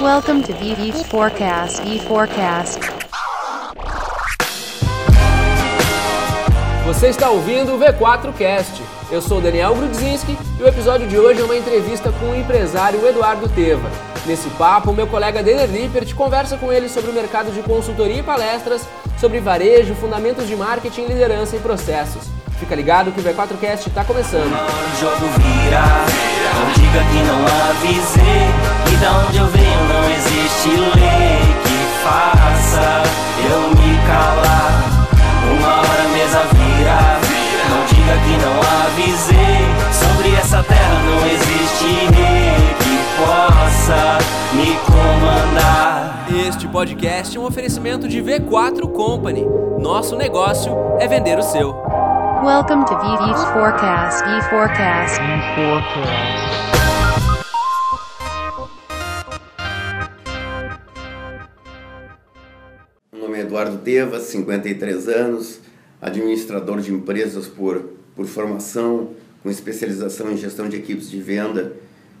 Welcome 0.00 0.42
to 0.44 0.54
VV 0.54 1.04
Forecast. 1.10 1.82
E 1.86 1.98
Forecast. 1.98 2.80
Você 6.86 7.08
está 7.08 7.28
ouvindo 7.28 7.74
o 7.74 7.78
V4Cast. 7.78 8.80
Eu 9.10 9.20
sou 9.20 9.42
Daniel 9.42 9.74
Grudzinski 9.74 10.38
e 10.58 10.62
o 10.62 10.66
episódio 10.66 11.06
de 11.06 11.18
hoje 11.18 11.42
é 11.42 11.44
uma 11.44 11.54
entrevista 11.54 12.10
com 12.12 12.30
o 12.30 12.34
empresário 12.34 13.06
Eduardo 13.06 13.46
Teva. 13.50 13.90
Nesse 14.24 14.48
papo, 14.50 14.90
meu 14.94 15.06
colega 15.06 15.42
Denner 15.42 15.68
Lippert 15.68 16.14
conversa 16.14 16.56
com 16.56 16.72
ele 16.72 16.88
sobre 16.88 17.10
o 17.10 17.14
mercado 17.14 17.52
de 17.52 17.60
consultoria 17.60 18.20
e 18.20 18.22
palestras, 18.22 18.88
sobre 19.18 19.38
varejo, 19.38 19.94
fundamentos 19.96 20.48
de 20.48 20.56
marketing, 20.56 21.08
liderança 21.08 21.56
e 21.56 21.60
processos. 21.60 22.22
Fica 22.58 22.74
ligado 22.74 23.12
que 23.12 23.20
o 23.20 23.22
V4Cast 23.22 23.88
está 23.88 24.02
começando. 24.02 24.50
O 24.50 24.98
jogo 24.98 25.26
vira, 25.36 25.82
não 26.54 26.72
diga 26.72 27.04
que 27.04 27.22
não 27.22 27.44
avisei. 27.68 28.79
E 29.00 29.02
da 29.02 29.12
onde 29.26 29.38
eu 29.38 29.46
venho 29.46 29.84
não 29.88 30.10
existe 30.10 30.68
lei 30.68 31.56
que 31.64 32.04
faça 32.04 33.02
eu 33.50 33.70
me 33.70 33.96
calar. 34.06 34.84
Uma 35.58 35.78
hora 35.78 36.02
a 36.04 36.08
mesa 36.08 36.40
vira, 36.52 37.00
não 37.70 37.86
diga 37.86 38.14
que 38.26 38.36
não 38.44 38.60
avisei. 38.84 39.64
Sobre 39.90 40.34
essa 40.34 40.62
terra 40.62 41.02
não 41.02 41.26
existe 41.26 41.86
rei 42.14 42.74
que 42.78 42.98
possa 43.16 44.18
me 44.52 44.76
comandar. 44.84 46.26
Este 46.46 46.68
podcast 46.68 47.34
é 47.34 47.40
um 47.40 47.46
oferecimento 47.46 48.06
de 48.06 48.22
V4 48.22 48.86
Company. 48.92 49.46
Nosso 49.78 50.14
negócio 50.14 50.76
é 50.98 51.08
vender 51.08 51.38
o 51.38 51.42
seu. 51.42 51.74
Welcome 52.44 52.84
to 52.84 52.94
VV 52.96 53.52
Forecast. 53.54 54.22
E 54.28 54.42
Forecast. 54.50 55.20
Meu 55.56 55.76
nome 55.76 56.49
Eduardo 63.50 63.78
Teva, 63.78 64.20
53 64.20 65.08
anos, 65.08 65.58
administrador 66.00 66.80
de 66.80 66.94
empresas 66.94 67.48
por, 67.48 67.82
por 68.14 68.24
formação, 68.24 69.10
com 69.42 69.50
especialização 69.50 70.30
em 70.30 70.36
gestão 70.36 70.68
de 70.68 70.76
equipes 70.76 71.10
de 71.10 71.20
venda 71.20 71.72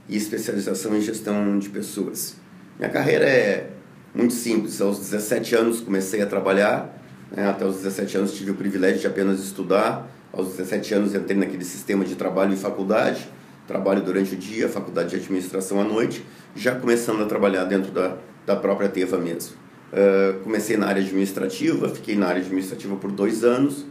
e 0.08 0.16
especialização 0.16 0.96
em 0.96 1.00
gestão 1.00 1.56
de 1.56 1.68
pessoas. 1.68 2.34
Minha 2.76 2.90
carreira 2.90 3.26
é 3.26 3.70
muito 4.12 4.34
simples. 4.34 4.80
Aos 4.80 4.98
17 4.98 5.54
anos 5.54 5.80
comecei 5.80 6.20
a 6.20 6.26
trabalhar, 6.26 7.00
né? 7.30 7.48
até 7.48 7.64
os 7.64 7.76
17 7.76 8.16
anos 8.16 8.34
tive 8.34 8.50
o 8.50 8.56
privilégio 8.56 8.98
de 8.98 9.06
apenas 9.06 9.38
estudar. 9.38 10.10
Aos 10.32 10.48
17 10.48 10.94
anos 10.94 11.14
entrei 11.14 11.36
naquele 11.36 11.64
sistema 11.64 12.04
de 12.04 12.16
trabalho 12.16 12.54
e 12.54 12.56
faculdade, 12.56 13.28
trabalho 13.68 14.02
durante 14.02 14.34
o 14.34 14.36
dia, 14.36 14.68
faculdade 14.68 15.10
de 15.10 15.16
administração 15.16 15.80
à 15.80 15.84
noite, 15.84 16.26
já 16.56 16.74
começando 16.74 17.22
a 17.22 17.26
trabalhar 17.26 17.66
dentro 17.66 17.92
da, 17.92 18.16
da 18.44 18.56
própria 18.56 18.88
Teva 18.88 19.16
mesmo. 19.16 19.69
Uh, 19.92 20.38
comecei 20.44 20.76
na 20.76 20.86
área 20.86 21.02
administrativa, 21.02 21.88
fiquei 21.88 22.14
na 22.16 22.28
área 22.28 22.40
administrativa 22.40 22.94
por 22.96 23.10
dois 23.10 23.42
anos. 23.42 23.84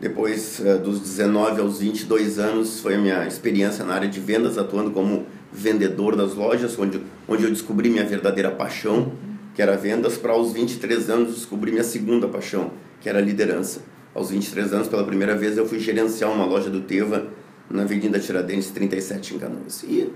Depois 0.00 0.60
uh, 0.60 0.78
dos 0.78 1.00
19 1.00 1.60
aos 1.60 1.78
22 1.78 2.38
anos 2.38 2.80
foi 2.80 2.96
a 2.96 2.98
minha 2.98 3.26
experiência 3.26 3.84
na 3.84 3.94
área 3.94 4.08
de 4.08 4.18
vendas, 4.18 4.58
atuando 4.58 4.90
como 4.90 5.26
vendedor 5.52 6.16
das 6.16 6.34
lojas, 6.34 6.76
onde, 6.78 7.00
onde 7.28 7.44
eu 7.44 7.50
descobri 7.50 7.88
minha 7.88 8.04
verdadeira 8.04 8.50
paixão, 8.50 9.12
que 9.54 9.62
era 9.62 9.76
vendas. 9.76 10.16
Para 10.16 10.32
aos 10.32 10.52
23 10.52 11.08
anos 11.08 11.34
descobri 11.34 11.70
minha 11.70 11.84
segunda 11.84 12.26
paixão, 12.26 12.72
que 13.00 13.08
era 13.08 13.20
liderança. 13.20 13.82
Aos 14.14 14.30
23 14.30 14.72
anos, 14.72 14.88
pela 14.88 15.04
primeira 15.04 15.36
vez, 15.36 15.56
eu 15.56 15.66
fui 15.66 15.78
gerenciar 15.78 16.32
uma 16.32 16.44
loja 16.44 16.68
do 16.68 16.80
Teva 16.80 17.28
na 17.70 17.82
Avenida 17.82 18.18
Tiradentes 18.18 18.70
37 18.70 19.36
em 19.36 19.38
Canoas. 19.38 19.84
E 19.84 20.10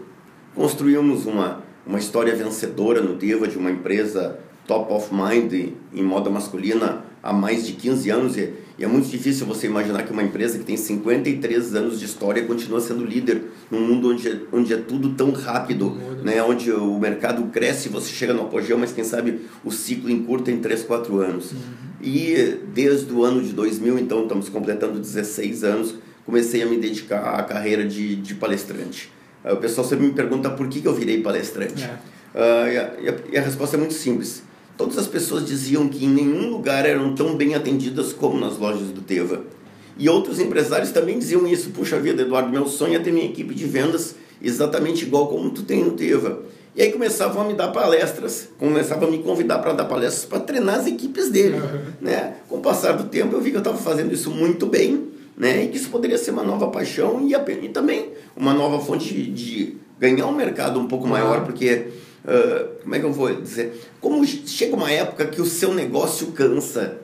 construímos 0.55 1.27
uma, 1.27 1.63
uma 1.87 1.99
história 1.99 2.35
vencedora 2.35 3.01
no 3.01 3.17
Teva 3.17 3.47
de 3.47 3.57
uma 3.57 3.71
empresa 3.71 4.39
top 4.67 4.93
of 4.93 5.09
mind 5.13 5.53
em 5.93 6.03
moda 6.03 6.31
masculina 6.31 7.05
há 7.23 7.33
mais 7.33 7.67
de 7.67 7.75
15 7.75 8.11
anos 8.11 8.37
e, 8.37 8.53
é 8.81 8.87
muito 8.87 9.09
difícil 9.09 9.47
você 9.47 9.69
imaginar 9.69 10.03
que 10.03 10.13
uma 10.13 10.25
empresa 10.25 10.59
que 10.59 10.65
tem 10.65 10.77
53 10.77 11.75
anos 11.77 12.01
de 12.01 12.05
história 12.05 12.43
continua 12.45 12.81
sendo 12.81 13.05
líder 13.05 13.43
num 13.71 13.81
mundo 13.81 14.11
onde, 14.11 14.29
é, 14.29 14.41
onde 14.53 14.73
é 14.73 14.77
tudo 14.77 15.11
tão 15.11 15.31
rápido, 15.31 15.97
né? 16.25 16.43
onde 16.43 16.73
o 16.73 16.99
mercado 16.99 17.45
cresce, 17.45 17.89
você 17.89 18.11
chega 18.13 18.35
no 18.35 18.43
apogeu, 18.43 18.77
mas 18.77 18.93
quem 18.93 19.05
sabe 19.05 19.43
o 19.65 19.71
ciclo 19.71 20.11
encurta 20.11 20.51
em 20.51 20.59
3, 20.59 20.83
4 20.83 21.21
anos. 21.21 21.53
Uhum. 21.53 21.59
E 22.03 22.59
desde 22.75 23.13
o 23.13 23.23
ano 23.23 23.41
de 23.41 23.53
2000, 23.53 24.01
então 24.01 24.25
estamos 24.25 24.49
completando 24.49 24.99
16 24.99 25.63
anos, 25.63 25.95
comecei 26.27 26.63
a 26.63 26.67
me 26.67 26.77
dedicar 26.77 27.39
à 27.39 27.43
carreira 27.45 27.85
de, 27.85 28.17
de 28.17 28.35
palestrante. 28.35 29.13
Uh, 29.45 29.53
o 29.53 29.57
pessoal 29.59 29.87
sempre 29.87 30.07
me 30.07 30.13
pergunta 30.13 30.51
por 30.51 30.67
que, 30.67 30.81
que 30.81 30.89
eu 30.89 30.95
virei 30.95 31.23
palestrante. 31.23 31.85
É. 31.85 31.99
Uh, 32.35 32.69
e, 32.69 32.79
a, 32.79 33.15
e 33.35 33.39
a 33.39 33.43
resposta 33.43 33.77
é 33.77 33.79
muito 33.79 33.95
simples 33.95 34.43
Todas 34.77 34.99
as 34.99 35.07
pessoas 35.07 35.47
diziam 35.47 35.89
que 35.89 36.05
em 36.05 36.09
nenhum 36.09 36.51
lugar 36.51 36.87
eram 36.87 37.15
tão 37.15 37.37
bem 37.37 37.55
atendidas 37.55 38.13
como 38.13 38.39
nas 38.39 38.59
lojas 38.59 38.89
do 38.89 39.01
Teva. 39.01 39.43
E 39.99 40.09
outros 40.09 40.41
empresários 40.41 40.91
também 40.91 41.19
diziam 41.19 41.47
isso. 41.47 41.71
Puxa 41.71 42.01
vida, 42.01 42.23
Eduardo, 42.23 42.51
meu 42.51 42.67
sonho 42.67 42.97
é 42.97 42.99
ter 42.99 43.13
minha 43.13 43.27
equipe 43.27 43.55
de 43.55 43.67
vendas 43.67 44.17
exatamente 44.41 45.05
igual 45.05 45.29
como 45.29 45.51
tu 45.51 45.63
tem 45.63 45.85
no 45.85 45.93
Teva. 45.93 46.43
E 46.75 46.81
aí 46.81 46.91
começavam 46.91 47.43
a 47.43 47.45
me 47.45 47.53
dar 47.53 47.69
palestras, 47.69 48.49
começavam 48.59 49.07
a 49.07 49.11
me 49.11 49.19
convidar 49.19 49.59
para 49.59 49.75
dar 49.75 49.85
palestras 49.85 50.25
para 50.25 50.41
treinar 50.41 50.77
as 50.77 50.87
equipes 50.87 51.29
dele. 51.31 51.57
Né? 52.01 52.37
Com 52.49 52.57
o 52.57 52.61
passar 52.61 52.93
do 52.93 53.05
tempo, 53.05 53.37
eu 53.37 53.41
vi 53.43 53.51
que 53.51 53.57
eu 53.57 53.61
estava 53.61 53.77
fazendo 53.77 54.13
isso 54.13 54.31
muito 54.31 54.65
bem, 54.65 55.09
né? 55.37 55.65
e 55.65 55.69
que 55.69 55.77
isso 55.77 55.91
poderia 55.91 56.17
ser 56.17 56.31
uma 56.31 56.43
nova 56.43 56.69
paixão 56.69 57.21
e, 57.21 57.35
e 57.35 57.69
também 57.69 58.13
uma 58.35 58.55
nova 58.55 58.81
fonte 58.83 59.13
de, 59.13 59.31
de 59.31 59.77
ganhar 60.01 60.27
um 60.27 60.35
mercado 60.35 60.81
um 60.81 60.89
pouco 60.89 61.07
maior, 61.07 61.45
porque 61.45 61.89
Uh, 62.25 62.83
como 62.83 62.95
é 62.95 63.01
que 63.01 63.05
eu 63.05 63.13
vou 63.13 63.35
dizer? 63.35 63.81
Como 64.01 64.25
chega 64.25 64.77
uma 64.77 64.91
época 64.91 65.27
que 65.27 65.41
o 65.41 65.47
seu 65.47 65.75
negócio 65.75 66.29
cansa. 66.29 66.99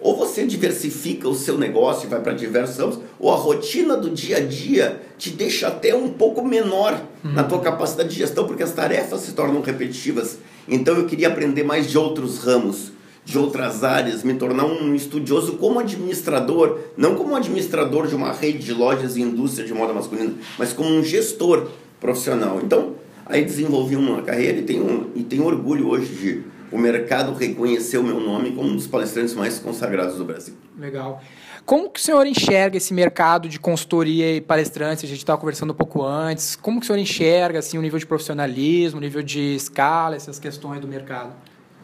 Ou 0.00 0.16
você 0.16 0.46
diversifica 0.46 1.28
o 1.28 1.34
seu 1.34 1.58
negócio 1.58 2.06
e 2.06 2.10
vai 2.10 2.20
para 2.20 2.32
diversos 2.32 3.00
ou 3.18 3.32
a 3.32 3.36
rotina 3.36 3.96
do 3.96 4.10
dia 4.10 4.36
a 4.36 4.40
dia 4.40 5.02
te 5.18 5.30
deixa 5.30 5.66
até 5.66 5.94
um 5.94 6.08
pouco 6.10 6.44
menor 6.44 7.02
uhum. 7.24 7.32
na 7.32 7.42
tua 7.42 7.60
capacidade 7.60 8.08
de 8.10 8.14
gestão, 8.14 8.46
porque 8.46 8.62
as 8.62 8.72
tarefas 8.72 9.22
se 9.22 9.32
tornam 9.32 9.60
repetitivas. 9.60 10.38
Então 10.68 10.96
eu 10.96 11.06
queria 11.06 11.26
aprender 11.26 11.64
mais 11.64 11.90
de 11.90 11.98
outros 11.98 12.38
ramos, 12.38 12.92
de 13.24 13.36
outras 13.36 13.82
áreas, 13.82 14.22
me 14.22 14.34
tornar 14.34 14.66
um 14.66 14.94
estudioso 14.94 15.54
como 15.54 15.80
administrador, 15.80 16.78
não 16.96 17.16
como 17.16 17.34
administrador 17.34 18.06
de 18.06 18.14
uma 18.14 18.32
rede 18.32 18.58
de 18.58 18.72
lojas 18.72 19.16
e 19.16 19.20
indústria 19.20 19.66
de 19.66 19.74
moda 19.74 19.92
masculina, 19.92 20.34
mas 20.56 20.72
como 20.72 20.90
um 20.90 21.02
gestor 21.02 21.66
profissional. 22.00 22.60
Então, 22.62 22.94
Aí 23.28 23.44
desenvolvi 23.44 23.96
uma 23.96 24.22
carreira 24.22 24.58
e 24.58 24.62
tenho, 24.62 25.12
e 25.14 25.22
tenho 25.22 25.44
orgulho 25.44 25.88
hoje 25.88 26.14
de 26.14 26.44
o 26.70 26.78
mercado 26.78 27.32
reconhecer 27.32 27.98
o 27.98 28.02
meu 28.02 28.20
nome 28.20 28.52
como 28.52 28.68
um 28.68 28.76
dos 28.76 28.86
palestrantes 28.86 29.34
mais 29.34 29.58
consagrados 29.58 30.16
do 30.16 30.24
Brasil. 30.24 30.54
Legal. 30.78 31.22
Como 31.64 31.90
que 31.90 32.00
o 32.00 32.02
senhor 32.02 32.26
enxerga 32.26 32.76
esse 32.76 32.94
mercado 32.94 33.48
de 33.48 33.58
consultoria 33.58 34.36
e 34.36 34.40
palestrantes? 34.40 35.04
A 35.04 35.06
gente 35.06 35.18
estava 35.18 35.38
conversando 35.38 35.72
um 35.72 35.76
pouco 35.76 36.02
antes. 36.02 36.56
Como 36.56 36.80
que 36.80 36.84
o 36.84 36.86
senhor 36.86 36.98
enxerga 36.98 37.58
assim, 37.58 37.76
o 37.78 37.82
nível 37.82 37.98
de 37.98 38.06
profissionalismo, 38.06 38.98
o 38.98 39.02
nível 39.02 39.22
de 39.22 39.54
escala, 39.54 40.16
essas 40.16 40.38
questões 40.38 40.80
do 40.80 40.88
mercado? 40.88 41.32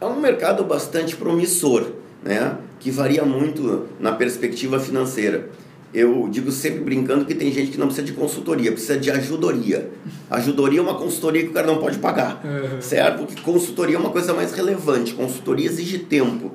É 0.01 0.05
um 0.05 0.19
mercado 0.19 0.63
bastante 0.63 1.15
promissor, 1.15 1.91
né? 2.23 2.57
que 2.79 2.91
varia 2.91 3.23
muito 3.23 3.87
na 3.99 4.11
perspectiva 4.11 4.79
financeira 4.79 5.49
eu 5.95 6.27
digo 6.29 6.51
sempre 6.51 6.81
brincando 6.81 7.23
que 7.23 7.33
tem 7.33 7.51
gente 7.53 7.71
que 7.71 7.77
não 7.77 7.87
precisa 7.87 8.05
de 8.05 8.11
consultoria, 8.11 8.69
precisa 8.71 8.97
de 8.99 9.09
ajudoria. 9.09 9.89
Ajudoria 10.29 10.79
é 10.79 10.81
uma 10.81 10.95
consultoria 10.95 11.43
que 11.43 11.49
o 11.49 11.53
cara 11.53 11.65
não 11.65 11.77
pode 11.77 11.99
pagar, 11.99 12.41
uhum. 12.43 12.81
certo? 12.81 13.25
Porque 13.25 13.41
consultoria 13.41 13.95
é 13.95 13.99
uma 13.99 14.09
coisa 14.09 14.33
mais 14.33 14.51
relevante. 14.51 15.13
Consultoria 15.13 15.65
exige 15.65 15.99
tempo, 15.99 16.51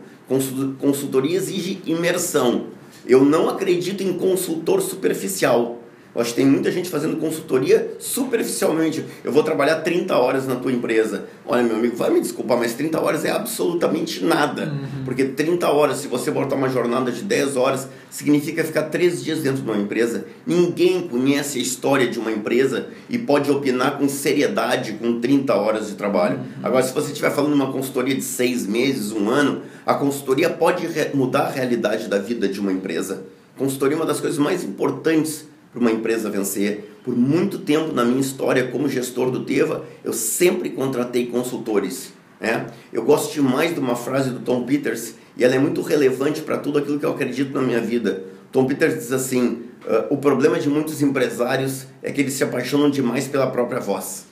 consultoria 0.78 1.38
exige 1.38 1.80
imersão. 1.86 2.66
Eu 3.06 3.24
não 3.24 3.48
acredito 3.48 4.02
em 4.02 4.12
consultor 4.12 4.82
superficial. 4.82 5.79
Eu 6.12 6.20
acho 6.20 6.30
que 6.30 6.36
tem 6.36 6.46
muita 6.46 6.72
gente 6.72 6.88
fazendo 6.88 7.16
consultoria 7.18 7.94
superficialmente. 8.00 9.04
Eu 9.22 9.30
vou 9.30 9.44
trabalhar 9.44 9.76
30 9.76 10.16
horas 10.16 10.46
na 10.46 10.56
tua 10.56 10.72
empresa. 10.72 11.26
Olha, 11.46 11.62
meu 11.62 11.76
amigo, 11.76 11.96
vai 11.96 12.10
me 12.10 12.20
desculpar, 12.20 12.58
mas 12.58 12.74
30 12.74 13.00
horas 13.00 13.24
é 13.24 13.30
absolutamente 13.30 14.24
nada. 14.24 14.64
Uhum. 14.64 15.04
Porque 15.04 15.24
30 15.24 15.68
horas, 15.68 15.98
se 15.98 16.08
você 16.08 16.30
botar 16.32 16.56
uma 16.56 16.68
jornada 16.68 17.12
de 17.12 17.22
10 17.22 17.56
horas, 17.56 17.88
significa 18.10 18.64
ficar 18.64 18.84
3 18.84 19.22
dias 19.22 19.38
dentro 19.40 19.62
de 19.62 19.70
uma 19.70 19.78
empresa. 19.78 20.24
Ninguém 20.44 21.06
conhece 21.06 21.58
a 21.58 21.62
história 21.62 22.08
de 22.08 22.18
uma 22.18 22.32
empresa 22.32 22.88
e 23.08 23.16
pode 23.16 23.48
opinar 23.48 23.96
com 23.96 24.08
seriedade 24.08 24.94
com 24.94 25.20
30 25.20 25.54
horas 25.54 25.86
de 25.86 25.94
trabalho. 25.94 26.38
Uhum. 26.38 26.44
Agora, 26.64 26.82
se 26.82 26.92
você 26.92 27.12
estiver 27.12 27.30
falando 27.30 27.52
de 27.52 27.56
uma 27.56 27.72
consultoria 27.72 28.16
de 28.16 28.22
6 28.22 28.66
meses, 28.66 29.12
um 29.12 29.30
ano, 29.30 29.62
a 29.86 29.94
consultoria 29.94 30.50
pode 30.50 30.88
mudar 31.14 31.42
a 31.42 31.50
realidade 31.50 32.08
da 32.08 32.18
vida 32.18 32.48
de 32.48 32.58
uma 32.58 32.72
empresa. 32.72 33.22
Consultoria 33.56 33.94
é 33.94 34.00
uma 34.00 34.06
das 34.06 34.20
coisas 34.20 34.38
mais 34.38 34.64
importantes 34.64 35.49
para 35.72 35.80
uma 35.80 35.90
empresa 35.90 36.30
vencer. 36.30 36.98
Por 37.04 37.16
muito 37.16 37.58
tempo 37.58 37.92
na 37.92 38.04
minha 38.04 38.20
história 38.20 38.68
como 38.68 38.88
gestor 38.88 39.30
do 39.30 39.44
Teva, 39.44 39.84
eu 40.04 40.12
sempre 40.12 40.70
contratei 40.70 41.26
consultores. 41.26 42.12
Né? 42.40 42.66
Eu 42.92 43.04
gosto 43.04 43.32
demais 43.32 43.74
de 43.74 43.80
uma 43.80 43.96
frase 43.96 44.30
do 44.30 44.40
Tom 44.40 44.64
Peters 44.64 45.14
e 45.36 45.44
ela 45.44 45.54
é 45.54 45.58
muito 45.58 45.80
relevante 45.82 46.42
para 46.42 46.58
tudo 46.58 46.78
aquilo 46.78 46.98
que 46.98 47.06
eu 47.06 47.10
acredito 47.10 47.54
na 47.54 47.62
minha 47.62 47.80
vida. 47.80 48.24
Tom 48.50 48.66
Peters 48.66 48.94
diz 48.94 49.12
assim: 49.12 49.62
uh, 49.84 50.06
o 50.10 50.16
problema 50.16 50.58
de 50.58 50.68
muitos 50.68 51.00
empresários 51.02 51.86
é 52.02 52.10
que 52.10 52.20
eles 52.20 52.34
se 52.34 52.44
apaixonam 52.44 52.90
demais 52.90 53.28
pela 53.28 53.46
própria 53.46 53.80
voz. 53.80 54.26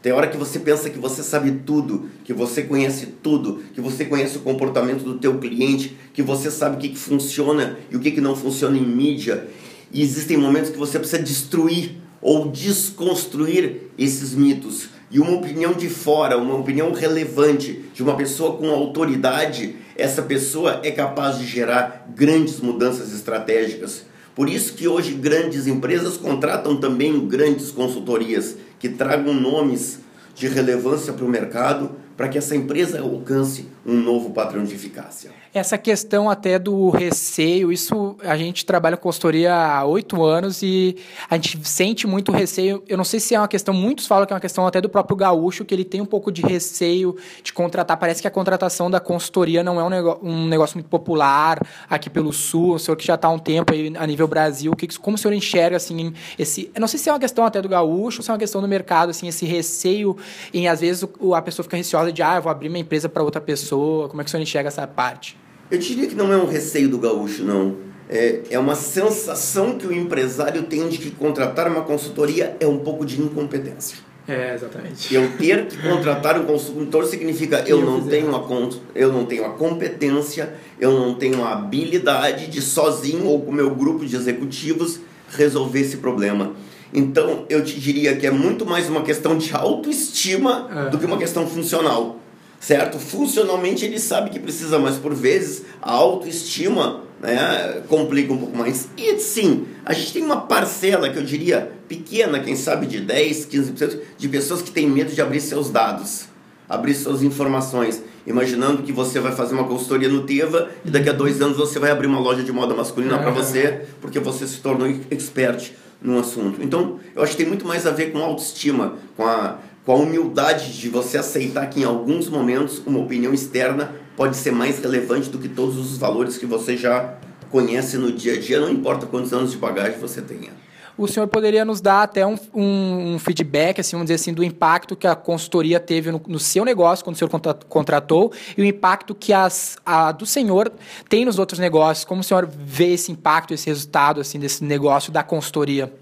Tem 0.00 0.12
hora 0.12 0.28
que 0.28 0.36
você 0.36 0.60
pensa 0.60 0.88
que 0.88 0.98
você 0.98 1.24
sabe 1.24 1.50
tudo, 1.66 2.08
que 2.22 2.32
você 2.32 2.62
conhece 2.62 3.06
tudo, 3.20 3.62
que 3.74 3.80
você 3.80 4.04
conhece 4.04 4.36
o 4.36 4.40
comportamento 4.40 5.02
do 5.02 5.18
teu 5.18 5.38
cliente, 5.38 5.96
que 6.12 6.22
você 6.22 6.52
sabe 6.52 6.76
o 6.76 6.78
que, 6.78 6.90
que 6.90 6.98
funciona 6.98 7.76
e 7.90 7.96
o 7.96 8.00
que, 8.00 8.12
que 8.12 8.20
não 8.20 8.36
funciona 8.36 8.76
em 8.76 8.86
mídia. 8.86 9.48
E 9.92 10.02
existem 10.02 10.36
momentos 10.36 10.70
que 10.70 10.78
você 10.78 10.98
precisa 10.98 11.22
destruir 11.22 11.96
ou 12.20 12.48
desconstruir 12.48 13.90
esses 13.96 14.34
mitos. 14.34 14.88
E 15.10 15.18
uma 15.18 15.36
opinião 15.36 15.72
de 15.72 15.88
fora, 15.88 16.36
uma 16.36 16.56
opinião 16.56 16.92
relevante 16.92 17.84
de 17.94 18.02
uma 18.02 18.16
pessoa 18.16 18.56
com 18.56 18.68
autoridade, 18.70 19.76
essa 19.96 20.20
pessoa 20.22 20.80
é 20.82 20.90
capaz 20.90 21.38
de 21.38 21.46
gerar 21.46 22.06
grandes 22.14 22.60
mudanças 22.60 23.12
estratégicas. 23.12 24.04
Por 24.34 24.48
isso 24.48 24.74
que 24.74 24.86
hoje 24.86 25.14
grandes 25.14 25.66
empresas 25.66 26.16
contratam 26.16 26.76
também 26.76 27.26
grandes 27.26 27.70
consultorias 27.70 28.56
que 28.78 28.88
tragam 28.88 29.34
nomes 29.34 30.00
de 30.34 30.46
relevância 30.46 31.12
para 31.12 31.24
o 31.24 31.28
mercado 31.28 31.90
para 32.18 32.28
que 32.28 32.36
essa 32.36 32.56
empresa 32.56 33.00
alcance 33.00 33.68
um 33.86 33.94
novo 33.94 34.30
padrão 34.30 34.64
de 34.64 34.74
eficácia. 34.74 35.30
Essa 35.54 35.78
questão 35.78 36.28
até 36.28 36.58
do 36.58 36.90
receio, 36.90 37.72
isso 37.72 38.16
a 38.22 38.36
gente 38.36 38.66
trabalha 38.66 38.96
com 38.96 39.04
consultoria 39.04 39.54
há 39.54 39.84
oito 39.86 40.22
anos 40.22 40.62
e 40.62 40.96
a 41.30 41.36
gente 41.36 41.66
sente 41.66 42.06
muito 42.06 42.30
receio. 42.30 42.82
Eu 42.86 42.98
não 42.98 43.04
sei 43.04 43.18
se 43.18 43.34
é 43.34 43.40
uma 43.40 43.48
questão, 43.48 43.72
muitos 43.72 44.06
falam 44.06 44.26
que 44.26 44.32
é 44.32 44.34
uma 44.34 44.40
questão 44.40 44.66
até 44.66 44.80
do 44.80 44.88
próprio 44.90 45.16
gaúcho, 45.16 45.64
que 45.64 45.74
ele 45.74 45.84
tem 45.84 46.00
um 46.02 46.06
pouco 46.06 46.30
de 46.30 46.42
receio 46.42 47.16
de 47.42 47.52
contratar. 47.52 47.96
Parece 47.96 48.20
que 48.20 48.28
a 48.28 48.30
contratação 48.30 48.90
da 48.90 49.00
consultoria 49.00 49.62
não 49.62 49.80
é 49.80 49.84
um 49.84 49.88
negócio, 49.88 50.20
um 50.22 50.46
negócio 50.46 50.76
muito 50.76 50.88
popular 50.88 51.66
aqui 51.88 52.10
pelo 52.10 52.32
Sul. 52.32 52.74
O 52.74 52.78
senhor 52.78 52.96
que 52.96 53.06
já 53.06 53.14
está 53.14 53.28
há 53.28 53.30
um 53.30 53.38
tempo 53.38 53.72
aí 53.72 53.92
a 53.96 54.06
nível 54.06 54.28
Brasil, 54.28 54.76
que, 54.76 54.86
como 54.98 55.14
o 55.14 55.18
senhor 55.18 55.32
enxerga 55.32 55.78
assim, 55.78 56.12
esse. 56.38 56.70
Eu 56.74 56.80
não 56.80 56.88
sei 56.88 56.98
se 56.98 57.08
é 57.08 57.12
uma 57.12 57.20
questão 57.20 57.46
até 57.46 57.62
do 57.62 57.68
gaúcho 57.68 58.22
se 58.22 58.28
é 58.28 58.32
uma 58.32 58.38
questão 58.38 58.60
do 58.60 58.68
mercado, 58.68 59.10
assim, 59.10 59.28
esse 59.28 59.46
receio 59.46 60.16
em 60.52 60.68
às 60.68 60.80
vezes 60.80 61.08
a 61.34 61.42
pessoa 61.42 61.64
fica 61.64 61.76
receosa 61.76 62.07
de, 62.12 62.22
ah, 62.22 62.36
eu 62.36 62.42
vou 62.42 62.50
abrir 62.50 62.68
minha 62.68 62.82
empresa 62.82 63.08
para 63.08 63.22
outra 63.22 63.40
pessoa. 63.40 64.08
Como 64.08 64.20
é 64.20 64.24
que 64.24 64.28
o 64.28 64.30
senhor 64.30 64.42
enxerga 64.42 64.68
essa 64.68 64.86
parte? 64.86 65.36
Eu 65.70 65.78
diria 65.78 66.06
que 66.06 66.14
não 66.14 66.32
é 66.32 66.36
um 66.36 66.46
receio 66.46 66.88
do 66.88 66.98
gaúcho, 66.98 67.44
não. 67.44 67.76
É, 68.08 68.40
é 68.50 68.58
uma 68.58 68.74
sensação 68.74 69.76
que 69.76 69.86
o 69.86 69.92
empresário 69.92 70.62
tem 70.62 70.88
de 70.88 70.96
que 70.96 71.10
contratar 71.10 71.70
uma 71.70 71.82
consultoria 71.82 72.56
é 72.58 72.66
um 72.66 72.78
pouco 72.78 73.04
de 73.04 73.20
incompetência. 73.20 73.98
É, 74.26 74.54
exatamente. 74.54 75.14
Eu 75.14 75.36
ter 75.38 75.66
que 75.66 75.76
contratar 75.78 76.38
um 76.38 76.44
consultor 76.44 77.06
significa 77.06 77.64
eu 77.68 77.80
não, 77.80 78.06
tenho 78.06 78.34
a, 78.34 78.46
eu 78.94 79.10
não 79.10 79.24
tenho 79.24 79.46
a 79.46 79.50
competência, 79.50 80.54
eu 80.78 80.92
não 80.92 81.14
tenho 81.14 81.42
a 81.42 81.52
habilidade 81.52 82.46
de 82.46 82.60
sozinho 82.60 83.26
ou 83.26 83.40
com 83.40 83.52
meu 83.52 83.74
grupo 83.74 84.04
de 84.04 84.14
executivos 84.16 85.00
resolver 85.30 85.80
esse 85.80 85.98
problema. 85.98 86.52
Então, 86.92 87.44
eu 87.48 87.62
te 87.62 87.78
diria 87.78 88.16
que 88.16 88.26
é 88.26 88.30
muito 88.30 88.64
mais 88.64 88.88
uma 88.88 89.02
questão 89.02 89.36
de 89.36 89.54
autoestima 89.54 90.86
é. 90.86 90.90
do 90.90 90.98
que 90.98 91.04
uma 91.04 91.18
questão 91.18 91.46
funcional 91.46 92.18
certo? 92.60 92.98
Funcionalmente 92.98 93.84
ele 93.84 93.98
sabe 93.98 94.30
que 94.30 94.38
precisa, 94.38 94.78
mas 94.78 94.96
por 94.96 95.14
vezes 95.14 95.64
a 95.80 95.92
autoestima 95.92 97.02
né, 97.20 97.82
complica 97.88 98.32
um 98.32 98.38
pouco 98.38 98.56
mais. 98.56 98.88
E 98.96 99.18
sim, 99.18 99.66
a 99.84 99.92
gente 99.92 100.12
tem 100.12 100.22
uma 100.22 100.42
parcela 100.42 101.08
que 101.08 101.18
eu 101.18 101.22
diria 101.22 101.72
pequena, 101.88 102.40
quem 102.40 102.56
sabe 102.56 102.86
de 102.86 103.00
10, 103.00 103.46
15% 103.46 103.98
de 104.16 104.28
pessoas 104.28 104.62
que 104.62 104.70
têm 104.70 104.88
medo 104.88 105.12
de 105.12 105.20
abrir 105.20 105.40
seus 105.40 105.70
dados, 105.70 106.26
abrir 106.68 106.94
suas 106.94 107.22
informações, 107.22 108.02
imaginando 108.26 108.82
que 108.82 108.92
você 108.92 109.20
vai 109.20 109.32
fazer 109.32 109.54
uma 109.54 109.64
consultoria 109.64 110.08
no 110.08 110.24
Teva 110.24 110.68
e 110.84 110.90
daqui 110.90 111.08
a 111.08 111.12
dois 111.12 111.40
anos 111.40 111.56
você 111.56 111.78
vai 111.78 111.90
abrir 111.90 112.06
uma 112.06 112.20
loja 112.20 112.42
de 112.42 112.52
moda 112.52 112.74
masculina 112.74 113.18
para 113.18 113.30
você, 113.30 113.86
porque 114.00 114.18
você 114.18 114.46
se 114.46 114.58
tornou 114.58 114.86
expert 115.10 115.72
no 116.00 116.18
assunto. 116.18 116.62
Então, 116.62 117.00
eu 117.14 117.22
acho 117.22 117.32
que 117.32 117.38
tem 117.38 117.46
muito 117.46 117.66
mais 117.66 117.86
a 117.86 117.90
ver 117.90 118.12
com 118.12 118.18
autoestima, 118.18 118.96
com 119.16 119.24
a 119.24 119.58
com 119.88 119.92
a 119.92 119.96
humildade 119.96 120.78
de 120.78 120.90
você 120.90 121.16
aceitar 121.16 121.66
que 121.70 121.80
em 121.80 121.84
alguns 121.84 122.28
momentos 122.28 122.82
uma 122.84 122.98
opinião 122.98 123.32
externa 123.32 123.94
pode 124.18 124.36
ser 124.36 124.50
mais 124.50 124.78
relevante 124.80 125.30
do 125.30 125.38
que 125.38 125.48
todos 125.48 125.78
os 125.78 125.96
valores 125.96 126.36
que 126.36 126.44
você 126.44 126.76
já 126.76 127.14
conhece 127.50 127.96
no 127.96 128.12
dia 128.12 128.34
a 128.34 128.38
dia, 128.38 128.60
não 128.60 128.70
importa 128.70 129.06
quantos 129.06 129.32
anos 129.32 129.50
de 129.50 129.56
bagagem 129.56 129.98
você 129.98 130.20
tenha. 130.20 130.50
O 130.98 131.06
senhor 131.06 131.26
poderia 131.28 131.64
nos 131.64 131.80
dar 131.80 132.02
até 132.02 132.26
um, 132.26 132.36
um, 132.52 133.14
um 133.14 133.18
feedback, 133.20 133.80
assim, 133.80 133.92
vamos 133.92 134.06
dizer 134.06 134.16
assim, 134.16 134.34
do 134.34 134.42
impacto 134.42 134.96
que 134.96 135.06
a 135.06 135.14
consultoria 135.14 135.78
teve 135.78 136.10
no, 136.10 136.20
no, 136.26 136.40
seu 136.40 136.64
negócio 136.64 137.04
quando 137.04 137.14
o 137.14 137.18
senhor 137.18 137.30
contratou 137.68 138.32
e 138.56 138.62
o 138.62 138.64
impacto 138.64 139.14
que 139.14 139.32
as, 139.32 139.78
a 139.86 140.10
do 140.10 140.26
senhor 140.26 140.72
tem 141.08 141.24
nos 141.24 141.38
outros 141.38 141.60
negócios. 141.60 142.04
Como 142.04 142.20
o 142.20 142.24
senhor 142.24 142.44
vê 142.46 142.94
esse 142.94 143.12
impacto, 143.12 143.54
esse 143.54 143.68
resultado 143.68 144.20
assim 144.20 144.40
desse 144.40 144.64
negócio 144.64 145.12
da 145.12 145.22
consultoria? 145.22 145.92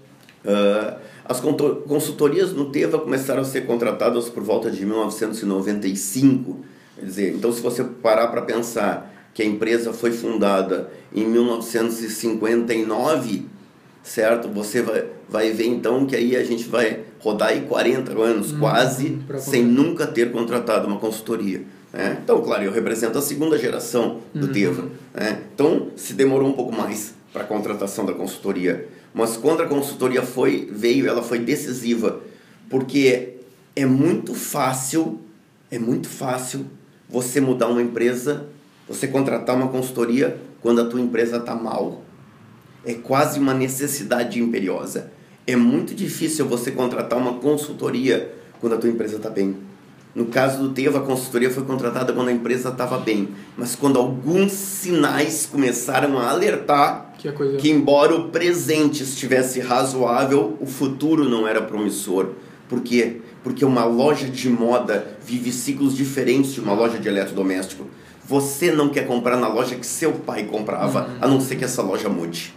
Uh, 0.43 0.95
as 1.25 1.39
consultorias 1.39 2.51
no 2.53 2.71
Teva 2.71 2.97
começaram 2.97 3.41
a 3.41 3.45
ser 3.45 3.67
contratadas 3.67 4.29
por 4.29 4.41
volta 4.41 4.71
de 4.71 4.83
1995. 4.83 6.65
Quer 6.95 7.05
dizer, 7.05 7.35
então 7.35 7.51
se 7.51 7.61
você 7.61 7.83
parar 7.83 8.29
para 8.29 8.41
pensar 8.41 9.13
que 9.31 9.43
a 9.43 9.45
empresa 9.45 9.93
foi 9.93 10.11
fundada 10.11 10.89
em 11.13 11.23
1959, 11.23 13.56
certo? 14.07 14.47
Você 14.49 14.81
vai, 14.81 15.05
vai 15.29 15.51
ver 15.51 15.67
então 15.67 16.05
que 16.05 16.15
aí 16.15 16.35
a 16.35 16.43
gente 16.43 16.67
vai 16.67 17.01
rodar 17.19 17.49
aí 17.49 17.61
40 17.61 18.11
anos 18.19 18.53
hum, 18.53 18.59
quase 18.59 19.19
sem 19.39 19.63
nunca 19.63 20.07
ter 20.07 20.31
contratado 20.31 20.87
uma 20.87 20.97
consultoria. 20.97 21.61
Né? 21.91 22.17
Então, 22.23 22.41
claro, 22.41 22.63
eu 22.63 22.71
represento 22.71 23.17
a 23.17 23.21
segunda 23.21 23.57
geração 23.57 24.19
do 24.33 24.47
uhum. 24.47 24.53
Teva. 24.53 24.89
Né? 25.13 25.41
Então, 25.53 25.89
se 25.95 26.13
demorou 26.13 26.47
um 26.47 26.53
pouco 26.53 26.73
mais 26.73 27.13
para 27.33 27.43
a 27.43 27.45
contratação 27.45 28.05
da 28.05 28.13
consultoria. 28.13 28.87
Mas 29.13 29.35
quando 29.35 29.61
a 29.61 29.65
consultoria 29.65 30.21
foi, 30.21 30.69
veio, 30.71 31.07
ela 31.07 31.23
foi 31.23 31.39
decisiva, 31.39 32.21
porque 32.69 33.35
é 33.75 33.85
muito 33.85 34.33
fácil, 34.33 35.19
é 35.69 35.79
muito 35.79 36.07
fácil 36.07 36.65
você 37.09 37.41
mudar 37.41 37.67
uma 37.67 37.81
empresa, 37.81 38.45
você 38.87 39.07
contratar 39.07 39.55
uma 39.55 39.69
consultoria 39.69 40.37
quando 40.61 40.81
a 40.81 40.85
tua 40.85 41.01
empresa 41.01 41.37
está 41.37 41.55
mal. 41.55 42.03
É 42.87 42.93
quase 42.93 43.37
uma 43.37 43.53
necessidade 43.53 44.41
imperiosa. 44.41 45.11
É 45.45 45.57
muito 45.57 45.93
difícil 45.93 46.47
você 46.47 46.71
contratar 46.71 47.19
uma 47.19 47.33
consultoria 47.33 48.33
quando 48.61 48.75
a 48.75 48.77
tua 48.77 48.89
empresa 48.89 49.17
está 49.17 49.29
bem. 49.29 49.57
No 50.15 50.27
caso 50.27 50.63
do 50.63 50.69
Teva, 50.69 50.99
a 50.99 51.01
consultoria 51.01 51.51
foi 51.51 51.63
contratada 51.63 52.13
quando 52.13 52.29
a 52.29 52.31
empresa 52.31 52.69
estava 52.69 52.97
bem, 52.97 53.27
mas 53.57 53.75
quando 53.75 53.99
alguns 53.99 54.53
sinais 54.53 55.45
começaram 55.45 56.17
a 56.17 56.29
alertar 56.29 57.13
que, 57.17 57.29
coisa... 57.33 57.57
que 57.57 57.69
embora 57.69 58.15
o 58.15 58.29
presente 58.29 59.03
estivesse 59.03 59.59
razoável, 59.59 60.57
o 60.59 60.65
futuro 60.65 61.27
não 61.27 61.45
era 61.45 61.61
promissor. 61.61 62.29
Por 62.69 62.81
quê? 62.81 63.17
Porque 63.43 63.63
uma 63.63 63.83
loja 63.83 64.27
de 64.27 64.49
moda 64.49 65.17
vive 65.23 65.51
ciclos 65.51 65.95
diferentes 65.95 66.53
de 66.53 66.61
uma 66.61 66.73
loja 66.73 66.97
de 66.97 67.07
eletrodoméstico. 67.07 67.85
Você 68.25 68.71
não 68.71 68.89
quer 68.89 69.05
comprar 69.05 69.37
na 69.37 69.49
loja 69.49 69.75
que 69.75 69.85
seu 69.85 70.13
pai 70.13 70.45
comprava, 70.45 71.01
uhum. 71.01 71.17
a 71.21 71.27
não 71.27 71.41
ser 71.41 71.57
que 71.57 71.65
essa 71.65 71.81
loja 71.81 72.09
mude. 72.09 72.55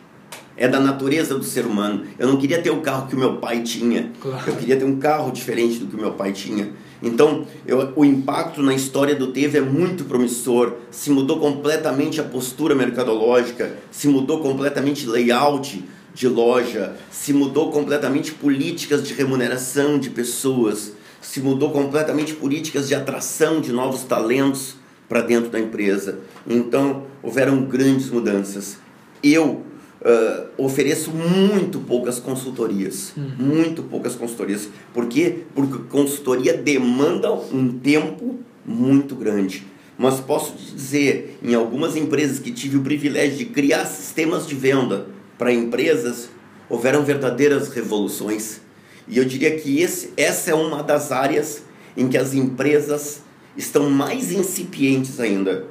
É 0.61 0.69
da 0.69 0.79
natureza 0.79 1.39
do 1.39 1.43
ser 1.43 1.65
humano. 1.65 2.05
Eu 2.19 2.29
não 2.29 2.37
queria 2.37 2.61
ter 2.61 2.69
o 2.69 2.83
carro 2.83 3.09
que 3.09 3.17
o 3.17 3.19
meu 3.19 3.39
pai 3.39 3.63
tinha. 3.63 4.13
Claro. 4.21 4.45
Eu 4.47 4.57
queria 4.57 4.77
ter 4.77 4.85
um 4.85 4.99
carro 4.99 5.33
diferente 5.33 5.79
do 5.79 5.87
que 5.87 5.97
o 5.97 5.99
meu 5.99 6.13
pai 6.13 6.35
tinha. 6.35 6.71
Então, 7.03 7.47
eu, 7.67 7.95
o 7.97 8.05
impacto 8.05 8.63
na 8.63 8.75
história 8.75 9.15
do 9.15 9.29
Teve 9.29 9.57
é 9.57 9.63
muito 9.63 10.05
promissor. 10.05 10.75
Se 10.91 11.11
mudou 11.11 11.41
completamente 11.41 12.21
a 12.21 12.25
postura 12.25 12.75
mercadológica, 12.75 13.75
se 13.91 14.07
mudou 14.07 14.41
completamente 14.41 15.07
layout 15.07 15.83
de 16.13 16.29
loja, 16.29 16.95
se 17.11 17.33
mudou 17.33 17.73
completamente 17.73 18.33
políticas 18.33 19.03
de 19.03 19.15
remuneração 19.15 19.99
de 19.99 20.11
pessoas, 20.11 20.93
se 21.23 21.41
mudou 21.41 21.71
completamente 21.71 22.35
políticas 22.35 22.87
de 22.87 22.95
atração 22.95 23.63
de 23.63 23.73
novos 23.73 24.03
talentos 24.03 24.75
para 25.09 25.23
dentro 25.23 25.49
da 25.49 25.59
empresa. 25.59 26.19
Então, 26.47 27.05
houveram 27.23 27.65
grandes 27.65 28.11
mudanças. 28.11 28.77
Eu 29.23 29.70
uh, 30.03 30.47
ofereço 30.57 31.11
muito 31.11 31.81
poucas 31.81 32.19
consultorias. 32.19 33.13
Uhum. 33.17 33.31
Muito 33.39 33.83
poucas 33.83 34.15
consultorias. 34.15 34.69
Por 34.93 35.07
quê? 35.07 35.41
Porque 35.55 35.79
consultoria 35.89 36.57
demanda 36.57 37.33
um 37.33 37.79
tempo 37.79 38.39
muito 38.65 39.15
grande. 39.15 39.67
Mas 39.99 40.19
posso 40.19 40.55
te 40.55 40.75
dizer, 40.75 41.39
em 41.43 41.55
algumas 41.55 41.95
empresas 41.97 42.39
que 42.39 42.51
tive 42.51 42.79
o 42.79 42.83
privilégio 42.83 43.37
de 43.37 43.45
criar 43.47 43.85
sistemas 43.85 44.47
de 44.47 44.55
venda 44.55 45.07
para 45.37 45.53
empresas, 45.53 46.31
houveram 46.69 47.05
verdadeiras 47.05 47.69
revoluções. 47.69 48.61
E 49.07 49.19
eu 49.19 49.25
diria 49.25 49.59
que 49.59 49.81
esse, 49.81 50.13
essa 50.17 50.53
é 50.53 50.55
uma 50.55 50.83
das 50.83 51.13
áreas 51.13 51.65
em 51.97 52.09
que 52.09 52.17
as 52.17 52.33
empresas 52.33 53.23
estão 53.57 53.91
mais 53.91 54.33
incipientes 54.33 55.21
ainda. 55.21 55.67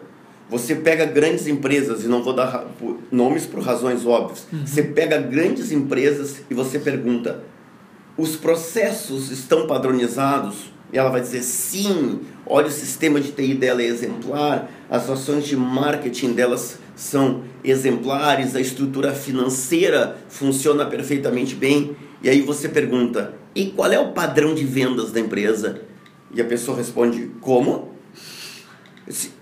Você 0.49 0.75
pega 0.75 1.05
grandes 1.05 1.47
empresas, 1.47 2.03
e 2.03 2.07
não 2.07 2.23
vou 2.23 2.33
dar 2.33 2.67
nomes 3.11 3.45
por 3.45 3.61
razões 3.61 4.05
óbvias, 4.05 4.47
uhum. 4.51 4.65
você 4.65 4.83
pega 4.83 5.17
grandes 5.19 5.71
empresas 5.71 6.41
e 6.49 6.53
você 6.53 6.79
pergunta: 6.79 7.43
os 8.17 8.35
processos 8.35 9.31
estão 9.31 9.67
padronizados? 9.67 10.71
E 10.91 10.97
ela 10.97 11.09
vai 11.09 11.21
dizer 11.21 11.43
sim, 11.43 12.21
olha 12.45 12.67
o 12.67 12.71
sistema 12.71 13.21
de 13.21 13.31
TI 13.31 13.53
dela 13.53 13.81
é 13.81 13.85
exemplar, 13.85 14.71
as 14.89 15.07
ações 15.07 15.45
de 15.45 15.55
marketing 15.55 16.33
delas 16.33 16.79
são 16.95 17.43
exemplares, 17.63 18.55
a 18.55 18.59
estrutura 18.59 19.13
financeira 19.13 20.17
funciona 20.27 20.85
perfeitamente 20.85 21.55
bem. 21.55 21.95
E 22.23 22.29
aí 22.29 22.41
você 22.41 22.67
pergunta: 22.67 23.33
e 23.55 23.67
qual 23.67 23.91
é 23.91 23.99
o 23.99 24.11
padrão 24.11 24.53
de 24.53 24.65
vendas 24.65 25.11
da 25.11 25.19
empresa? 25.19 25.81
E 26.33 26.41
a 26.41 26.45
pessoa 26.45 26.77
responde: 26.77 27.31
como? 27.39 27.93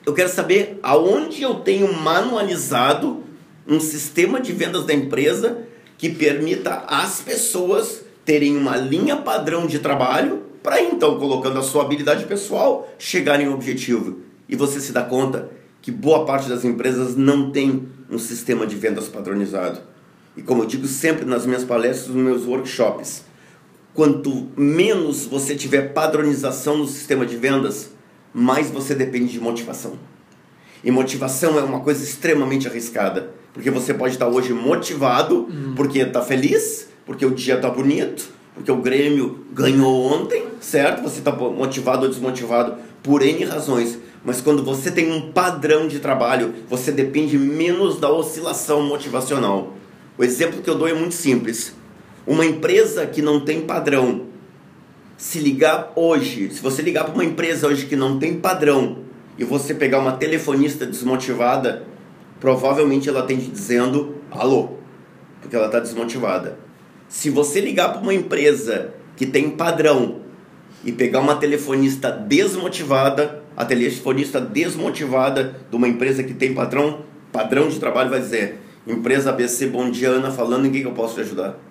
Eu 0.05 0.13
quero 0.13 0.29
saber 0.29 0.79
aonde 0.81 1.41
eu 1.41 1.55
tenho 1.55 1.91
manualizado 1.93 3.23
um 3.67 3.79
sistema 3.79 4.39
de 4.39 4.53
vendas 4.53 4.85
da 4.85 4.93
empresa 4.93 5.59
que 5.97 6.09
permita 6.09 6.85
às 6.87 7.21
pessoas 7.21 8.01
terem 8.23 8.55
uma 8.55 8.77
linha 8.77 9.17
padrão 9.17 9.65
de 9.65 9.79
trabalho 9.79 10.43
para 10.61 10.81
então, 10.81 11.17
colocando 11.17 11.59
a 11.59 11.63
sua 11.63 11.83
habilidade 11.83 12.25
pessoal, 12.25 12.93
chegarem 12.99 13.47
ao 13.47 13.53
objetivo. 13.53 14.19
E 14.49 14.55
você 14.55 14.81
se 14.81 14.91
dá 14.91 15.01
conta 15.01 15.49
que 15.81 15.91
boa 15.91 16.25
parte 16.25 16.49
das 16.49 16.65
empresas 16.65 17.15
não 17.15 17.51
tem 17.51 17.87
um 18.09 18.19
sistema 18.19 18.67
de 18.67 18.75
vendas 18.75 19.07
padronizado. 19.07 19.79
E 20.35 20.41
como 20.41 20.63
eu 20.63 20.67
digo 20.67 20.85
sempre 20.85 21.25
nas 21.25 21.45
minhas 21.45 21.63
palestras, 21.63 22.13
nos 22.13 22.23
meus 22.23 22.45
workshops, 22.45 23.23
quanto 23.93 24.49
menos 24.57 25.25
você 25.25 25.55
tiver 25.55 25.93
padronização 25.93 26.77
no 26.77 26.87
sistema 26.87 27.25
de 27.25 27.37
vendas, 27.37 27.91
mais 28.33 28.69
você 28.69 28.93
depende 28.93 29.31
de 29.31 29.39
motivação. 29.39 29.97
E 30.83 30.91
motivação 30.91 31.57
é 31.57 31.63
uma 31.63 31.79
coisa 31.79 32.03
extremamente 32.03 32.67
arriscada, 32.67 33.31
porque 33.53 33.71
você 33.71 33.93
pode 33.93 34.13
estar 34.13 34.27
hoje 34.27 34.53
motivado 34.53 35.47
hum. 35.49 35.73
porque 35.75 35.99
está 35.99 36.21
feliz, 36.21 36.87
porque 37.05 37.25
o 37.25 37.31
dia 37.31 37.55
está 37.55 37.69
bonito, 37.69 38.29
porque 38.53 38.71
o 38.71 38.77
Grêmio 38.77 39.45
ganhou 39.53 40.05
ontem, 40.11 40.45
certo? 40.59 41.01
Você 41.03 41.19
está 41.19 41.31
motivado 41.31 42.03
ou 42.03 42.09
desmotivado 42.09 42.75
por 43.01 43.21
N 43.21 43.43
razões. 43.45 43.97
Mas 44.23 44.41
quando 44.41 44.63
você 44.63 44.91
tem 44.91 45.11
um 45.11 45.31
padrão 45.31 45.87
de 45.87 45.99
trabalho, 45.99 46.53
você 46.69 46.91
depende 46.91 47.37
menos 47.37 47.99
da 47.99 48.11
oscilação 48.11 48.83
motivacional. 48.83 49.73
O 50.17 50.23
exemplo 50.23 50.61
que 50.61 50.69
eu 50.69 50.75
dou 50.75 50.87
é 50.87 50.93
muito 50.93 51.15
simples. 51.15 51.73
Uma 52.25 52.45
empresa 52.45 53.05
que 53.05 53.21
não 53.21 53.39
tem 53.39 53.61
padrão, 53.61 54.25
se 55.15 55.39
ligar 55.39 55.93
hoje, 55.95 56.49
se 56.51 56.61
você 56.61 56.81
ligar 56.81 57.05
para 57.05 57.13
uma 57.13 57.23
empresa 57.23 57.67
hoje 57.67 57.85
que 57.85 57.95
não 57.95 58.19
tem 58.19 58.39
padrão 58.39 59.06
e 59.37 59.43
você 59.43 59.73
pegar 59.73 59.99
uma 59.99 60.13
telefonista 60.13 60.85
desmotivada, 60.85 61.83
provavelmente 62.39 63.07
ela 63.07 63.23
tem 63.23 63.37
dizendo 63.37 64.15
alô, 64.31 64.77
porque 65.41 65.55
ela 65.55 65.67
está 65.67 65.79
desmotivada. 65.79 66.57
Se 67.07 67.29
você 67.29 67.61
ligar 67.61 67.89
para 67.89 68.01
uma 68.01 68.13
empresa 68.13 68.93
que 69.15 69.25
tem 69.25 69.49
padrão 69.49 70.21
e 70.83 70.91
pegar 70.91 71.19
uma 71.19 71.35
telefonista 71.35 72.11
desmotivada, 72.11 73.43
a 73.55 73.63
telefonista 73.65 74.39
desmotivada 74.39 75.55
de 75.69 75.75
uma 75.75 75.87
empresa 75.87 76.23
que 76.23 76.33
tem 76.33 76.53
padrão, 76.53 77.01
padrão 77.31 77.69
de 77.69 77.79
trabalho 77.79 78.09
vai 78.09 78.19
dizer: 78.19 78.59
empresa 78.85 79.29
ABC 79.29 79.67
Bom 79.67 79.89
dia, 79.89 80.09
Ana 80.09 80.31
falando, 80.31 80.65
em 80.65 80.71
que 80.71 80.81
eu 80.81 80.91
posso 80.91 81.15
te 81.15 81.21
ajudar? 81.21 81.66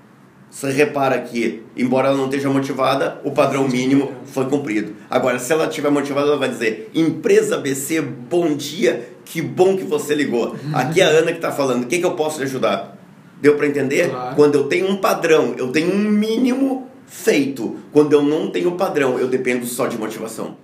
Você 0.57 0.71
repara 0.71 1.21
que, 1.21 1.65
embora 1.77 2.09
ela 2.09 2.17
não 2.17 2.25
esteja 2.25 2.49
motivada, 2.49 3.21
o 3.23 3.31
padrão 3.31 3.69
mínimo 3.69 4.13
foi 4.25 4.47
cumprido. 4.47 4.95
Agora, 5.11 5.39
se 5.39 5.53
ela 5.53 5.67
estiver 5.67 5.91
motivada, 5.91 6.29
ela 6.29 6.39
vai 6.39 6.49
dizer: 6.49 6.91
empresa 6.95 7.57
ABC, 7.57 8.01
bom 8.01 8.57
dia, 8.57 9.07
que 9.23 9.43
bom 9.43 9.77
que 9.77 9.85
você 9.85 10.15
ligou. 10.15 10.57
Aqui 10.73 11.03
é 11.03 11.05
a 11.05 11.09
Ana 11.09 11.33
que 11.33 11.37
está 11.37 11.53
falando, 11.53 11.83
o 11.83 11.87
que, 11.87 11.99
que 11.99 12.07
eu 12.07 12.13
posso 12.13 12.39
te 12.39 12.45
ajudar? 12.45 12.97
Deu 13.39 13.55
para 13.57 13.67
entender? 13.67 14.09
Claro. 14.09 14.35
Quando 14.35 14.55
eu 14.55 14.65
tenho 14.65 14.89
um 14.89 14.97
padrão, 14.97 15.55
eu 15.59 15.71
tenho 15.71 15.93
um 15.93 15.99
mínimo 15.99 16.89
feito. 17.07 17.77
Quando 17.93 18.15
eu 18.15 18.23
não 18.23 18.51
tenho 18.51 18.73
padrão, 18.73 19.19
eu 19.19 19.29
dependo 19.29 19.67
só 19.67 19.87
de 19.87 19.99
motivação. 19.99 20.57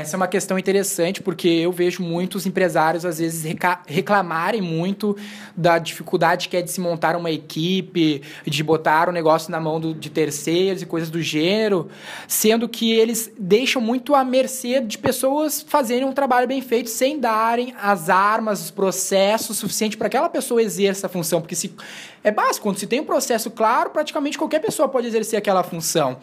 Essa 0.00 0.14
é 0.14 0.16
uma 0.16 0.28
questão 0.28 0.56
interessante 0.56 1.20
porque 1.20 1.48
eu 1.48 1.72
vejo 1.72 2.04
muitos 2.04 2.46
empresários 2.46 3.04
às 3.04 3.18
vezes 3.18 3.44
reclamarem 3.84 4.62
muito 4.62 5.16
da 5.56 5.76
dificuldade 5.76 6.48
que 6.48 6.56
é 6.56 6.62
de 6.62 6.70
se 6.70 6.80
montar 6.80 7.16
uma 7.16 7.32
equipe, 7.32 8.22
de 8.46 8.62
botar 8.62 9.08
o 9.08 9.12
negócio 9.12 9.50
na 9.50 9.58
mão 9.58 9.80
do, 9.80 9.92
de 9.92 10.08
terceiros 10.08 10.82
e 10.82 10.86
coisas 10.86 11.10
do 11.10 11.20
gênero, 11.20 11.88
sendo 12.28 12.68
que 12.68 12.92
eles 12.92 13.28
deixam 13.36 13.82
muito 13.82 14.14
à 14.14 14.22
mercê 14.22 14.80
de 14.80 14.96
pessoas 14.96 15.62
fazerem 15.62 16.06
um 16.06 16.12
trabalho 16.12 16.46
bem 16.46 16.62
feito 16.62 16.88
sem 16.90 17.18
darem 17.18 17.74
as 17.82 18.08
armas, 18.08 18.66
os 18.66 18.70
processos 18.70 19.58
suficientes 19.58 19.98
para 19.98 20.08
que 20.08 20.16
aquela 20.16 20.30
pessoa 20.30 20.62
exerça 20.62 21.08
a 21.08 21.10
função, 21.10 21.40
porque 21.40 21.56
se 21.56 21.74
é 22.22 22.30
básico, 22.30 22.62
quando 22.62 22.78
se 22.78 22.86
tem 22.86 23.00
um 23.00 23.04
processo 23.04 23.50
claro, 23.50 23.90
praticamente 23.90 24.38
qualquer 24.38 24.60
pessoa 24.60 24.88
pode 24.88 25.08
exercer 25.08 25.36
aquela 25.36 25.64
função. 25.64 26.18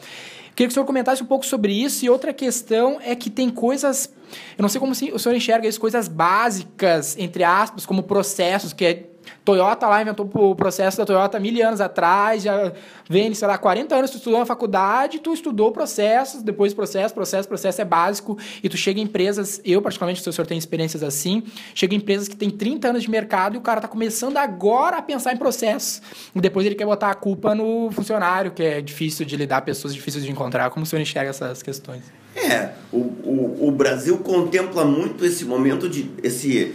Queria 0.56 0.68
que 0.68 0.72
o 0.72 0.74
senhor 0.74 0.86
comentasse 0.86 1.22
um 1.22 1.26
pouco 1.26 1.46
sobre 1.46 1.74
isso. 1.74 2.06
E 2.06 2.10
outra 2.10 2.34
questão 2.34 2.98
é 3.02 3.14
que 3.16 3.30
tem 3.30 3.50
coisas. 3.50 4.10
Eu 4.58 4.62
não 4.62 4.70
sei 4.70 4.80
como 4.80 4.94
o 4.94 4.96
senhor 4.96 5.36
enxerga 5.36 5.68
isso, 5.68 5.80
coisas 5.80 6.08
básicas, 6.08 7.18
entre 7.18 7.44
aspas, 7.44 7.86
como 7.86 8.04
processos, 8.04 8.72
que 8.72 8.86
é 8.86 9.04
Toyota 9.46 9.88
lá 9.88 10.02
inventou 10.02 10.28
o 10.34 10.56
processo 10.56 10.98
da 10.98 11.06
Toyota 11.06 11.40
mil 11.40 11.66
anos 11.66 11.80
atrás, 11.80 12.42
já 12.42 12.74
vem, 13.08 13.32
sei 13.36 13.48
lá, 13.48 13.58
40 13.58 13.96
anos 13.96 14.10
tu 14.10 14.18
estudou 14.18 14.40
na 14.40 14.46
faculdade, 14.46 15.20
tu 15.20 15.32
estudou 15.32 15.72
processos, 15.72 16.42
depois 16.42 16.74
processo, 16.74 17.14
processo, 17.14 17.48
processo 17.48 17.80
é 17.80 17.86
básico, 17.86 18.38
e 18.64 18.68
tu 18.68 18.76
chega 18.76 19.00
em 19.00 19.04
empresas, 19.04 19.62
eu 19.64 19.84
particularmente, 19.84 20.24
se 20.24 20.28
o 20.28 20.34
senhor 20.34 20.48
tem 20.48 20.58
experiências 20.58 21.04
assim, 21.04 21.44
chega 21.76 21.94
em 21.94 21.98
empresas 21.98 22.28
que 22.28 22.36
tem 22.36 22.50
30 22.50 22.90
anos 22.90 23.04
de 23.04 23.10
mercado 23.10 23.54
e 23.54 23.58
o 23.60 23.62
cara 23.62 23.78
está 23.78 23.88
começando 23.88 24.38
agora 24.38 24.98
a 24.98 25.02
pensar 25.02 25.32
em 25.32 25.38
processos. 25.38 26.02
E 26.34 26.42
depois 26.42 26.66
ele 26.66 26.74
quer 26.74 26.86
botar 26.86 27.12
a 27.12 27.16
culpa 27.16 27.54
no 27.54 27.92
funcionário, 27.92 28.52
que 28.52 28.64
é 28.64 28.82
difícil 28.82 29.26
de 29.26 29.38
lidar, 29.38 29.62
pessoas 29.62 29.94
difíceis 29.94 30.26
de 30.26 30.32
encontrar. 30.32 30.72
Como 30.72 30.84
o 30.84 30.88
senhor 30.88 31.02
enxerga 31.02 31.30
essas 31.30 31.62
questões? 31.62 32.25
É, 32.36 32.72
o, 32.92 32.98
o, 32.98 33.68
o 33.68 33.72
Brasil 33.72 34.18
contempla 34.18 34.84
muito 34.84 35.24
esse 35.26 35.46
momento 35.46 35.88
de 35.88 36.12
esse, 36.22 36.74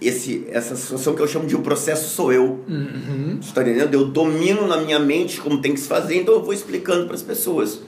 esse 0.00 0.46
essa 0.48 0.76
situação 0.76 1.16
que 1.16 1.20
eu 1.20 1.26
chamo 1.26 1.46
de 1.46 1.56
o 1.56 1.62
processo 1.62 2.14
sou 2.14 2.32
eu. 2.32 2.60
Uhum. 2.68 3.38
Você 3.40 3.48
está 3.48 3.62
entendendo? 3.62 3.92
Eu 3.92 4.06
domino 4.06 4.68
na 4.68 4.76
minha 4.76 5.00
mente 5.00 5.40
como 5.40 5.60
tem 5.60 5.74
que 5.74 5.80
se 5.80 5.88
fazer, 5.88 6.14
então 6.14 6.34
eu 6.34 6.42
vou 6.42 6.54
explicando 6.54 7.06
para 7.06 7.16
as 7.16 7.22
pessoas. 7.22 7.80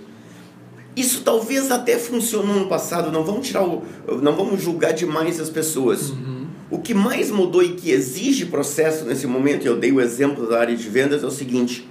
Isso 0.97 1.23
talvez 1.23 1.71
até 1.71 1.97
funcionou 1.97 2.57
no 2.57 2.67
passado, 2.67 3.13
não 3.13 3.25
vamos 3.25 3.47
tirar 3.47 3.63
o, 3.63 3.85
não 4.21 4.35
vamos 4.35 4.61
julgar 4.61 4.93
demais 4.93 5.39
as 5.39 5.49
pessoas. 5.49 6.11
Uhum. 6.11 6.47
O 6.71 6.79
que 6.79 6.93
mais 6.93 7.31
mudou 7.31 7.63
e 7.63 7.75
que 7.75 7.91
exige 7.91 8.47
processo 8.47 9.05
nesse 9.05 9.29
momento, 9.29 9.65
eu 9.65 9.77
dei 9.77 9.93
o 9.93 10.01
exemplo 10.01 10.49
da 10.49 10.59
área 10.59 10.77
de 10.77 10.89
vendas, 10.89 11.23
é 11.23 11.27
o 11.27 11.31
seguinte: 11.31 11.89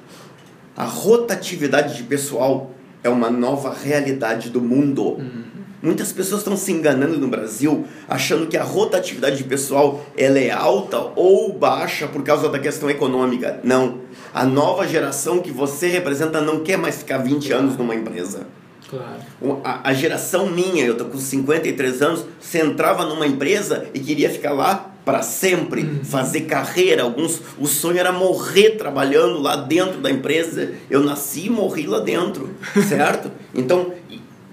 a 0.76 0.84
rotatividade 0.84 1.96
de 1.96 2.04
pessoal 2.04 2.72
é 3.04 3.10
uma 3.10 3.30
nova 3.30 3.74
realidade 3.74 4.50
do 4.50 4.62
mundo. 4.62 5.14
Uhum. 5.14 5.52
Muitas 5.82 6.12
pessoas 6.12 6.42
estão 6.42 6.56
se 6.56 6.72
enganando 6.72 7.18
no 7.18 7.28
Brasil, 7.28 7.86
achando 8.08 8.46
que 8.46 8.56
a 8.56 8.64
rotatividade 8.64 9.38
de 9.38 9.44
pessoal 9.44 10.06
ela 10.16 10.38
é 10.38 10.52
alta 10.52 11.12
ou 11.16 11.52
baixa 11.54 12.08
por 12.08 12.24
causa 12.24 12.50
da 12.50 12.60
questão 12.60 12.90
econômica. 12.90 13.60
Não. 13.64 14.02
A 14.32 14.46
nova 14.46 14.88
geração 14.88 15.40
que 15.40 15.52
você 15.52 15.88
representa 15.88 16.40
não 16.40 16.60
quer 16.60 16.78
mais 16.78 16.98
ficar 16.98 17.18
20 17.18 17.52
anos 17.52 17.78
numa 17.78 17.96
empresa. 17.96 18.46
Claro. 18.88 19.62
A, 19.64 19.90
a 19.90 19.94
geração 19.94 20.48
minha, 20.48 20.86
eu 20.86 20.96
tô 20.96 21.06
com 21.06 21.18
53 21.18 22.02
anos, 22.02 22.26
você 22.40 22.60
entrava 22.60 23.06
numa 23.06 23.26
empresa 23.26 23.88
e 23.94 24.00
queria 24.00 24.30
ficar 24.30 24.52
lá 24.52 24.91
para 25.12 25.24
sempre, 25.24 25.82
uhum. 25.82 26.06
fazer 26.06 26.42
carreira. 26.42 27.04
Alguns, 27.04 27.42
o 27.60 27.68
sonho 27.68 28.00
era 28.00 28.14
morrer 28.14 28.78
trabalhando 28.78 29.42
lá 29.42 29.58
dentro 29.58 30.00
da 30.00 30.10
empresa. 30.10 30.72
Eu 30.90 31.04
nasci 31.04 31.48
e 31.48 31.50
morri 31.50 31.86
lá 31.86 32.00
dentro, 32.00 32.50
certo? 32.88 33.30
Então, 33.54 33.94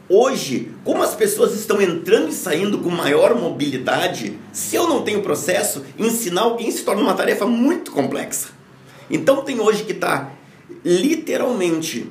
hoje, 0.08 0.72
como 0.82 1.00
as 1.00 1.14
pessoas 1.14 1.54
estão 1.54 1.80
entrando 1.80 2.30
e 2.30 2.32
saindo 2.32 2.78
com 2.78 2.90
maior 2.90 3.36
mobilidade, 3.36 4.36
se 4.52 4.74
eu 4.74 4.88
não 4.88 5.02
tenho 5.02 5.22
processo, 5.22 5.84
ensinar 5.96 6.40
alguém 6.40 6.72
se 6.72 6.82
torna 6.82 7.02
uma 7.02 7.14
tarefa 7.14 7.46
muito 7.46 7.92
complexa. 7.92 8.48
Então, 9.08 9.42
tem 9.42 9.60
hoje 9.60 9.84
que 9.84 9.92
está 9.92 10.32
literalmente 10.84 12.10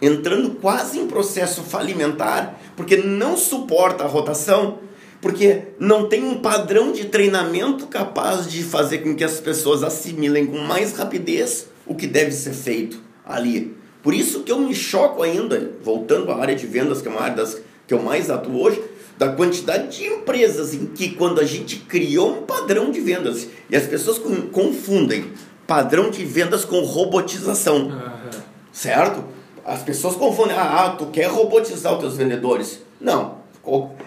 entrando 0.00 0.50
quase 0.60 0.96
em 0.96 1.08
processo 1.08 1.62
falimentar, 1.62 2.56
porque 2.76 2.96
não 2.96 3.36
suporta 3.36 4.04
a 4.04 4.06
rotação 4.06 4.78
porque 5.20 5.62
não 5.78 6.08
tem 6.08 6.24
um 6.24 6.40
padrão 6.40 6.92
de 6.92 7.06
treinamento 7.06 7.86
capaz 7.86 8.50
de 8.50 8.62
fazer 8.62 8.98
com 8.98 9.14
que 9.14 9.24
as 9.24 9.38
pessoas 9.38 9.82
assimilem 9.82 10.46
com 10.46 10.58
mais 10.58 10.96
rapidez 10.96 11.66
o 11.86 11.94
que 11.94 12.06
deve 12.06 12.32
ser 12.32 12.52
feito 12.52 13.00
ali. 13.24 13.76
Por 14.02 14.14
isso 14.14 14.42
que 14.42 14.50
eu 14.50 14.58
me 14.58 14.74
choco 14.74 15.22
ainda, 15.22 15.72
voltando 15.82 16.32
à 16.32 16.40
área 16.40 16.54
de 16.54 16.66
vendas, 16.66 17.02
que 17.02 17.08
é 17.08 17.10
uma 17.10 17.20
área 17.20 17.36
das, 17.36 17.60
que 17.86 17.92
eu 17.92 18.02
mais 18.02 18.30
atuo 18.30 18.62
hoje, 18.62 18.82
da 19.18 19.28
quantidade 19.32 19.98
de 19.98 20.06
empresas 20.06 20.72
em 20.72 20.86
que 20.86 21.10
quando 21.10 21.40
a 21.40 21.44
gente 21.44 21.76
criou 21.76 22.38
um 22.38 22.42
padrão 22.42 22.90
de 22.90 23.00
vendas 23.00 23.48
e 23.68 23.76
as 23.76 23.86
pessoas 23.86 24.18
confundem 24.50 25.30
padrão 25.66 26.10
de 26.10 26.24
vendas 26.24 26.64
com 26.64 26.80
robotização, 26.80 27.88
uhum. 27.88 28.30
certo? 28.72 29.22
As 29.62 29.82
pessoas 29.82 30.16
confundem, 30.16 30.56
ah, 30.56 30.96
tu 30.98 31.06
quer 31.06 31.26
robotizar 31.26 31.92
os 31.92 32.00
teus 32.00 32.16
vendedores. 32.16 32.80
Não, 32.98 33.39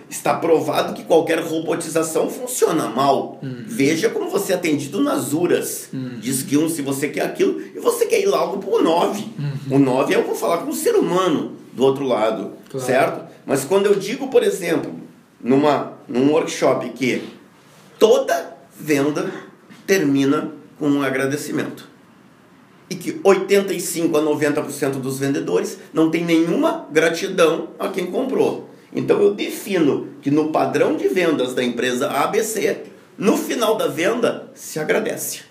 está 0.10 0.34
provado 0.34 0.94
que 0.94 1.04
qualquer 1.04 1.40
robotização 1.40 2.30
funciona 2.30 2.88
mal. 2.88 3.40
Uhum. 3.42 3.64
Veja 3.66 4.10
como 4.10 4.30
você 4.30 4.54
é 4.54 4.56
atendido 4.56 5.02
nas 5.02 5.34
URAS. 5.34 5.90
Uhum. 5.94 6.20
Diz 6.20 6.44
que 6.44 6.58
um 6.58 6.70
se 6.70 6.82
você 6.82 7.08
quer 7.08 7.26
aquilo 7.26 7.60
e 7.60 7.80
você 7.80 8.06
quer 8.06 8.22
ir 8.22 8.28
logo 8.28 8.58
para 8.58 8.70
o 8.70 8.82
9. 8.82 9.26
Uhum. 9.70 9.78
O 9.78 9.80
9 9.80 10.14
é 10.14 10.18
eu 10.18 10.24
vou 10.26 10.36
falar 10.36 10.60
com 10.60 10.70
o 10.70 10.76
ser 10.76 10.96
humano 10.96 11.54
do 11.74 11.84
outro 11.84 12.06
lado, 12.06 12.52
claro. 12.70 12.86
certo? 12.86 13.34
Mas 13.46 13.64
quando 13.66 13.88
eu 13.88 13.96
digo, 13.96 14.28
por 14.28 14.44
exemplo, 14.44 14.94
numa, 15.42 15.94
num 16.08 16.32
workshop 16.32 16.90
que 16.90 17.24
toda 17.98 18.56
venda 18.80 19.32
termina 19.86 20.52
com 20.80 20.88
um 20.88 21.02
agradecimento. 21.02 21.92
e 22.90 22.96
que 22.96 23.20
85 23.24 24.18
a 24.18 24.22
90% 24.22 25.00
dos 25.02 25.18
vendedores 25.18 25.80
não 25.94 26.12
tem 26.12 26.24
nenhuma 26.24 26.88
gratidão 26.92 27.70
a 27.80 27.88
quem 27.88 28.08
comprou. 28.08 28.70
Então 28.96 29.22
eu 29.22 29.34
defino 29.34 30.10
que 30.22 30.30
no 30.30 30.52
padrão 30.52 30.96
de 30.96 31.08
vendas 31.08 31.54
da 31.54 31.64
empresa 31.64 32.10
ABC, 32.10 32.84
no 33.18 33.38
final 33.38 33.76
da 33.76 33.88
venda 33.88 34.52
se 34.54 34.80
agradece. 34.80 35.42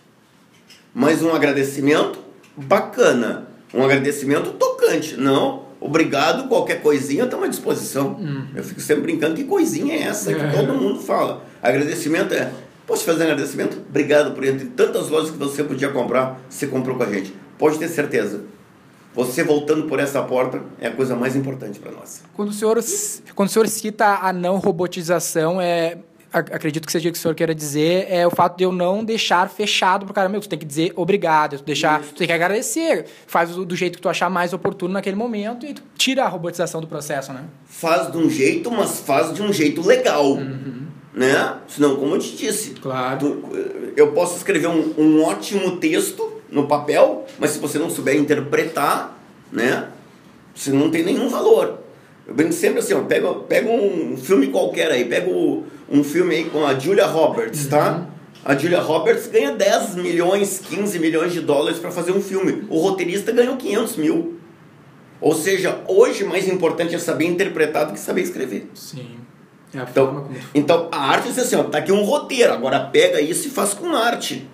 Mas 0.94 1.22
um 1.22 1.34
agradecimento 1.34 2.18
bacana, 2.56 3.48
um 3.72 3.82
agradecimento 3.82 4.52
tocante, 4.52 5.16
não 5.16 5.62
obrigado, 5.82 6.48
qualquer 6.48 6.80
coisinha 6.80 7.24
estamos 7.24 7.46
à 7.46 7.48
disposição. 7.48 8.16
Eu 8.54 8.62
fico 8.62 8.80
sempre 8.80 9.02
brincando, 9.02 9.34
que 9.34 9.44
coisinha 9.44 9.94
é 9.94 10.02
essa 10.02 10.32
que 10.32 10.56
todo 10.56 10.74
mundo 10.74 11.00
fala? 11.00 11.44
Agradecimento 11.60 12.32
é, 12.34 12.52
posso 12.86 13.04
fazer 13.04 13.20
um 13.20 13.32
agradecimento? 13.32 13.78
Obrigado 13.88 14.32
por 14.32 14.44
entre 14.44 14.66
tantas 14.66 15.08
lojas 15.08 15.30
que 15.30 15.36
você 15.36 15.64
podia 15.64 15.88
comprar, 15.88 16.40
você 16.48 16.66
comprou 16.66 16.96
com 16.96 17.02
a 17.02 17.06
gente. 17.06 17.34
Pode 17.58 17.78
ter 17.78 17.88
certeza. 17.88 18.44
Você 19.14 19.44
voltando 19.44 19.84
por 19.86 19.98
essa 20.00 20.22
porta 20.22 20.60
é 20.80 20.88
a 20.88 20.90
coisa 20.90 21.14
mais 21.14 21.36
importante 21.36 21.78
para 21.78 21.92
nós. 21.92 22.22
Quando 22.34 22.48
o 22.48 22.52
senhor, 22.52 22.78
quando 23.34 23.48
o 23.48 23.52
senhor 23.52 23.68
cita 23.68 24.06
a 24.22 24.32
não 24.32 24.56
robotização, 24.56 25.60
é, 25.60 25.98
ac- 26.32 26.50
acredito 26.54 26.86
que 26.86 26.92
seja 26.92 27.08
o 27.08 27.12
que 27.12 27.18
o 27.18 27.20
senhor 27.20 27.34
queira 27.34 27.54
dizer, 27.54 28.06
é 28.08 28.26
o 28.26 28.30
fato 28.30 28.56
de 28.56 28.64
eu 28.64 28.72
não 28.72 29.04
deixar 29.04 29.50
fechado 29.50 30.06
pro 30.06 30.14
cara, 30.14 30.28
meu, 30.30 30.40
tu 30.40 30.48
tem 30.48 30.58
que 30.58 30.64
dizer 30.64 30.92
obrigado, 30.96 31.58
tu, 31.58 31.64
deixar, 31.64 32.00
tu 32.00 32.14
tem 32.14 32.26
que 32.26 32.32
agradecer, 32.32 33.04
faz 33.26 33.50
do, 33.50 33.66
do 33.66 33.76
jeito 33.76 33.96
que 33.96 34.02
tu 34.02 34.08
achar 34.08 34.30
mais 34.30 34.54
oportuno 34.54 34.94
naquele 34.94 35.16
momento 35.16 35.66
e 35.66 35.74
tu 35.74 35.82
tira 35.96 36.24
a 36.24 36.28
robotização 36.28 36.80
do 36.80 36.86
processo, 36.86 37.32
né? 37.34 37.44
Faz 37.66 38.10
de 38.10 38.16
um 38.16 38.30
jeito, 38.30 38.70
mas 38.70 39.00
faz 39.00 39.34
de 39.34 39.42
um 39.42 39.52
jeito 39.52 39.86
legal. 39.86 40.36
Né? 41.14 41.56
Senão, 41.68 41.96
como 41.96 42.14
eu 42.14 42.18
te 42.18 42.34
disse, 42.34 42.70
Claro. 42.70 43.18
tu- 43.18 43.92
eu 43.94 44.12
posso 44.12 44.38
escrever 44.38 44.68
um, 44.68 44.94
um 44.96 45.22
ótimo 45.22 45.76
texto 45.76 46.40
no 46.52 46.66
papel, 46.66 47.24
mas 47.38 47.50
se 47.50 47.58
você 47.58 47.78
não 47.78 47.88
souber 47.88 48.14
interpretar, 48.14 49.18
né? 49.50 49.88
Você 50.54 50.70
não 50.70 50.90
tem 50.90 51.02
nenhum 51.02 51.28
valor. 51.28 51.78
Eu 52.26 52.34
brinco 52.34 52.52
sempre 52.52 52.78
assim, 52.78 52.92
ó, 52.92 53.00
pega, 53.00 53.32
pega 53.34 53.70
um 53.70 54.16
filme 54.16 54.48
qualquer 54.48 54.92
aí, 54.92 55.06
pega 55.06 55.30
um 55.30 56.04
filme 56.04 56.34
aí 56.34 56.44
com 56.44 56.64
a 56.64 56.78
Julia 56.78 57.06
Roberts, 57.06 57.66
tá? 57.66 58.06
A 58.44 58.54
Julia 58.54 58.80
Roberts 58.80 59.28
ganha 59.28 59.52
10 59.52 59.94
milhões, 59.96 60.60
15 60.68 60.98
milhões 60.98 61.32
de 61.32 61.40
dólares 61.40 61.78
para 61.78 61.90
fazer 61.90 62.12
um 62.12 62.20
filme. 62.20 62.66
O 62.68 62.78
roteirista 62.78 63.32
ganhou 63.32 63.56
500 63.56 63.96
mil. 63.96 64.38
Ou 65.20 65.34
seja, 65.34 65.80
hoje 65.88 66.24
mais 66.24 66.48
importante 66.48 66.94
é 66.94 66.98
saber 66.98 67.26
interpretar 67.26 67.86
do 67.86 67.92
que 67.92 68.00
saber 68.00 68.22
escrever. 68.22 68.68
Sim. 68.74 69.16
É 69.72 69.78
a 69.78 69.82
Então, 69.84 70.28
então 70.54 70.88
a 70.92 71.10
arte 71.10 71.28
diz 71.28 71.38
assim, 71.38 71.56
ó, 71.56 71.62
tá 71.64 71.78
aqui 71.78 71.92
um 71.92 72.02
roteiro, 72.02 72.52
agora 72.52 72.80
pega 72.80 73.20
isso 73.20 73.46
e 73.46 73.50
faz 73.50 73.72
com 73.72 73.94
arte. 73.94 74.48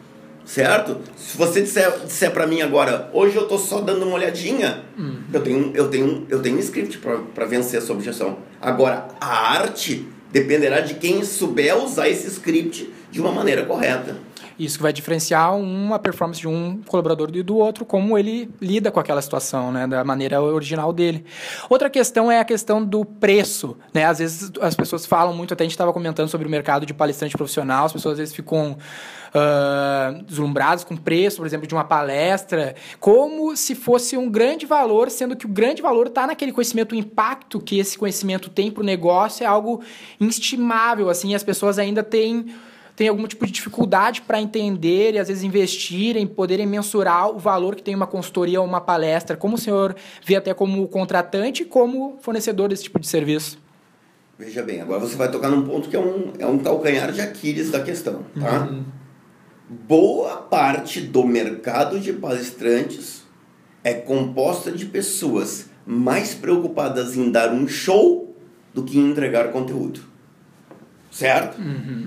Certo? 0.48 0.96
Se 1.14 1.36
você 1.36 1.60
disser, 1.60 2.06
disser 2.06 2.30
para 2.30 2.46
mim 2.46 2.62
agora, 2.62 3.10
hoje 3.12 3.36
eu 3.36 3.46
tô 3.46 3.58
só 3.58 3.82
dando 3.82 4.06
uma 4.06 4.14
olhadinha, 4.14 4.82
eu 5.30 5.42
tenho 5.42 5.72
eu 5.74 5.88
tenho 5.88 6.26
eu 6.30 6.40
tenho 6.40 6.56
um 6.56 6.60
script 6.60 6.98
para 7.34 7.44
vencer 7.44 7.78
essa 7.78 7.92
objeção. 7.92 8.38
Agora 8.58 9.08
a 9.20 9.58
arte 9.58 10.08
dependerá 10.32 10.80
de 10.80 10.94
quem 10.94 11.22
souber 11.22 11.76
usar 11.76 12.08
esse 12.08 12.28
script 12.28 12.90
de 13.10 13.20
uma 13.20 13.30
maneira 13.30 13.66
correta. 13.66 14.16
Isso 14.58 14.76
que 14.76 14.82
vai 14.82 14.92
diferenciar 14.92 15.56
uma 15.56 15.98
performance 15.98 16.40
de 16.40 16.48
um 16.48 16.80
colaborador 16.86 17.30
e 17.34 17.42
do 17.42 17.56
outro, 17.56 17.84
como 17.84 18.18
ele 18.18 18.50
lida 18.60 18.90
com 18.90 18.98
aquela 18.98 19.22
situação, 19.22 19.70
né, 19.70 19.86
da 19.86 20.02
maneira 20.02 20.42
original 20.42 20.92
dele. 20.92 21.24
Outra 21.68 21.88
questão 21.88 22.30
é 22.30 22.40
a 22.40 22.44
questão 22.44 22.84
do 22.84 23.04
preço, 23.04 23.76
né? 23.94 24.04
Às 24.04 24.18
vezes 24.18 24.50
as 24.60 24.74
pessoas 24.74 25.06
falam 25.06 25.32
muito, 25.32 25.54
até 25.54 25.62
a 25.62 25.66
gente 25.66 25.72
estava 25.72 25.92
comentando 25.92 26.28
sobre 26.28 26.46
o 26.46 26.50
mercado 26.50 26.84
de 26.84 26.92
palestrante 26.92 27.36
profissional, 27.36 27.86
as 27.86 27.92
pessoas 27.92 28.14
às 28.14 28.18
vezes 28.18 28.34
ficam 28.34 28.76
ah, 29.34 30.20
deslumbradas 30.26 30.84
com 30.84 30.94
o 30.94 31.00
preço, 31.00 31.38
por 31.38 31.46
exemplo, 31.46 31.66
de 31.66 31.74
uma 31.74 31.84
palestra, 31.84 32.74
como 32.98 33.54
se 33.56 33.74
fosse 33.74 34.16
um 34.16 34.28
grande 34.30 34.66
valor, 34.66 35.10
sendo 35.10 35.36
que 35.36 35.46
o 35.46 35.48
grande 35.48 35.82
valor 35.82 36.06
está 36.06 36.26
naquele 36.26 36.52
conhecimento, 36.52 36.92
o 36.92 36.98
impacto 36.98 37.60
que 37.60 37.78
esse 37.78 37.98
conhecimento 37.98 38.48
tem 38.48 38.70
para 38.70 38.82
o 38.82 38.84
negócio 38.84 39.44
é 39.44 39.46
algo 39.46 39.82
inestimável, 40.18 41.10
assim, 41.10 41.34
as 41.34 41.42
pessoas 41.42 41.78
ainda 41.78 42.02
têm 42.02 42.46
tem 42.98 43.06
algum 43.06 43.28
tipo 43.28 43.46
de 43.46 43.52
dificuldade 43.52 44.22
para 44.22 44.40
entender 44.40 45.14
e 45.14 45.20
às 45.20 45.28
vezes 45.28 45.44
investirem, 45.44 46.26
poderem 46.26 46.66
mensurar 46.66 47.30
o 47.30 47.38
valor 47.38 47.76
que 47.76 47.82
tem 47.82 47.94
uma 47.94 48.08
consultoria 48.08 48.60
ou 48.60 48.66
uma 48.66 48.80
palestra. 48.80 49.36
Como 49.36 49.54
o 49.54 49.58
senhor 49.58 49.94
vê 50.26 50.34
até 50.34 50.52
como 50.52 50.88
contratante 50.88 51.62
e 51.62 51.64
como 51.64 52.16
fornecedor 52.20 52.68
desse 52.68 52.82
tipo 52.82 52.98
de 52.98 53.06
serviço? 53.06 53.56
Veja 54.36 54.64
bem, 54.64 54.80
agora 54.80 54.98
você 54.98 55.14
vai 55.14 55.30
tocar 55.30 55.48
num 55.48 55.62
ponto 55.62 55.88
que 55.88 55.94
é 55.94 56.00
um, 56.00 56.32
é 56.40 56.46
um 56.46 56.58
calcanhar 56.58 57.12
de 57.12 57.20
Aquiles 57.20 57.70
da 57.70 57.78
questão, 57.80 58.24
tá? 58.34 58.68
Boa 59.68 60.38
parte 60.38 61.00
do 61.00 61.24
mercado 61.24 62.00
de 62.00 62.12
palestrantes 62.12 63.22
é 63.84 63.94
composta 63.94 64.72
de 64.72 64.86
pessoas 64.86 65.66
mais 65.86 66.34
preocupadas 66.34 67.16
em 67.16 67.30
dar 67.30 67.52
um 67.52 67.68
show 67.68 68.36
do 68.74 68.82
que 68.82 68.98
em 68.98 69.08
entregar 69.08 69.52
conteúdo. 69.52 70.00
Certo? 71.18 71.58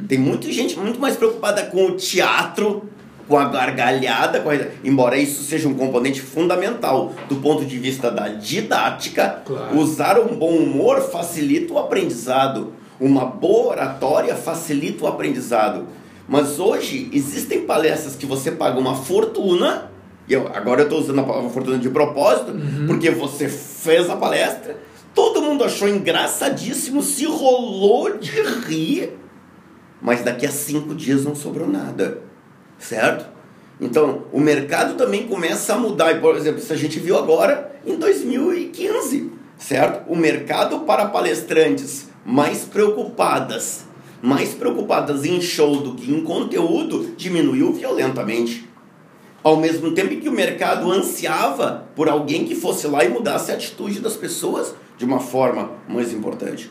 Tem 0.07 0.17
muita 0.17 0.49
gente 0.51 0.79
muito 0.79 0.99
mais 0.99 1.17
preocupada 1.17 1.63
com 1.63 1.85
o 1.87 1.91
teatro, 1.97 2.89
com 3.27 3.37
a 3.37 3.45
gargalhada, 3.49 4.39
com 4.39 4.49
a... 4.49 4.55
embora 4.83 5.17
isso 5.17 5.43
seja 5.43 5.67
um 5.67 5.73
componente 5.73 6.21
fundamental 6.21 7.13
do 7.27 7.35
ponto 7.37 7.65
de 7.65 7.77
vista 7.77 8.09
da 8.09 8.29
didática, 8.29 9.41
Claro. 9.45 9.77
usar 9.77 10.17
um 10.19 10.35
bom 10.35 10.55
humor 10.55 11.01
facilita 11.01 11.73
o 11.73 11.77
aprendizado. 11.77 12.73
Uma 12.99 13.25
boa 13.25 13.71
oratória 13.71 14.35
facilita 14.35 15.03
o 15.03 15.07
aprendizado. 15.07 15.87
Mas 16.27 16.59
hoje 16.59 17.09
existem 17.11 17.61
palestras 17.65 18.15
que 18.15 18.25
você 18.25 18.51
paga 18.51 18.79
uma 18.79 18.95
fortuna, 18.95 19.91
e 20.27 20.33
eu, 20.33 20.47
agora 20.53 20.81
eu 20.81 20.85
estou 20.85 20.99
usando 20.99 21.19
a 21.19 21.23
palavra 21.23 21.49
fortuna 21.49 21.77
de 21.77 21.89
propósito, 21.89 22.53
porque 22.87 23.11
você 23.11 23.49
fez 23.49 24.09
a 24.09 24.15
palestra, 24.15 24.77
todo 25.13 25.41
mundo 25.41 25.63
achou 25.63 25.87
engraçadíssimo, 25.87 27.01
se 27.01 27.25
rolou 27.25 28.17
de 28.17 28.41
rir, 28.67 29.13
mas 30.01 30.23
daqui 30.23 30.45
a 30.45 30.51
cinco 30.51 30.95
dias 30.95 31.23
não 31.23 31.35
sobrou 31.35 31.67
nada, 31.67 32.21
certo? 32.79 33.29
Então, 33.79 34.25
o 34.31 34.39
mercado 34.39 34.95
também 34.95 35.27
começa 35.27 35.73
a 35.73 35.77
mudar. 35.77 36.21
Por 36.21 36.35
exemplo, 36.35 36.59
isso 36.59 36.71
a 36.71 36.77
gente 36.77 36.99
viu 36.99 37.17
agora 37.17 37.75
em 37.85 37.95
2015, 37.95 39.31
certo? 39.57 40.11
O 40.11 40.15
mercado 40.15 40.81
para 40.81 41.07
palestrantes 41.07 42.09
mais 42.23 42.59
preocupadas, 42.59 43.85
mais 44.21 44.53
preocupadas 44.53 45.25
em 45.25 45.41
show 45.41 45.77
do 45.77 45.95
que 45.95 46.11
em 46.11 46.23
conteúdo, 46.23 47.13
diminuiu 47.17 47.73
violentamente. 47.73 48.69
Ao 49.43 49.57
mesmo 49.57 49.91
tempo 49.91 50.15
que 50.17 50.29
o 50.29 50.31
mercado 50.31 50.91
ansiava 50.91 51.87
por 51.95 52.07
alguém 52.07 52.45
que 52.45 52.53
fosse 52.53 52.85
lá 52.85 53.03
e 53.03 53.09
mudasse 53.09 53.51
a 53.51 53.55
atitude 53.55 53.99
das 53.99 54.15
pessoas 54.15 54.75
de 55.01 55.05
uma 55.05 55.19
forma 55.19 55.71
mais 55.89 56.13
importante. 56.13 56.69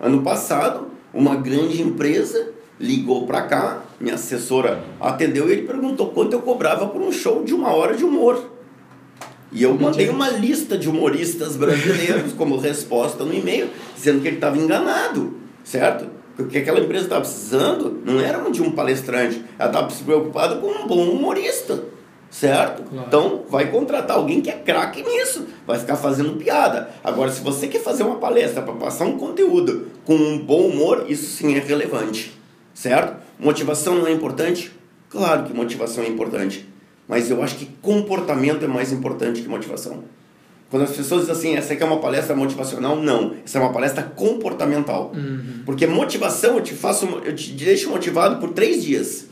Ano 0.00 0.20
passado, 0.22 0.88
uma 1.14 1.36
grande 1.36 1.80
empresa 1.80 2.50
ligou 2.80 3.24
para 3.24 3.42
cá, 3.42 3.84
minha 4.00 4.16
assessora 4.16 4.82
atendeu 5.00 5.48
e 5.48 5.52
ele 5.52 5.62
perguntou 5.62 6.08
quanto 6.08 6.32
eu 6.32 6.42
cobrava 6.42 6.88
por 6.88 7.00
um 7.00 7.12
show 7.12 7.44
de 7.44 7.54
uma 7.54 7.72
hora 7.72 7.96
de 7.96 8.04
humor. 8.04 8.50
E 9.52 9.62
eu 9.62 9.78
mandei 9.78 10.08
uma 10.08 10.28
lista 10.28 10.76
de 10.76 10.90
humoristas 10.90 11.54
brasileiros 11.54 12.32
como 12.32 12.56
resposta 12.56 13.24
no 13.24 13.32
e-mail, 13.32 13.70
dizendo 13.94 14.22
que 14.22 14.26
ele 14.26 14.38
estava 14.38 14.58
enganado, 14.58 15.34
certo? 15.62 16.10
Porque 16.36 16.58
aquela 16.58 16.80
empresa 16.80 17.04
estava 17.04 17.20
precisando 17.20 18.02
não 18.04 18.18
era 18.18 18.40
de 18.50 18.60
um 18.60 18.72
palestrante, 18.72 19.44
ela 19.56 19.68
estava 19.68 19.88
se 19.90 20.02
preocupada 20.02 20.56
com 20.56 20.66
um 20.66 20.88
bom 20.88 21.10
humorista, 21.10 21.84
certo? 22.30 22.82
Claro. 22.82 23.06
Então 23.06 23.44
vai 23.48 23.70
contratar 23.70 24.16
alguém 24.16 24.40
que 24.40 24.50
é 24.50 24.54
craque 24.54 25.02
nisso, 25.02 25.46
vai 25.66 25.78
ficar 25.78 25.96
fazendo 25.96 26.36
piada. 26.36 26.90
Agora, 27.02 27.30
se 27.30 27.40
você 27.40 27.66
quer 27.66 27.80
fazer 27.80 28.02
uma 28.02 28.16
palestra 28.16 28.62
para 28.62 28.74
passar 28.74 29.04
um 29.04 29.18
conteúdo 29.18 29.88
com 30.04 30.14
um 30.14 30.38
bom 30.38 30.66
humor, 30.66 31.06
isso 31.08 31.26
sim 31.26 31.54
é 31.54 31.58
relevante, 31.58 32.38
certo? 32.74 33.16
Motivação 33.38 33.94
não 33.94 34.06
é 34.06 34.12
importante? 34.12 34.72
Claro 35.08 35.44
que 35.44 35.54
motivação 35.54 36.04
é 36.04 36.08
importante. 36.08 36.68
Mas 37.06 37.30
eu 37.30 37.42
acho 37.42 37.56
que 37.56 37.66
comportamento 37.80 38.62
é 38.64 38.68
mais 38.68 38.92
importante 38.92 39.40
que 39.40 39.48
motivação. 39.48 40.04
Quando 40.70 40.82
as 40.82 40.90
pessoas 40.94 41.22
dizem 41.22 41.34
assim, 41.34 41.56
essa 41.56 41.72
aqui 41.72 41.82
é 41.82 41.86
uma 41.86 41.98
palestra 41.98 42.36
motivacional, 42.36 42.96
não. 42.96 43.34
Essa 43.42 43.58
é 43.58 43.60
uma 43.60 43.72
palestra 43.72 44.02
comportamental. 44.02 45.12
Porque 45.64 45.86
motivação 45.86 46.56
eu 46.56 46.62
te 46.62 46.74
faço, 46.74 47.06
eu 47.24 47.34
te 47.34 47.52
deixo 47.52 47.88
motivado 47.88 48.36
por 48.36 48.50
três 48.50 48.84
dias. 48.84 49.26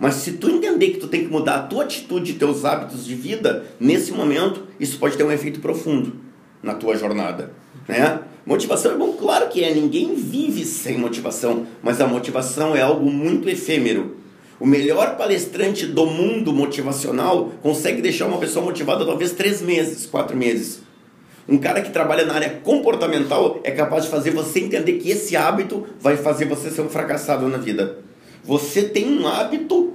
Mas 0.00 0.14
se 0.14 0.32
tu 0.32 0.48
entender 0.48 0.88
que 0.90 0.98
tu 0.98 1.08
tem 1.08 1.24
que 1.24 1.30
mudar 1.30 1.56
a 1.56 1.62
tua 1.62 1.84
atitude 1.84 2.32
e 2.32 2.34
teus 2.36 2.64
hábitos 2.64 3.04
de 3.04 3.14
vida, 3.14 3.66
nesse 3.78 4.12
momento, 4.12 4.62
isso 4.80 4.98
pode 4.98 5.16
ter 5.16 5.24
um 5.24 5.32
efeito 5.32 5.60
profundo 5.60 6.14
na 6.62 6.74
tua 6.74 6.96
jornada. 6.96 7.52
Né? 7.86 8.20
Motivação 8.46 8.92
é 8.92 8.96
bom, 8.96 9.12
claro 9.12 9.48
que 9.48 9.62
é. 9.62 9.74
Ninguém 9.74 10.14
vive 10.14 10.64
sem 10.64 10.96
motivação. 10.96 11.66
Mas 11.82 12.00
a 12.00 12.06
motivação 12.06 12.74
é 12.74 12.80
algo 12.80 13.10
muito 13.10 13.46
efêmero. 13.48 14.16
O 14.60 14.66
melhor 14.66 15.16
palestrante 15.16 15.86
do 15.86 16.04
mundo 16.04 16.52
motivacional 16.52 17.52
consegue 17.62 18.02
deixar 18.02 18.26
uma 18.26 18.38
pessoa 18.38 18.64
motivada 18.64 19.06
talvez 19.06 19.32
três 19.32 19.62
meses, 19.62 20.04
quatro 20.04 20.36
meses. 20.36 20.80
Um 21.48 21.58
cara 21.58 21.80
que 21.80 21.90
trabalha 21.90 22.26
na 22.26 22.34
área 22.34 22.60
comportamental 22.62 23.60
é 23.62 23.70
capaz 23.70 24.04
de 24.04 24.10
fazer 24.10 24.32
você 24.32 24.60
entender 24.60 24.94
que 24.94 25.10
esse 25.10 25.36
hábito 25.36 25.86
vai 26.00 26.16
fazer 26.16 26.44
você 26.44 26.70
ser 26.70 26.82
um 26.82 26.88
fracassado 26.88 27.48
na 27.48 27.56
vida. 27.56 27.98
Você 28.44 28.82
tem 28.82 29.18
um 29.18 29.26
hábito 29.26 29.94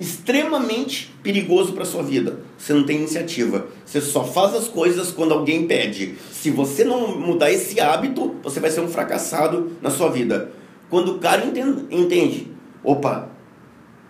extremamente 0.00 1.14
perigoso 1.22 1.72
para 1.72 1.84
sua 1.84 2.02
vida. 2.02 2.40
você 2.58 2.72
não 2.72 2.84
tem 2.84 2.96
iniciativa. 2.96 3.68
Você 3.86 4.00
só 4.00 4.24
faz 4.24 4.54
as 4.54 4.66
coisas 4.66 5.12
quando 5.12 5.32
alguém 5.32 5.66
pede. 5.66 6.16
Se 6.32 6.50
você 6.50 6.84
não 6.84 7.16
mudar 7.16 7.52
esse 7.52 7.80
hábito, 7.80 8.34
você 8.42 8.58
vai 8.58 8.70
ser 8.70 8.80
um 8.80 8.88
fracassado 8.88 9.72
na 9.80 9.90
sua 9.90 10.10
vida. 10.10 10.50
Quando 10.90 11.12
o 11.12 11.18
cara 11.18 11.46
entende, 11.46 11.86
entende 11.90 12.60
opa, 12.82 13.29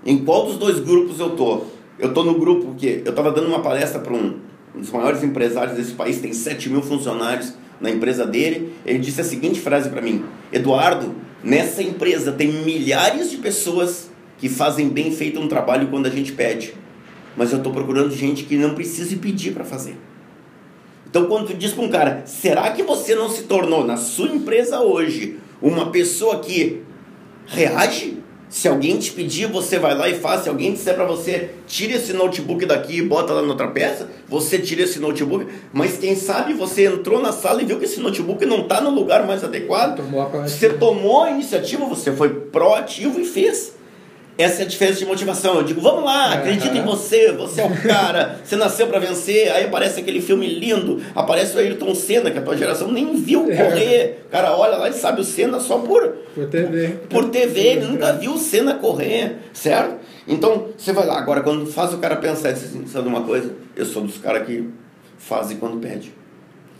em 0.05 0.25
qual 0.25 0.47
dos 0.47 0.57
dois 0.57 0.79
grupos 0.81 1.19
eu 1.21 1.31
tô? 1.31 1.63
Eu 1.99 2.15
tô 2.15 2.25
no 2.25 2.39
grupo 2.39 2.75
que 2.75 3.03
eu 3.05 3.11
estava 3.11 3.31
dando 3.31 3.49
uma 3.49 3.61
palestra 3.61 4.01
para 4.01 4.15
um, 4.15 4.37
um 4.75 4.81
dos 4.81 4.91
maiores 4.91 5.23
empresários 5.23 5.77
desse 5.77 5.93
país, 5.93 6.21
tem 6.21 6.33
7 6.33 6.71
mil 6.71 6.83
funcionários 6.83 7.55
na 7.81 7.91
empresa 7.91 8.27
dele. 8.27 8.73
Ele 8.87 8.99
disse 8.99 9.21
a 9.21 9.25
seguinte 9.25 9.61
frase 9.61 9.91
para 9.91 10.01
mim: 10.01 10.25
Eduardo, 10.53 11.15
nessa 11.45 11.83
empresa 11.83 12.33
tem 12.33 12.49
milhares 12.65 13.31
de 13.31 13.37
pessoas 13.37 14.11
que 14.39 14.49
fazem 14.49 14.89
bem 14.89 15.13
feito 15.13 15.39
um 15.39 15.49
trabalho 15.49 15.89
quando 15.89 16.07
a 16.07 16.11
gente 16.11 16.33
pede 16.33 16.75
mas 17.37 17.53
eu 17.53 17.59
estou 17.59 17.73
procurando 17.73 18.15
gente 18.15 18.45
que 18.45 18.57
não 18.57 18.75
precise 18.75 19.17
pedir 19.17 19.53
para 19.53 19.65
fazer. 19.65 19.97
Então, 21.09 21.27
quando 21.27 21.49
tu 21.49 21.55
diz 21.55 21.73
para 21.73 21.85
um 21.85 21.89
cara, 21.89 22.23
será 22.27 22.71
que 22.71 22.83
você 22.83 23.15
não 23.15 23.29
se 23.29 23.45
tornou 23.45 23.85
na 23.85 23.97
sua 23.97 24.29
empresa 24.29 24.81
hoje 24.81 25.39
uma 25.61 25.91
pessoa 25.91 26.39
que 26.41 26.83
reage? 27.47 28.20
Se 28.51 28.67
alguém 28.67 28.99
te 28.99 29.13
pedir, 29.13 29.47
você 29.47 29.79
vai 29.79 29.97
lá 29.97 30.09
e 30.09 30.15
faz. 30.19 30.43
Se 30.43 30.49
alguém 30.49 30.73
disser 30.73 30.97
para 30.97 31.05
você, 31.05 31.51
tira 31.69 31.95
esse 31.95 32.13
notebook 32.13 32.67
daqui 32.67 32.99
e 32.99 33.03
bota 33.03 33.33
lá 33.33 33.43
na 33.43 33.49
outra 33.49 33.69
peça, 33.69 34.11
você 34.29 34.59
tira 34.59 34.83
esse 34.83 34.99
notebook. 34.99 35.47
Mas 35.73 35.97
quem 35.97 36.17
sabe 36.17 36.53
você 36.53 36.87
entrou 36.87 37.23
na 37.23 37.31
sala 37.31 37.63
e 37.63 37.65
viu 37.65 37.79
que 37.79 37.85
esse 37.85 38.01
notebook 38.01 38.45
não 38.45 38.63
está 38.63 38.81
no 38.81 38.91
lugar 38.91 39.25
mais 39.25 39.45
adequado. 39.45 39.99
Tomou 39.99 40.29
você 40.29 40.69
tomou 40.71 41.23
a 41.23 41.31
iniciativa, 41.31 41.87
você 41.87 42.11
foi 42.11 42.29
proativo 42.29 43.21
e 43.21 43.25
fez. 43.25 43.79
Essa 44.41 44.63
é 44.63 44.65
a 44.65 44.69
diferença 44.69 44.99
de 44.99 45.07
motivação. 45.07 45.57
Eu 45.57 45.63
digo, 45.63 45.81
vamos 45.81 46.05
lá, 46.05 46.33
acredita 46.33 46.77
em 46.77 46.83
você, 46.83 47.31
você 47.33 47.61
é 47.61 47.67
o 47.67 47.83
cara, 47.83 48.41
você 48.43 48.57
nasceu 48.57 48.87
para 48.87 48.99
vencer. 48.99 49.53
Aí 49.53 49.65
aparece 49.65 50.01
aquele 50.01 50.21
filme 50.23 50.47
lindo, 50.47 51.03
aparece 51.15 51.55
o 51.57 51.59
Ayrton 51.61 51.95
Senna, 51.95 52.31
que 52.31 52.39
a 52.39 52.43
tua 52.43 52.57
geração 52.57 52.91
nem 52.91 53.17
viu 53.17 53.45
correr. 53.45 54.25
O 54.27 54.31
cara 54.31 54.57
olha 54.57 54.77
lá 54.77 54.89
e 54.89 54.93
sabe 54.93 55.21
o 55.21 55.25
Senna 55.25 55.61
só 55.61 55.79
por, 55.79 56.09
por 56.35 56.47
TV. 56.47 56.89
Por 57.11 57.29
TV, 57.29 57.61
ele 57.61 57.87
nunca 57.87 58.15
viu 58.15 58.33
o 58.33 58.39
Senna 58.39 58.75
correr, 58.75 59.37
certo? 59.53 59.97
Então, 60.27 60.69
você 60.77 60.93
vai 60.93 61.07
lá. 61.07 61.19
Agora, 61.19 61.43
quando 61.43 61.67
faz 61.67 61.93
o 61.93 61.99
cara 61.99 62.17
pensar, 62.17 62.51
assim, 62.51 62.87
sabe 62.87 63.09
uma 63.09 63.23
coisa? 63.23 63.53
Eu 63.77 63.85
sou 63.85 64.03
dos 64.03 64.17
caras 64.19 64.47
que 64.47 64.69
fazem 65.19 65.59
quando 65.59 65.79
pede. 65.79 66.13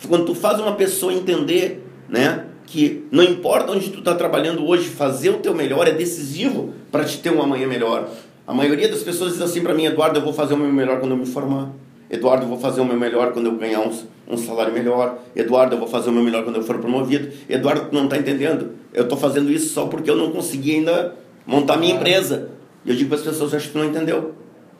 Quando 0.09 0.25
tu 0.25 0.35
faz 0.35 0.59
uma 0.59 0.77
pessoa 0.77 1.13
entender, 1.13 1.85
né? 2.09 2.45
Que 2.71 3.05
não 3.11 3.25
importa 3.25 3.73
onde 3.73 3.91
tu 3.91 3.99
está 3.99 4.15
trabalhando 4.15 4.65
hoje, 4.65 4.89
fazer 4.89 5.31
o 5.31 5.39
teu 5.39 5.53
melhor 5.53 5.89
é 5.89 5.91
decisivo 5.91 6.73
para 6.93 7.05
te 7.05 7.19
ter 7.19 7.31
um 7.31 7.43
amanhã 7.43 7.67
melhor. 7.67 8.09
A 8.47 8.55
maioria 8.55 8.89
das 8.89 9.03
pessoas 9.03 9.33
diz 9.33 9.43
assim 9.43 9.61
para 9.61 9.75
mim, 9.75 9.87
Eduardo, 9.87 10.21
eu 10.21 10.23
vou 10.23 10.33
fazer 10.33 10.55
o 10.55 10.57
meu 10.57 10.73
melhor 10.73 11.01
quando 11.01 11.11
eu 11.11 11.17
me 11.17 11.27
formar. 11.27 11.73
Eduardo, 12.09 12.45
eu 12.45 12.49
vou 12.49 12.59
fazer 12.59 12.81
o 12.81 12.85
meu 12.85 12.97
melhor 12.97 13.33
quando 13.33 13.47
eu 13.47 13.57
ganhar 13.57 13.81
um, 13.81 13.93
um 14.29 14.37
salário 14.37 14.73
melhor. 14.73 15.19
Eduardo, 15.35 15.75
eu 15.75 15.81
vou 15.81 15.89
fazer 15.89 16.11
o 16.11 16.13
meu 16.13 16.23
melhor 16.23 16.45
quando 16.45 16.57
eu 16.57 16.63
for 16.63 16.79
promovido. 16.79 17.29
Eduardo, 17.49 17.87
tu 17.91 17.95
não 17.95 18.05
está 18.05 18.17
entendendo. 18.17 18.71
Eu 18.95 19.03
estou 19.03 19.19
fazendo 19.19 19.51
isso 19.51 19.75
só 19.75 19.87
porque 19.87 20.09
eu 20.09 20.17
não 20.17 20.31
consegui 20.31 20.77
ainda 20.77 21.17
montar 21.45 21.77
minha 21.77 21.95
empresa. 21.97 22.51
E 22.85 22.91
eu 22.91 22.95
digo 22.95 23.09
para 23.09 23.19
as 23.19 23.25
pessoas, 23.25 23.53
acho 23.53 23.67
que 23.67 23.73
tu 23.73 23.79
não 23.79 23.87
entendeu. 23.87 24.33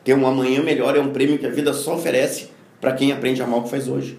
Ter 0.05 0.13
um 0.13 0.25
amanhã 0.25 0.63
melhor 0.63 0.95
é 0.95 0.99
um 1.01 1.09
prêmio 1.09 1.37
que 1.37 1.45
a 1.45 1.49
vida 1.49 1.73
só 1.73 1.95
oferece 1.95 2.49
para 2.79 2.93
quem 2.93 3.11
aprende 3.11 3.41
a 3.41 3.45
amar 3.45 3.59
o 3.59 3.63
que 3.63 3.69
faz 3.69 3.89
hoje. 3.89 4.17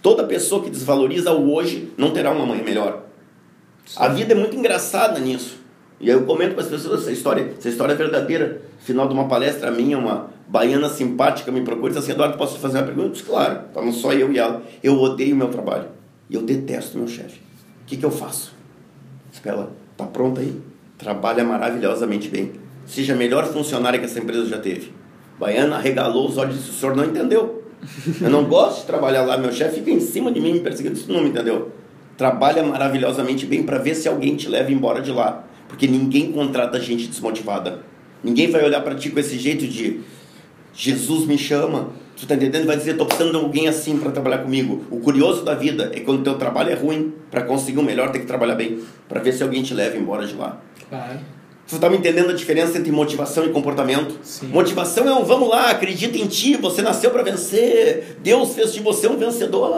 Toda 0.00 0.24
pessoa 0.24 0.62
que 0.62 0.70
desvaloriza 0.70 1.32
o 1.32 1.52
hoje 1.52 1.92
não 1.96 2.12
terá 2.12 2.30
uma 2.30 2.46
manhã 2.46 2.62
melhor. 2.62 3.04
Sim. 3.86 3.96
A 3.96 4.08
vida 4.08 4.32
é 4.32 4.36
muito 4.36 4.54
engraçada 4.56 5.18
nisso. 5.18 5.58
E 6.00 6.10
aí 6.10 6.16
eu 6.16 6.24
comento 6.24 6.54
para 6.54 6.62
as 6.62 6.68
pessoas 6.68 7.02
essa 7.02 7.10
história, 7.10 7.54
essa 7.58 7.68
história 7.68 7.92
é 7.92 7.96
verdadeira. 7.96 8.62
Final 8.80 9.08
de 9.08 9.14
uma 9.14 9.26
palestra 9.26 9.70
minha, 9.70 9.98
uma 9.98 10.30
baiana 10.46 10.88
simpática 10.88 11.50
me 11.50 11.62
procura 11.62 11.88
e 11.88 11.94
diz 11.94 12.04
assim, 12.04 12.12
Eduardo, 12.12 12.38
posso 12.38 12.58
fazer 12.58 12.78
uma 12.78 12.84
pergunta? 12.84 13.08
Eu 13.08 13.12
disse, 13.12 13.24
claro, 13.24 13.62
estamos 13.66 13.96
só 13.96 14.12
eu 14.12 14.32
e 14.32 14.38
ela. 14.38 14.62
Eu 14.82 15.00
odeio 15.00 15.34
o 15.34 15.38
meu 15.38 15.48
trabalho. 15.48 15.86
E 16.30 16.34
eu 16.34 16.42
detesto 16.42 16.96
meu 16.96 17.08
chefe. 17.08 17.40
O 17.82 17.86
que, 17.86 17.96
que 17.96 18.04
eu 18.04 18.10
faço? 18.10 18.54
Espera, 19.32 19.68
tá 19.96 20.06
pronta 20.06 20.40
aí? 20.40 20.60
Trabalha 20.96 21.42
maravilhosamente 21.42 22.28
bem. 22.28 22.52
Seja 22.86 23.14
a 23.14 23.16
melhor 23.16 23.46
funcionária 23.46 23.98
que 23.98 24.04
essa 24.04 24.18
empresa 24.18 24.46
já 24.46 24.58
teve. 24.58 24.92
Baiana 25.38 25.78
regalou 25.78 26.28
os 26.28 26.36
olhos 26.38 26.56
e 26.56 26.58
disse, 26.58 26.70
o 26.70 26.74
senhor 26.74 26.94
não 26.94 27.04
entendeu. 27.04 27.57
Eu 28.20 28.30
não 28.30 28.44
gosto 28.44 28.80
de 28.80 28.86
trabalhar 28.86 29.22
lá, 29.22 29.36
meu 29.36 29.52
chefe 29.52 29.76
fica 29.76 29.90
em 29.90 30.00
cima 30.00 30.32
de 30.32 30.40
mim 30.40 30.54
me 30.54 30.60
perseguindo, 30.60 30.96
isso 30.96 31.12
não 31.12 31.22
me 31.22 31.28
entendeu. 31.28 31.70
Trabalha 32.16 32.62
maravilhosamente 32.62 33.46
bem 33.46 33.62
para 33.62 33.78
ver 33.78 33.94
se 33.94 34.08
alguém 34.08 34.36
te 34.36 34.48
leva 34.48 34.72
embora 34.72 35.00
de 35.00 35.12
lá, 35.12 35.44
porque 35.68 35.86
ninguém 35.86 36.32
contrata 36.32 36.80
gente 36.80 37.06
desmotivada. 37.06 37.80
Ninguém 38.22 38.50
vai 38.50 38.64
olhar 38.64 38.80
para 38.80 38.94
ti 38.94 39.10
com 39.10 39.20
esse 39.20 39.38
jeito 39.38 39.66
de 39.66 40.00
Jesus 40.74 41.26
me 41.26 41.36
chama, 41.36 41.90
tu 42.16 42.26
tá 42.26 42.34
entendendo? 42.34 42.66
Vai 42.66 42.76
dizer, 42.76 42.96
tô 42.96 43.04
precisando 43.04 43.32
de 43.32 43.44
alguém 43.44 43.68
assim 43.68 43.98
para 43.98 44.12
trabalhar 44.12 44.38
comigo. 44.38 44.84
O 44.90 45.00
curioso 45.00 45.44
da 45.44 45.54
vida 45.54 45.90
é 45.92 46.00
quando 46.00 46.22
teu 46.22 46.36
trabalho 46.36 46.70
é 46.70 46.74
ruim, 46.74 47.12
para 47.30 47.42
conseguir 47.42 47.78
o 47.78 47.82
melhor 47.82 48.10
tem 48.10 48.20
que 48.20 48.26
trabalhar 48.26 48.54
bem, 48.54 48.80
para 49.08 49.20
ver 49.20 49.32
se 49.32 49.42
alguém 49.42 49.62
te 49.62 49.74
leva 49.74 49.96
embora 49.96 50.26
de 50.26 50.34
lá. 50.34 50.60
Claro. 50.88 51.18
Você 51.68 51.74
está 51.74 51.90
me 51.90 51.98
entendendo 51.98 52.30
a 52.30 52.32
diferença 52.32 52.78
entre 52.78 52.90
motivação 52.90 53.44
e 53.44 53.50
comportamento? 53.50 54.18
Sim. 54.22 54.46
Motivação 54.46 55.06
é 55.06 55.12
um 55.14 55.22
vamos 55.22 55.50
lá, 55.50 55.70
acredita 55.70 56.16
em 56.16 56.26
ti, 56.26 56.56
você 56.56 56.80
nasceu 56.80 57.10
para 57.10 57.22
vencer, 57.22 58.16
Deus 58.22 58.54
fez 58.54 58.72
de 58.72 58.80
você 58.80 59.06
um 59.06 59.18
vencedor. 59.18 59.70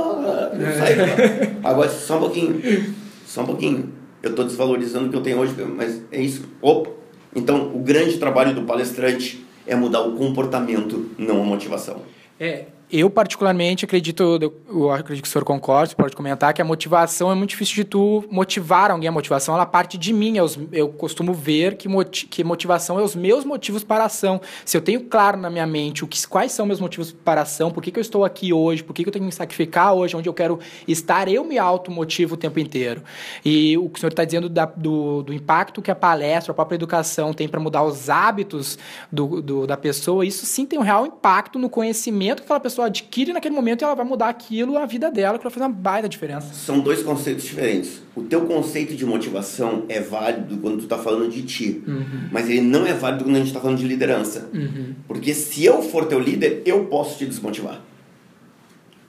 É. 0.55 1.50
Agora, 1.68 1.90
só 1.90 2.18
um 2.18 2.20
pouquinho, 2.20 2.94
só 3.26 3.42
um 3.42 3.46
pouquinho. 3.46 3.92
Eu 4.22 4.31
estou 4.31 4.44
desvalorizando 4.44 5.09
o 5.09 5.11
que 5.11 5.16
eu 5.16 5.20
tenho 5.20 5.38
hoje, 5.40 5.53
mas 5.76 6.00
é 6.12 6.22
isso. 6.22 6.44
Opa! 6.62 6.90
Então, 7.35 7.72
o 7.74 7.81
grande 7.81 8.18
trabalho 8.18 8.55
do 8.55 8.62
palestrante 8.62 9.44
é 9.66 9.74
mudar 9.74 10.03
o 10.03 10.12
comportamento, 10.12 11.11
não 11.18 11.42
a 11.42 11.44
motivação. 11.44 12.03
É, 12.38 12.66
eu, 12.92 13.09
particularmente, 13.09 13.85
acredito, 13.85 14.22
eu 14.68 14.90
acredito 14.90 15.22
que 15.22 15.29
o 15.29 15.33
senhor 15.33 15.44
concorde, 15.44 15.94
pode 15.94 16.16
comentar, 16.16 16.53
que 16.53 16.61
a 16.61 16.64
motivação 16.64 17.31
é 17.31 17.35
muito 17.35 17.50
difícil 17.50 17.76
de 17.76 17.85
tu 17.85 18.24
motivar 18.31 18.90
alguém. 18.90 19.09
A 19.09 19.12
motivação, 19.12 19.55
ela 19.55 19.66
parte 19.66 19.96
de 19.96 20.12
mim. 20.12 20.37
Eu, 20.37 20.46
eu 20.72 20.88
costumo 20.88 21.33
ver 21.33 21.76
que, 21.76 21.88
que 22.29 22.42
motivação 22.42 22.98
é 22.98 23.03
os 23.03 23.14
meus 23.14 23.44
motivos 23.44 23.85
para 23.85 24.05
a 24.05 24.07
ação. 24.07 24.40
Se 24.64 24.76
eu 24.76 24.81
tenho 24.81 25.03
claro 25.03 25.37
na 25.37 25.48
minha 25.48 25.66
mente 25.66 26.05
o 26.05 26.09
que, 26.09 26.26
quais 26.26 26.53
são 26.53 26.66
meus 26.66 26.81
motivos 26.81 27.12
para 27.12 27.40
a 27.40 27.44
ação, 27.44 27.70
por 27.70 27.83
que, 27.83 27.90
que 27.90 27.98
eu 27.98 28.03
estou 28.03 28.24
aqui 28.24 28.53
hoje, 28.53 28.83
por 28.83 28.92
que, 28.92 29.03
que 29.03 29.09
eu 29.09 29.12
tenho 29.12 29.22
que 29.22 29.26
me 29.26 29.33
sacrificar 29.33 29.94
hoje, 29.94 30.16
onde 30.16 30.29
eu 30.29 30.35
quero 30.35 30.59
estar, 30.87 31.29
eu 31.29 31.44
me 31.44 31.59
automotivo 31.59 32.35
o 32.35 32.37
tempo 32.37 32.59
inteiro. 32.59 33.03
E 33.44 33.79
o 33.79 33.88
que 33.88 33.98
o 33.98 34.00
senhor 34.00 34.11
está 34.11 34.24
dizendo 34.24 34.48
da, 34.48 34.64
do, 34.64 35.22
do 35.22 35.33
impacto 35.33 35.81
que 35.81 35.90
a 35.90 35.94
palestra, 35.94 36.53
a 36.53 36.55
própria 36.55 36.76
educação 36.76 37.33
tem 37.33 37.48
para 37.48 37.61
mudar 37.61 37.85
os 37.85 38.11
hábitos 38.11 38.79
do, 39.11 39.40
do, 39.40 39.66
da 39.66 39.76
pessoa, 39.76 40.24
isso 40.24 40.44
sim 40.44 40.66
tem 40.66 40.79
um 40.79 40.83
real 40.83 41.07
impacto 41.07 41.59
no 41.59 41.70
conhecimento 41.70 42.38
que 42.38 42.44
aquela 42.44 42.61
pessoa 42.61 42.80
pessoa 42.81 42.87
adquire 42.87 43.33
naquele 43.33 43.55
momento 43.55 43.83
e 43.83 43.85
ela 43.85 43.95
vai 43.95 44.05
mudar 44.05 44.29
aquilo, 44.29 44.79
a 44.79 44.87
vida 44.87 45.11
dela, 45.11 45.38
que 45.38 45.45
vai 45.45 45.53
fazer 45.53 45.66
uma 45.66 45.73
baita 45.73 46.09
diferença. 46.09 46.53
São 46.55 46.81
dois 46.81 47.03
conceitos 47.03 47.45
diferentes. 47.45 48.03
O 48.16 48.23
teu 48.23 48.43
conceito 48.47 48.95
de 48.95 49.05
motivação 49.05 49.85
é 49.88 50.01
válido 50.01 50.57
quando 50.59 50.79
tu 50.79 50.85
está 50.85 50.99
falando 50.99 51.31
de 51.31 51.43
ti, 51.43 51.83
uhum. 51.87 52.29
mas 52.33 52.49
ele 52.49 52.62
não 52.62 52.87
é 52.87 52.95
válido 52.95 53.25
quando 53.25 53.37
a 53.37 53.38
gente 53.38 53.49
está 53.49 53.61
falando 53.61 53.79
de 53.79 53.87
liderança. 53.87 54.49
Uhum. 54.53 54.95
Porque 55.07 55.35
se 55.35 55.64
eu 55.64 55.83
for 55.83 56.07
teu 56.07 56.19
líder, 56.19 56.62
eu 56.64 56.87
posso 56.87 57.19
te 57.19 57.27
desmotivar. 57.27 57.81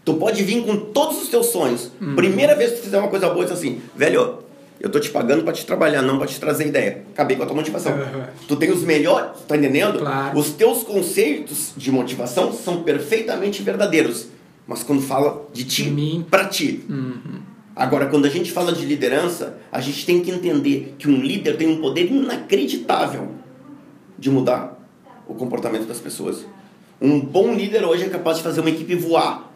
Tu 0.03 0.13
pode 0.15 0.43
vir 0.43 0.63
com 0.63 0.75
todos 0.77 1.21
os 1.21 1.29
teus 1.29 1.47
sonhos. 1.47 1.91
Uhum. 2.01 2.15
Primeira 2.15 2.55
vez 2.55 2.71
que 2.71 2.77
tu 2.77 2.83
fizer 2.83 2.97
uma 2.97 3.07
coisa 3.07 3.29
boa, 3.29 3.45
diz 3.45 3.53
assim, 3.53 3.81
velho, 3.95 4.39
eu 4.81 4.89
tô 4.89 4.99
te 4.99 5.09
pagando 5.11 5.43
para 5.43 5.53
te 5.53 5.65
trabalhar, 5.65 6.01
não 6.01 6.17
para 6.17 6.27
te 6.27 6.39
trazer 6.39 6.67
ideia. 6.67 7.03
Acabei 7.13 7.37
com 7.37 7.43
a 7.43 7.45
tua 7.45 7.55
motivação. 7.55 7.93
Uhum. 7.93 8.23
Tu 8.47 8.55
tem 8.55 8.71
os 8.71 8.83
melhores, 8.83 9.41
tá 9.47 9.55
entendendo? 9.55 9.99
Claro. 9.99 10.39
Os 10.39 10.49
teus 10.51 10.83
conceitos 10.83 11.71
de 11.77 11.91
motivação 11.91 12.51
são 12.51 12.81
perfeitamente 12.81 13.61
verdadeiros. 13.61 14.27
Mas 14.65 14.81
quando 14.83 15.01
fala 15.01 15.47
de 15.53 15.65
ti, 15.65 16.25
para 16.29 16.45
ti. 16.45 16.83
Uhum. 16.89 17.41
Agora, 17.75 18.07
quando 18.07 18.25
a 18.25 18.29
gente 18.29 18.51
fala 18.51 18.73
de 18.73 18.85
liderança, 18.85 19.57
a 19.71 19.79
gente 19.79 20.05
tem 20.05 20.21
que 20.21 20.31
entender 20.31 20.95
que 20.97 21.07
um 21.07 21.21
líder 21.21 21.57
tem 21.57 21.67
um 21.67 21.79
poder 21.79 22.11
inacreditável 22.11 23.29
de 24.17 24.29
mudar 24.29 24.79
o 25.27 25.33
comportamento 25.33 25.85
das 25.85 25.99
pessoas. 25.99 26.45
Um 26.99 27.19
bom 27.19 27.53
líder 27.53 27.83
hoje 27.83 28.03
é 28.03 28.09
capaz 28.09 28.37
de 28.37 28.43
fazer 28.43 28.61
uma 28.61 28.69
equipe 28.69 28.95
voar. 28.95 29.51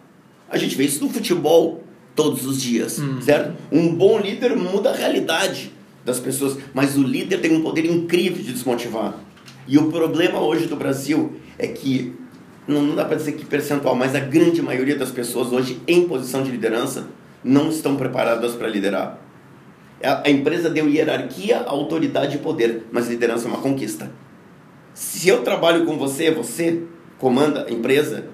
A 0.49 0.57
gente 0.57 0.75
vê 0.75 0.85
isso 0.85 1.03
no 1.03 1.09
futebol, 1.09 1.83
todos 2.15 2.45
os 2.45 2.62
dias, 2.62 2.99
hum. 2.99 3.21
certo? 3.21 3.56
Um 3.71 3.93
bom 3.93 4.19
líder 4.19 4.56
muda 4.56 4.91
a 4.91 4.95
realidade 4.95 5.71
das 6.04 6.19
pessoas, 6.19 6.58
mas 6.73 6.95
o 6.95 7.04
líder 7.04 7.39
tem 7.41 7.56
um 7.56 7.62
poder 7.62 7.86
incrível 7.86 8.43
de 8.43 8.54
desmotivar. 8.54 9.15
E 9.67 9.78
o 9.78 9.91
problema 9.91 10.39
hoje 10.39 10.67
do 10.67 10.75
Brasil 10.75 11.34
é 11.58 11.67
que 11.67 12.13
não, 12.67 12.82
não 12.82 12.95
dá 12.95 13.06
para 13.06 13.17
dizer 13.17 13.34
que 13.34 13.45
percentual, 13.45 13.95
mas 13.95 14.15
a 14.15 14.19
grande 14.19 14.62
maioria 14.62 14.95
das 14.95 15.12
pessoas 15.12 15.51
hoje 15.51 15.82
em 15.88 16.08
posição 16.08 16.43
de 16.43 16.51
liderança 16.51 17.08
não 17.43 17.69
estão 17.69 17.95
preparadas 17.95 18.54
para 18.54 18.67
liderar. 18.67 19.19
A, 20.04 20.28
a 20.28 20.30
empresa 20.30 20.69
deu 20.69 20.89
hierarquia, 20.89 21.62
autoridade 21.62 22.38
e 22.38 22.39
poder, 22.39 22.84
mas 22.91 23.08
liderança 23.08 23.47
é 23.47 23.49
uma 23.49 23.62
conquista. 23.62 24.12
Se 24.93 25.28
eu 25.28 25.43
trabalho 25.43 25.86
com 25.86 25.97
você, 25.97 26.32
você 26.32 26.84
comanda 27.17 27.65
a 27.67 27.71
empresa, 27.71 28.25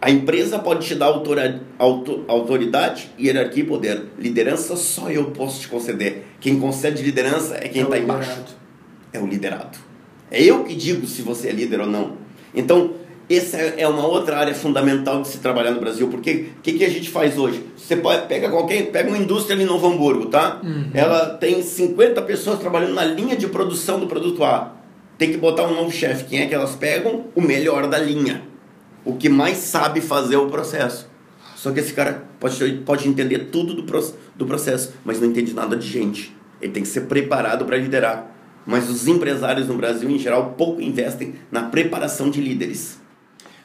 a 0.00 0.10
empresa 0.10 0.58
pode 0.58 0.86
te 0.86 0.94
dar 0.94 1.06
autora, 1.06 1.60
auto, 1.78 2.24
autoridade, 2.28 3.10
hierarquia 3.18 3.64
e 3.64 3.66
poder. 3.66 4.02
Liderança 4.18 4.76
só 4.76 5.10
eu 5.10 5.26
posso 5.32 5.60
te 5.60 5.68
conceder. 5.68 6.24
Quem 6.40 6.58
concede 6.60 7.02
liderança 7.02 7.56
é 7.56 7.68
quem 7.68 7.82
está 7.82 7.96
é 7.96 8.00
embaixo. 8.00 8.44
É 9.12 9.18
o 9.18 9.26
liderado. 9.26 9.78
É 10.30 10.42
eu 10.42 10.62
que 10.62 10.74
digo 10.74 11.06
se 11.06 11.22
você 11.22 11.48
é 11.48 11.52
líder 11.52 11.80
ou 11.80 11.86
não. 11.86 12.12
Então, 12.54 12.92
essa 13.28 13.56
é 13.56 13.86
uma 13.88 14.06
outra 14.06 14.38
área 14.38 14.54
fundamental 14.54 15.20
de 15.22 15.28
se 15.28 15.38
trabalhar 15.38 15.72
no 15.72 15.80
Brasil, 15.80 16.08
porque 16.08 16.50
o 16.58 16.62
que, 16.62 16.74
que 16.74 16.84
a 16.84 16.88
gente 16.88 17.10
faz 17.10 17.36
hoje? 17.36 17.64
Você 17.76 17.96
pode, 17.96 18.26
pega 18.26 18.48
qualquer, 18.48 18.90
pega 18.90 19.08
uma 19.08 19.18
indústria 19.18 19.54
ali 19.54 19.64
em 19.64 19.66
Novo 19.66 19.86
Hamburgo, 19.86 20.26
tá? 20.26 20.60
Ela 20.94 21.26
tem 21.30 21.60
50 21.60 22.22
pessoas 22.22 22.58
trabalhando 22.60 22.94
na 22.94 23.04
linha 23.04 23.36
de 23.36 23.46
produção 23.48 23.98
do 23.98 24.06
produto 24.06 24.44
A. 24.44 24.74
Tem 25.18 25.32
que 25.32 25.36
botar 25.36 25.64
um 25.64 25.74
novo 25.74 25.90
chefe. 25.90 26.24
Quem 26.24 26.40
é 26.40 26.46
que 26.46 26.54
elas 26.54 26.76
pegam? 26.76 27.24
O 27.34 27.40
melhor 27.40 27.88
da 27.88 27.98
linha. 27.98 28.42
O 29.04 29.14
que 29.16 29.28
mais 29.28 29.58
sabe 29.58 30.00
fazer 30.00 30.36
o 30.36 30.48
processo. 30.48 31.08
Só 31.56 31.72
que 31.72 31.80
esse 31.80 31.92
cara 31.92 32.24
pode, 32.38 32.74
pode 32.84 33.08
entender 33.08 33.48
tudo 33.50 33.74
do, 33.74 33.82
do 34.36 34.46
processo, 34.46 34.94
mas 35.04 35.20
não 35.20 35.28
entende 35.28 35.52
nada 35.54 35.76
de 35.76 35.88
gente. 35.88 36.36
Ele 36.60 36.72
tem 36.72 36.82
que 36.82 36.88
ser 36.88 37.02
preparado 37.02 37.64
para 37.64 37.76
liderar. 37.76 38.30
Mas 38.66 38.88
os 38.88 39.06
empresários 39.08 39.66
no 39.66 39.74
Brasil, 39.76 40.08
em 40.10 40.18
geral, 40.18 40.50
pouco 40.56 40.80
investem 40.80 41.34
na 41.50 41.64
preparação 41.64 42.30
de 42.30 42.40
líderes. 42.40 43.00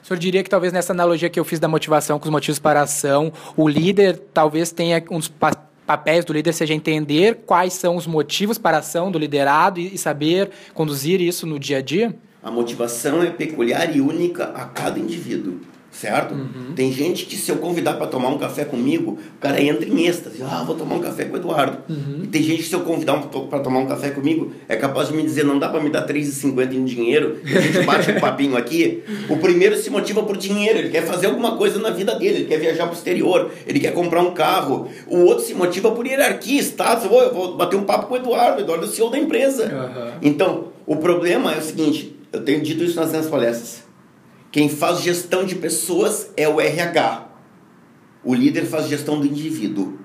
O 0.01 0.07
senhor 0.07 0.17
diria 0.19 0.43
que 0.43 0.49
talvez 0.49 0.73
nessa 0.73 0.91
analogia 0.91 1.29
que 1.29 1.39
eu 1.39 1.45
fiz 1.45 1.59
da 1.59 1.67
motivação 1.67 2.17
com 2.19 2.25
os 2.25 2.31
motivos 2.31 2.57
para 2.59 2.79
a 2.79 2.83
ação, 2.83 3.31
o 3.55 3.67
líder 3.67 4.17
talvez 4.33 4.71
tenha 4.71 5.03
um 5.11 5.19
dos 5.19 5.27
pa- 5.27 5.51
papéis 5.85 6.25
do 6.25 6.33
líder 6.33 6.53
seja 6.53 6.73
entender 6.73 7.43
quais 7.45 7.73
são 7.73 7.95
os 7.95 8.07
motivos 8.07 8.57
para 8.57 8.77
a 8.77 8.79
ação 8.79 9.11
do 9.11 9.19
liderado 9.19 9.79
e, 9.79 9.93
e 9.93 9.97
saber 9.97 10.49
conduzir 10.73 11.21
isso 11.21 11.45
no 11.45 11.59
dia 11.59 11.77
a 11.77 11.81
dia? 11.81 12.15
A 12.43 12.51
motivação 12.51 13.23
é 13.23 13.29
peculiar 13.29 13.95
e 13.95 14.01
única 14.01 14.45
a 14.53 14.65
cada 14.65 14.99
indivíduo, 14.99 15.59
certo? 15.89 16.35
Tem 16.75 16.91
gente 16.91 17.25
que 17.25 17.37
se 17.37 17.49
eu 17.49 17.55
convidar 17.55 17.93
para 17.93 18.07
tomar 18.07 18.27
um 18.29 18.37
café 18.37 18.65
comigo, 18.65 19.17
o 19.37 19.39
cara 19.39 19.61
entra 19.61 19.87
em 19.87 20.05
êxtase. 20.05 20.43
Ah, 20.43 20.61
vou 20.61 20.75
tomar 20.75 20.95
um 20.95 20.99
café 20.99 21.23
com 21.23 21.35
o 21.35 21.37
Eduardo. 21.37 21.77
E 22.21 22.27
tem 22.27 22.43
gente 22.43 22.63
que 22.63 22.67
se 22.67 22.75
eu 22.75 22.81
convidar 22.81 23.15
para 23.21 23.59
tomar 23.59 23.79
um 23.79 23.85
café 23.85 24.09
comigo, 24.09 24.51
é 24.67 24.75
capaz 24.75 25.07
de 25.07 25.15
me 25.15 25.23
dizer, 25.23 25.45
não 25.45 25.57
dá 25.57 25.69
para 25.69 25.81
me 25.81 25.89
dar 25.89 26.05
R$3,50 26.05 26.73
em 26.73 26.83
dinheiro, 26.83 27.39
e 27.45 27.57
a 27.57 27.61
gente 27.61 27.85
bate 27.85 28.11
um 28.11 28.19
papinho 28.19 28.57
aqui. 28.57 29.03
O 29.29 29.37
primeiro 29.37 29.77
se 29.77 29.89
motiva 29.89 30.21
por 30.23 30.35
dinheiro, 30.35 30.79
ele 30.79 30.89
quer 30.89 31.05
fazer 31.05 31.27
alguma 31.27 31.55
coisa 31.55 31.79
na 31.79 31.91
vida 31.91 32.13
dele, 32.15 32.39
ele 32.39 32.45
quer 32.45 32.59
viajar 32.59 32.87
para 32.87 32.93
o 32.93 32.97
exterior, 32.97 33.51
ele 33.65 33.79
quer 33.79 33.93
comprar 33.93 34.21
um 34.21 34.33
carro. 34.33 34.89
O 35.07 35.19
outro 35.19 35.45
se 35.45 35.53
motiva 35.53 35.91
por 35.91 36.05
hierarquia, 36.05 36.61
status. 36.61 37.05
Vou, 37.05 37.21
eu 37.21 37.33
vou 37.33 37.55
bater 37.55 37.77
um 37.77 37.83
papo 37.83 38.07
com 38.07 38.15
o 38.15 38.17
Eduardo, 38.17 38.57
o 38.57 38.61
Eduardo 38.61 38.85
é 38.85 38.89
o 38.89 38.91
CEO 38.91 39.09
da 39.09 39.17
empresa. 39.17 39.65
Aham. 39.65 40.13
Então, 40.21 40.73
o 40.85 40.97
problema 40.97 41.53
é 41.53 41.59
o 41.59 41.61
seguinte, 41.61 42.12
eu 42.33 42.43
tenho 42.43 42.63
dito 42.63 42.83
isso 42.83 42.95
nas 42.95 43.11
minhas 43.11 43.27
palestras. 43.27 43.83
Quem 44.51 44.67
faz 44.67 45.01
gestão 45.01 45.45
de 45.45 45.55
pessoas 45.55 46.31
é 46.35 46.49
o 46.49 46.59
RH. 46.59 47.27
O 48.23 48.33
líder 48.33 48.65
faz 48.65 48.87
gestão 48.87 49.19
do 49.19 49.27
indivíduo. 49.27 49.99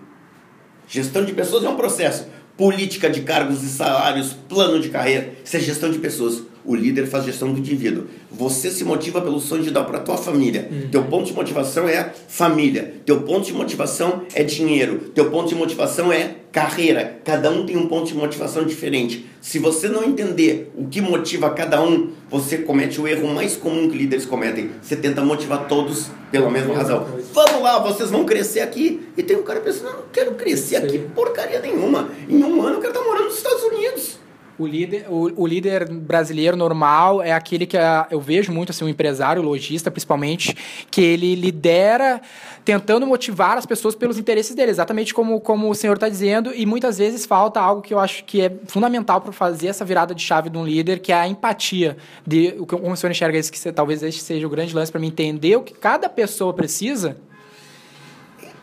Gestão 0.86 1.24
de 1.24 1.32
pessoas 1.32 1.64
é 1.64 1.68
um 1.68 1.76
processo. 1.76 2.26
Política 2.56 3.08
de 3.08 3.22
cargos 3.22 3.62
e 3.62 3.68
salários, 3.68 4.34
plano 4.48 4.80
de 4.80 4.90
carreira, 4.90 5.34
isso 5.44 5.56
é 5.56 5.60
gestão 5.60 5.90
de 5.90 5.98
pessoas. 5.98 6.42
O 6.68 6.74
líder 6.74 7.06
faz 7.06 7.24
gestão 7.24 7.50
do 7.50 7.58
indivíduo. 7.58 8.04
Você 8.30 8.70
se 8.70 8.84
motiva 8.84 9.22
pelo 9.22 9.40
sonho 9.40 9.62
de 9.62 9.70
dar 9.70 9.84
para 9.84 10.00
tua 10.00 10.18
família. 10.18 10.68
Teu 10.92 11.02
ponto 11.04 11.24
de 11.24 11.32
motivação 11.32 11.88
é 11.88 12.12
família. 12.28 12.92
Teu 13.06 13.22
ponto 13.22 13.46
de 13.46 13.54
motivação 13.54 14.24
é 14.34 14.44
dinheiro. 14.44 15.10
Teu 15.14 15.30
ponto 15.30 15.48
de 15.48 15.54
motivação 15.54 16.12
é 16.12 16.34
carreira. 16.52 17.20
Cada 17.24 17.50
um 17.50 17.64
tem 17.64 17.74
um 17.74 17.88
ponto 17.88 18.08
de 18.08 18.14
motivação 18.14 18.66
diferente. 18.66 19.24
Se 19.40 19.58
você 19.58 19.88
não 19.88 20.04
entender 20.04 20.70
o 20.76 20.86
que 20.86 21.00
motiva 21.00 21.48
cada 21.48 21.82
um, 21.82 22.10
você 22.28 22.58
comete 22.58 23.00
o 23.00 23.08
erro 23.08 23.28
mais 23.28 23.56
comum 23.56 23.88
que 23.88 23.96
líderes 23.96 24.26
cometem. 24.26 24.70
Você 24.82 24.94
tenta 24.94 25.22
motivar 25.22 25.68
todos 25.68 26.10
pela 26.30 26.50
mesma 26.50 26.74
razão. 26.74 27.06
Vamos 27.32 27.62
lá, 27.62 27.78
vocês 27.78 28.10
vão 28.10 28.26
crescer 28.26 28.60
aqui. 28.60 29.00
E 29.16 29.22
tem 29.22 29.38
um 29.38 29.42
cara 29.42 29.60
pensando, 29.60 29.84
não, 29.84 29.92
não 30.00 30.04
quero 30.12 30.34
crescer 30.34 30.76
aqui 30.76 30.98
porcaria 31.14 31.60
nenhuma. 31.60 32.10
Em 32.28 32.44
um 32.44 32.60
ano 32.60 32.74
eu 32.74 32.80
quero 32.82 32.92
estar 32.92 33.06
morando 33.06 33.24
nos 33.24 33.38
Estados 33.38 33.62
Unidos. 33.62 34.27
O 34.58 34.66
líder, 34.66 35.06
o, 35.08 35.42
o 35.42 35.46
líder 35.46 35.88
brasileiro 35.88 36.56
normal 36.56 37.22
é 37.22 37.30
aquele 37.30 37.64
que 37.64 37.76
ah, 37.76 38.08
eu 38.10 38.20
vejo 38.20 38.50
muito 38.52 38.70
assim, 38.70 38.84
um 38.84 38.88
empresário, 38.88 39.40
lojista 39.40 39.88
principalmente, 39.88 40.56
que 40.90 41.00
ele 41.00 41.36
lidera 41.36 42.20
tentando 42.64 43.06
motivar 43.06 43.56
as 43.56 43.64
pessoas 43.64 43.94
pelos 43.94 44.18
interesses 44.18 44.56
dele, 44.56 44.72
exatamente 44.72 45.14
como, 45.14 45.40
como 45.40 45.70
o 45.70 45.74
senhor 45.76 45.94
está 45.94 46.08
dizendo, 46.08 46.52
e 46.52 46.66
muitas 46.66 46.98
vezes 46.98 47.24
falta 47.24 47.60
algo 47.60 47.80
que 47.80 47.94
eu 47.94 48.00
acho 48.00 48.24
que 48.24 48.40
é 48.40 48.52
fundamental 48.66 49.20
para 49.20 49.32
fazer 49.32 49.68
essa 49.68 49.84
virada 49.84 50.12
de 50.12 50.22
chave 50.22 50.50
de 50.50 50.58
um 50.58 50.66
líder, 50.66 50.98
que 50.98 51.12
é 51.12 51.14
a 51.14 51.28
empatia. 51.28 51.96
De, 52.26 52.52
como 52.66 52.90
o 52.90 52.96
senhor 52.96 53.12
enxerga 53.12 53.38
isso, 53.38 53.52
que 53.52 53.72
talvez 53.72 54.02
esse 54.02 54.18
seja 54.18 54.44
o 54.44 54.50
grande 54.50 54.74
lance 54.74 54.90
para 54.90 55.00
mim 55.00 55.06
entender 55.06 55.54
o 55.54 55.62
que 55.62 55.72
cada 55.72 56.08
pessoa 56.08 56.52
precisa. 56.52 57.16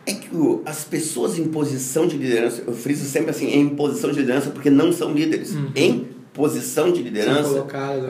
É 0.06 0.12
que 0.14 0.34
o- 0.34 0.62
as 0.64 0.84
pessoas 0.84 1.36
em 1.38 1.46
posição 1.48 2.06
de 2.06 2.16
liderança, 2.16 2.62
eu 2.66 2.72
friso 2.72 3.04
sempre 3.04 3.30
assim, 3.30 3.48
em 3.50 3.68
posição 3.70 4.10
de 4.12 4.20
liderança, 4.20 4.50
porque 4.50 4.70
não 4.70 4.92
são 4.92 5.12
líderes. 5.12 5.52
Em 5.74 6.06
posição 6.32 6.92
de 6.92 7.02
liderança, 7.02 7.48
né? 7.54 7.58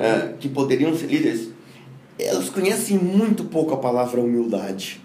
é, 0.05 0.35
que 0.39 0.49
poderiam 0.49 0.95
ser 0.95 1.07
líderes, 1.07 1.49
elas 2.19 2.49
conhecem 2.51 2.99
muito 2.99 3.45
pouco 3.45 3.73
a 3.73 3.79
palavra 3.79 4.21
humildade. 4.21 5.01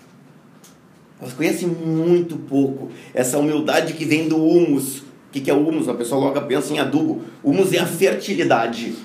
Elas 1.22 1.34
conhecem 1.34 1.68
muito 1.68 2.36
pouco 2.38 2.90
essa 3.14 3.38
humildade 3.38 3.94
que 3.94 4.04
vem 4.06 4.28
do 4.28 4.38
humus. 4.44 5.00
O 5.00 5.04
que, 5.32 5.40
que 5.40 5.52
é 5.52 5.54
o 5.54 5.66
humus? 5.68 5.88
A 5.88 5.94
pessoa 5.94 6.20
logo 6.20 6.42
pensa 6.42 6.74
em 6.74 6.80
adubo. 6.80 7.22
Humus 7.44 7.72
é 7.74 7.80
a 7.80 7.86
fertilidade, 7.86 8.96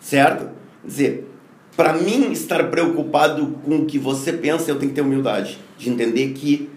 certo? 0.00 0.50
Quer 0.82 0.88
dizer, 0.88 1.28
para 1.76 1.92
mim 1.92 2.32
estar 2.32 2.70
preocupado 2.70 3.58
com 3.64 3.76
o 3.76 3.84
que 3.84 3.98
você 3.98 4.32
pensa, 4.32 4.70
eu 4.70 4.76
tenho 4.78 4.90
que 4.90 4.94
ter 4.96 5.02
humildade 5.02 5.58
de 5.78 5.90
entender 5.90 6.30
que 6.32 6.68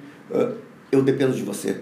eu 0.91 1.01
dependo 1.01 1.33
de 1.33 1.43
você. 1.43 1.81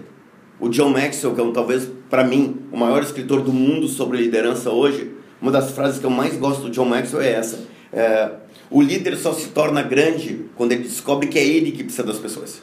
O 0.60 0.68
John 0.68 0.90
Maxwell, 0.90 1.34
que 1.34 1.40
é 1.40 1.44
um, 1.44 1.52
talvez 1.52 1.88
para 2.10 2.24
mim 2.24 2.56
o 2.72 2.76
maior 2.76 3.02
escritor 3.02 3.42
do 3.42 3.52
mundo 3.52 3.86
sobre 3.86 4.18
liderança 4.18 4.70
hoje, 4.70 5.12
uma 5.40 5.52
das 5.52 5.70
frases 5.70 6.00
que 6.00 6.06
eu 6.06 6.10
mais 6.10 6.36
gosto 6.36 6.62
do 6.62 6.70
John 6.70 6.84
Maxwell 6.84 7.22
é 7.22 7.32
essa: 7.32 7.60
é, 7.92 8.30
o 8.70 8.82
líder 8.82 9.16
só 9.16 9.32
se 9.32 9.48
torna 9.48 9.82
grande 9.82 10.46
quando 10.56 10.72
ele 10.72 10.82
descobre 10.82 11.28
que 11.28 11.38
é 11.38 11.46
ele 11.46 11.72
que 11.72 11.84
precisa 11.84 12.04
das 12.04 12.18
pessoas. 12.18 12.60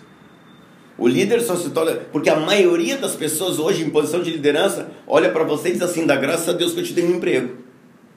O 0.98 1.08
líder 1.08 1.42
só 1.42 1.56
se 1.56 1.70
torna. 1.70 1.94
Porque 2.12 2.30
a 2.30 2.40
maioria 2.40 2.98
das 2.98 3.16
pessoas 3.16 3.60
hoje 3.60 3.84
em 3.84 3.90
posição 3.90 4.22
de 4.22 4.32
liderança 4.32 4.92
olha 5.08 5.30
para 5.30 5.44
você 5.44 5.70
e 5.70 5.72
diz 5.74 5.82
assim: 5.82 6.06
dá 6.06 6.16
graças 6.16 6.50
a 6.50 6.54
Deus 6.54 6.74
que 6.74 6.80
eu 6.80 6.84
te 6.84 6.94
dei 6.94 7.06
um 7.06 7.16
emprego. 7.16 7.56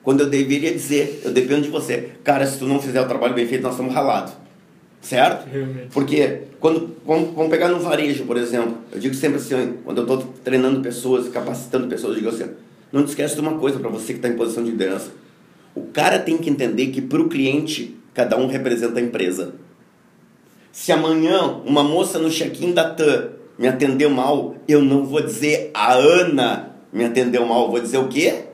Quando 0.02 0.20
eu 0.20 0.26
deveria 0.26 0.72
dizer, 0.72 1.22
eu 1.24 1.30
dependo 1.32 1.62
de 1.62 1.68
você. 1.68 2.12
Cara, 2.24 2.46
se 2.46 2.58
tu 2.58 2.66
não 2.66 2.80
fizer 2.80 3.00
o 3.00 3.06
trabalho 3.06 3.34
bem 3.34 3.46
feito, 3.46 3.62
nós 3.62 3.72
estamos 3.72 3.92
ralados. 3.92 4.32
Certo? 5.00 5.48
Realmente. 5.48 5.88
Porque 5.92 6.42
quando 6.60 6.96
vamos, 7.06 7.34
vamos 7.34 7.50
pegar 7.50 7.68
no 7.68 7.80
varejo, 7.80 8.24
por 8.24 8.36
exemplo, 8.36 8.78
eu 8.92 8.98
digo 8.98 9.14
sempre 9.14 9.38
assim, 9.38 9.74
quando 9.84 9.98
eu 9.98 10.02
estou 10.02 10.34
treinando 10.44 10.80
pessoas, 10.80 11.28
capacitando 11.28 11.86
pessoas, 11.86 12.14
eu 12.16 12.22
digo 12.22 12.34
assim, 12.34 12.50
não 12.92 13.04
te 13.04 13.08
esquece 13.08 13.34
de 13.34 13.40
uma 13.40 13.58
coisa 13.58 13.78
para 13.78 13.88
você 13.88 14.12
que 14.12 14.18
está 14.18 14.28
em 14.28 14.36
posição 14.36 14.64
de 14.64 14.70
liderança. 14.70 15.10
O 15.74 15.82
cara 15.82 16.18
tem 16.18 16.36
que 16.38 16.50
entender 16.50 16.88
que 16.88 17.00
para 17.00 17.20
o 17.20 17.28
cliente, 17.28 17.96
cada 18.12 18.36
um 18.36 18.48
representa 18.48 18.98
a 18.98 19.02
empresa. 19.02 19.54
Se 20.72 20.90
amanhã 20.90 21.60
uma 21.64 21.82
moça 21.82 22.18
no 22.18 22.30
check-in 22.30 22.72
da 22.72 22.90
TAM 22.90 23.30
me 23.58 23.68
atendeu 23.68 24.10
mal, 24.10 24.56
eu 24.66 24.82
não 24.82 25.04
vou 25.04 25.22
dizer 25.22 25.70
a 25.74 25.94
Ana 25.94 26.76
me 26.92 27.04
atendeu 27.04 27.44
mal, 27.44 27.70
vou 27.70 27.80
dizer 27.80 27.98
o 27.98 28.08
quê? 28.08 28.44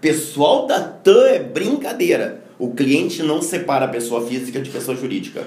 Pessoal 0.00 0.66
da 0.66 0.80
TAM 0.80 1.26
é 1.26 1.38
brincadeira. 1.38 2.42
O 2.58 2.72
cliente 2.72 3.22
não 3.22 3.42
separa 3.42 3.84
a 3.84 3.88
pessoa 3.88 4.26
física 4.26 4.60
de 4.60 4.70
pessoa 4.70 4.96
jurídica. 4.96 5.44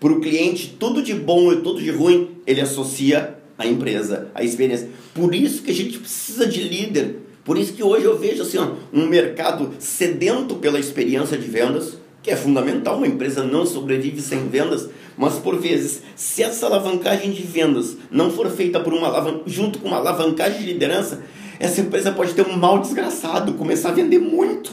Para 0.00 0.12
o 0.12 0.20
cliente, 0.20 0.76
tudo 0.78 1.02
de 1.02 1.12
bom 1.12 1.52
e 1.52 1.56
tudo 1.56 1.82
de 1.82 1.90
ruim, 1.90 2.30
ele 2.46 2.60
associa 2.60 3.36
à 3.58 3.66
empresa, 3.66 4.30
à 4.34 4.44
experiência. 4.44 4.88
Por 5.12 5.34
isso 5.34 5.62
que 5.62 5.72
a 5.72 5.74
gente 5.74 5.98
precisa 5.98 6.46
de 6.46 6.62
líder. 6.62 7.16
Por 7.44 7.58
isso 7.58 7.72
que 7.72 7.82
hoje 7.82 8.04
eu 8.04 8.16
vejo 8.16 8.42
assim, 8.42 8.58
ó, 8.58 8.72
um 8.92 9.06
mercado 9.06 9.74
sedento 9.80 10.54
pela 10.56 10.78
experiência 10.78 11.36
de 11.36 11.48
vendas, 11.48 11.98
que 12.22 12.30
é 12.30 12.36
fundamental. 12.36 12.98
Uma 12.98 13.08
empresa 13.08 13.42
não 13.42 13.66
sobrevive 13.66 14.20
sem 14.20 14.48
vendas, 14.48 14.88
mas 15.16 15.34
por 15.34 15.58
vezes, 15.58 16.02
se 16.14 16.44
essa 16.44 16.66
alavancagem 16.66 17.32
de 17.32 17.42
vendas 17.42 17.96
não 18.10 18.30
for 18.30 18.48
feita 18.50 18.78
por 18.78 18.94
uma 18.94 19.42
junto 19.46 19.80
com 19.80 19.88
uma 19.88 19.96
alavancagem 19.96 20.60
de 20.60 20.66
liderança, 20.66 21.24
essa 21.60 21.80
empresa 21.80 22.12
pode 22.12 22.34
ter 22.34 22.46
um 22.46 22.56
mal 22.56 22.78
desgraçado, 22.78 23.54
começar 23.54 23.90
a 23.90 23.92
vender 23.92 24.18
muito 24.18 24.70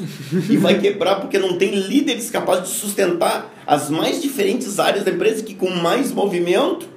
e 0.49 0.57
vai 0.57 0.79
quebrar 0.79 1.15
porque 1.15 1.39
não 1.39 1.57
tem 1.57 1.73
líderes 1.73 2.29
capazes 2.29 2.69
de 2.69 2.75
sustentar 2.75 3.53
as 3.65 3.89
mais 3.89 4.21
diferentes 4.21 4.79
áreas 4.79 5.03
da 5.03 5.11
empresa 5.11 5.43
que 5.43 5.55
com 5.55 5.69
mais 5.69 6.11
movimento 6.11 6.87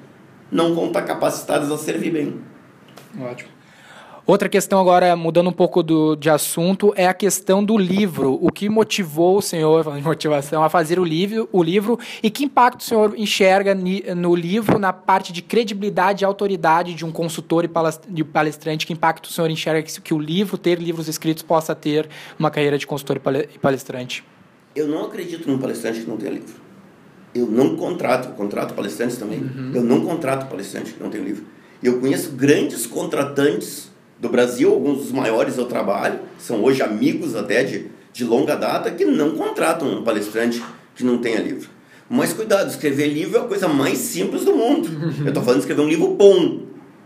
não 0.51 0.74
vão 0.74 0.88
estar 0.88 1.03
capacitadas 1.03 1.70
a 1.70 1.79
servir 1.79 2.11
bem. 2.11 2.40
Ótimo. 3.18 3.58
Outra 4.31 4.47
questão 4.47 4.79
agora, 4.79 5.17
mudando 5.17 5.49
um 5.49 5.53
pouco 5.55 5.83
do, 5.83 6.14
de 6.14 6.29
assunto, 6.29 6.93
é 6.95 7.07
a 7.09 7.14
questão 7.14 7.64
do 7.64 7.79
livro. 7.79 8.38
O 8.43 8.53
que 8.53 8.69
motivou 8.69 9.38
o 9.38 9.41
senhor, 9.41 9.83
falando 9.83 10.01
de 10.01 10.07
motivação, 10.07 10.62
a 10.62 10.69
fazer 10.69 10.99
o 10.99 11.05
livro, 11.05 11.49
o 11.51 11.62
livro 11.62 11.99
e 12.23 12.31
que 12.31 12.45
impacto 12.45 12.81
o 12.81 12.85
senhor 12.85 13.14
enxerga 13.17 13.75
ni- 13.75 14.03
no 14.14 14.35
livro 14.35 14.79
na 14.79 14.93
parte 14.93 15.33
de 15.33 15.41
credibilidade 15.41 16.23
e 16.23 16.27
autoridade 16.27 16.93
de 16.93 17.07
um 17.07 17.11
consultor 17.11 17.64
e 17.64 18.23
palestrante? 18.23 18.87
Que 18.87 18.93
impacto 18.93 19.25
o 19.25 19.33
senhor 19.33 19.49
enxerga 19.51 19.81
que, 19.81 19.99
que 19.99 20.12
o 20.12 20.19
livro, 20.19 20.59
ter 20.59 20.79
livros 20.79 21.09
escritos, 21.09 21.43
possa 21.43 21.75
ter 21.75 22.07
uma 22.38 22.51
carreira 22.51 22.77
de 22.77 22.87
consultor 22.87 23.17
e 23.17 23.21
pale- 23.21 23.49
palestrante? 23.62 24.23
Eu 24.77 24.88
não 24.88 25.07
acredito 25.07 25.49
num 25.49 25.57
palestrante 25.59 26.01
que 26.01 26.07
não 26.07 26.19
tenha 26.19 26.33
livro. 26.33 26.55
Eu 27.35 27.47
não 27.47 27.77
contrato, 27.77 28.29
eu 28.29 28.35
contrato 28.35 28.75
palestrantes 28.75 29.17
também. 29.17 29.41
Eu 29.75 29.83
não 29.83 30.05
contrato 30.05 30.51
palestrante 30.51 30.93
que 30.93 31.03
não 31.03 31.09
tem 31.09 31.23
livro. 31.23 31.47
Eu 31.83 31.99
conheço 31.99 32.33
grandes 32.33 32.85
contratantes 32.87 33.88
do 34.18 34.28
Brasil, 34.28 34.72
alguns 34.72 34.98
dos 34.98 35.12
maiores 35.12 35.57
eu 35.57 35.66
trabalho, 35.66 36.20
são 36.38 36.62
hoje 36.62 36.83
amigos 36.83 37.37
até 37.37 37.62
de, 37.62 37.87
de 38.12 38.24
longa 38.24 38.57
data, 38.57 38.90
que 38.90 39.04
não 39.04 39.33
contratam 39.33 39.88
um 39.88 40.02
palestrante 40.02 40.62
que 40.94 41.04
não 41.04 41.18
tenha 41.18 41.40
livro. 41.40 41.68
Mas 42.11 42.33
cuidado, 42.33 42.68
escrever 42.68 43.09
livro 43.09 43.38
é 43.38 43.40
a 43.42 43.44
coisa 43.44 43.68
mais 43.68 43.98
simples 43.98 44.44
do 44.44 44.54
mundo. 44.54 44.88
Eu 45.20 45.28
estou 45.28 45.42
falando 45.42 45.59
de 45.59 45.64
escrever 45.64 45.83
um 45.83 45.88
livro 45.88 46.09
bom, 46.09 46.62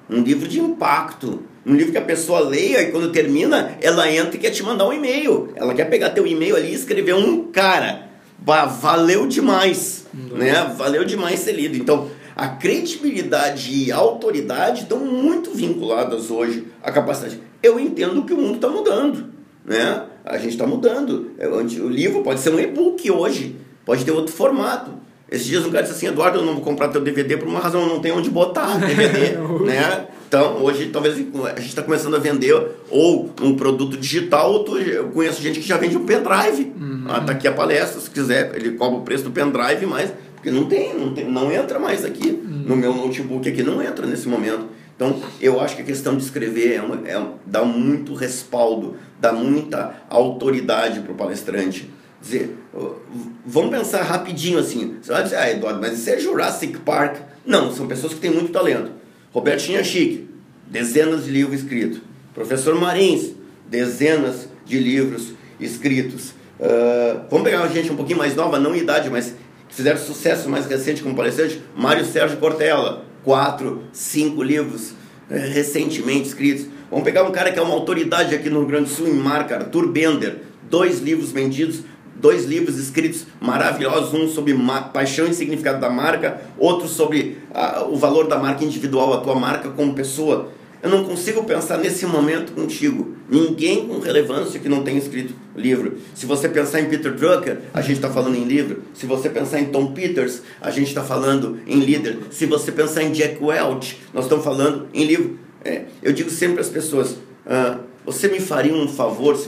um 0.08 0.22
livro 0.22 0.48
de 0.48 0.60
impacto, 0.60 1.42
um 1.66 1.74
livro 1.74 1.92
que 1.92 1.98
a 1.98 2.02
pessoa 2.02 2.40
leia 2.40 2.82
e 2.82 2.90
quando 2.90 3.10
termina, 3.10 3.76
ela 3.80 4.10
entra 4.10 4.36
e 4.36 4.38
quer 4.38 4.50
te 4.50 4.62
mandar 4.62 4.86
um 4.86 4.92
e-mail. 4.92 5.52
Ela 5.54 5.74
quer 5.74 5.86
pegar 5.86 6.10
teu 6.10 6.26
e-mail 6.26 6.56
ali 6.56 6.70
e 6.70 6.74
escrever 6.74 7.14
um 7.14 7.50
cara. 7.50 8.08
Bah, 8.38 8.64
valeu 8.64 9.26
demais, 9.26 10.06
né? 10.12 10.74
Valeu 10.76 11.04
demais 11.04 11.38
ser 11.40 11.52
lido. 11.52 11.76
Então, 11.76 12.08
a 12.36 12.48
credibilidade 12.48 13.72
e 13.72 13.92
a 13.92 13.96
autoridade 13.96 14.82
estão 14.82 14.98
muito 14.98 15.50
vinculadas 15.52 16.30
hoje 16.30 16.66
à 16.82 16.90
capacidade. 16.90 17.40
Eu 17.62 17.78
entendo 17.78 18.24
que 18.24 18.32
o 18.32 18.36
mundo 18.36 18.56
está 18.56 18.68
mudando, 18.68 19.26
né? 19.64 20.04
A 20.24 20.36
gente 20.38 20.50
está 20.50 20.66
mudando. 20.66 21.32
É, 21.38 21.48
O 21.48 21.88
livro 21.88 22.22
pode 22.22 22.40
ser 22.40 22.50
um 22.54 22.58
e-book 22.60 23.10
hoje, 23.10 23.56
pode 23.84 24.04
ter 24.04 24.10
outro 24.12 24.32
formato. 24.32 24.90
Esses 25.30 25.46
dias 25.46 25.64
um 25.64 25.70
cara 25.70 25.82
disse 25.82 25.94
assim, 25.96 26.06
Eduardo, 26.08 26.38
eu 26.40 26.44
não 26.44 26.54
vou 26.54 26.62
comprar 26.62 26.88
teu 26.88 27.00
DVD 27.00 27.38
por 27.38 27.48
uma 27.48 27.58
razão, 27.58 27.80
eu 27.82 27.88
não 27.88 28.00
tenho 28.00 28.16
onde 28.18 28.28
botar 28.28 28.76
DVD, 28.78 29.36
né? 29.64 30.06
Então, 30.28 30.62
hoje, 30.62 30.86
talvez 30.90 31.14
a 31.14 31.18
gente 31.60 31.68
está 31.68 31.82
começando 31.82 32.14
a 32.16 32.18
vender 32.18 32.54
ou 32.90 33.30
um 33.40 33.54
produto 33.54 33.96
digital, 33.98 34.52
ou 34.52 34.64
tu- 34.64 34.78
eu 34.78 35.08
conheço 35.08 35.40
gente 35.42 35.60
que 35.60 35.66
já 35.66 35.76
vende 35.76 35.96
um 35.96 36.04
pendrive. 36.06 36.72
Ah, 37.08 37.20
tá 37.20 37.32
aqui 37.32 37.46
a 37.48 37.52
palestra, 37.52 38.00
se 38.00 38.10
quiser, 38.10 38.52
ele 38.54 38.72
cobra 38.72 38.98
o 38.98 39.02
preço 39.02 39.24
do 39.24 39.30
pendrive, 39.30 39.84
mas 39.86 40.12
porque 40.42 40.50
não 40.50 40.64
tem, 40.66 40.92
não, 40.98 41.14
tem, 41.14 41.24
não 41.30 41.52
entra 41.52 41.78
mais 41.78 42.04
aqui. 42.04 42.32
No 42.32 42.76
meu 42.76 42.92
notebook 42.92 43.48
aqui 43.48 43.62
não 43.62 43.80
entra 43.80 44.04
nesse 44.08 44.26
momento. 44.26 44.66
Então, 44.96 45.20
eu 45.40 45.60
acho 45.60 45.76
que 45.76 45.82
a 45.82 45.84
questão 45.84 46.16
de 46.16 46.24
escrever 46.24 46.74
é 46.74 46.82
uma, 46.82 47.08
é 47.08 47.24
dá 47.46 47.64
muito 47.64 48.12
respaldo, 48.12 48.96
dá 49.20 49.32
muita 49.32 49.94
autoridade 50.10 50.98
para 50.98 51.12
o 51.12 51.14
palestrante. 51.14 51.88
Dizer, 52.20 52.56
ó, 52.74 52.80
v- 53.12 53.30
vamos 53.46 53.70
pensar 53.70 54.02
rapidinho 54.02 54.58
assim. 54.58 54.96
Você 55.00 55.12
vai 55.12 55.22
dizer, 55.22 55.36
ah, 55.36 55.48
Eduardo, 55.50 55.80
mas 55.80 55.96
isso 55.98 56.10
é 56.10 56.18
Jurassic 56.18 56.76
Park. 56.80 57.16
Não, 57.46 57.72
são 57.72 57.86
pessoas 57.86 58.12
que 58.12 58.18
têm 58.20 58.32
muito 58.32 58.50
talento. 58.52 58.90
Robertinho 59.32 59.84
Chique, 59.84 60.28
dezenas 60.66 61.24
de 61.24 61.30
livros 61.30 61.60
escritos. 61.62 62.00
Professor 62.34 62.74
Marins, 62.80 63.30
dezenas 63.68 64.48
de 64.66 64.78
livros 64.78 65.32
escritos. 65.60 66.34
Ah, 66.60 67.22
vamos 67.30 67.44
pegar 67.44 67.58
uma 67.60 67.68
gente 67.68 67.90
um 67.92 67.96
pouquinho 67.96 68.18
mais 68.18 68.34
nova, 68.36 68.58
não 68.58 68.74
idade, 68.76 69.08
mas 69.10 69.34
fizeram 69.72 69.98
sucesso 69.98 70.48
mais 70.48 70.66
recente 70.66 71.02
como 71.02 71.16
palestrante. 71.16 71.60
Mário 71.76 72.04
Sérgio 72.04 72.36
Cortella, 72.36 73.04
quatro, 73.24 73.84
cinco 73.92 74.42
livros 74.42 74.92
eh, 75.30 75.38
recentemente 75.38 76.28
escritos. 76.28 76.66
Vamos 76.90 77.04
pegar 77.04 77.24
um 77.24 77.32
cara 77.32 77.50
que 77.50 77.58
é 77.58 77.62
uma 77.62 77.74
autoridade 77.74 78.34
aqui 78.34 78.50
no 78.50 78.60
Rio 78.60 78.68
Grande 78.68 78.90
do 78.90 78.94
Sul 78.94 79.08
em 79.08 79.14
marca, 79.14 79.56
Arthur 79.56 79.88
Bender, 79.88 80.42
dois 80.70 81.00
livros 81.00 81.32
vendidos, 81.32 81.80
dois 82.14 82.44
livros 82.44 82.78
escritos 82.78 83.26
maravilhosos, 83.40 84.12
um 84.12 84.28
sobre 84.28 84.54
paixão 84.92 85.26
e 85.26 85.32
significado 85.32 85.80
da 85.80 85.88
marca, 85.88 86.42
outro 86.58 86.86
sobre 86.86 87.38
ah, 87.54 87.86
o 87.88 87.96
valor 87.96 88.28
da 88.28 88.38
marca 88.38 88.64
individual, 88.64 89.14
a 89.14 89.20
tua 89.20 89.34
marca 89.34 89.70
como 89.70 89.94
pessoa. 89.94 90.50
Eu 90.82 90.90
não 90.90 91.04
consigo 91.04 91.44
pensar 91.44 91.78
nesse 91.78 92.04
momento 92.04 92.52
contigo. 92.52 93.14
Ninguém 93.30 93.86
com 93.86 94.00
relevância 94.00 94.58
que 94.58 94.68
não 94.68 94.82
tenha 94.82 94.98
escrito 94.98 95.32
livro. 95.54 95.98
Se 96.12 96.26
você 96.26 96.48
pensar 96.48 96.80
em 96.80 96.86
Peter 96.86 97.14
Drucker, 97.14 97.60
a 97.72 97.80
gente 97.80 97.96
está 97.96 98.10
falando 98.10 98.34
em 98.34 98.42
livro. 98.42 98.82
Se 98.92 99.06
você 99.06 99.30
pensar 99.30 99.60
em 99.60 99.66
Tom 99.66 99.92
Peters, 99.92 100.42
a 100.60 100.72
gente 100.72 100.88
está 100.88 101.04
falando 101.04 101.60
em 101.68 101.78
líder. 101.78 102.18
Se 102.32 102.46
você 102.46 102.72
pensar 102.72 103.04
em 103.04 103.12
Jack 103.12 103.38
Welch, 103.40 104.00
nós 104.12 104.24
estamos 104.24 104.44
falando 104.44 104.88
em 104.92 105.04
livro. 105.04 105.38
É, 105.64 105.84
eu 106.02 106.12
digo 106.12 106.30
sempre 106.30 106.60
às 106.60 106.68
pessoas: 106.68 107.16
ah, 107.46 107.78
você 108.04 108.26
me 108.26 108.40
faria 108.40 108.74
um 108.74 108.88
favor? 108.88 109.38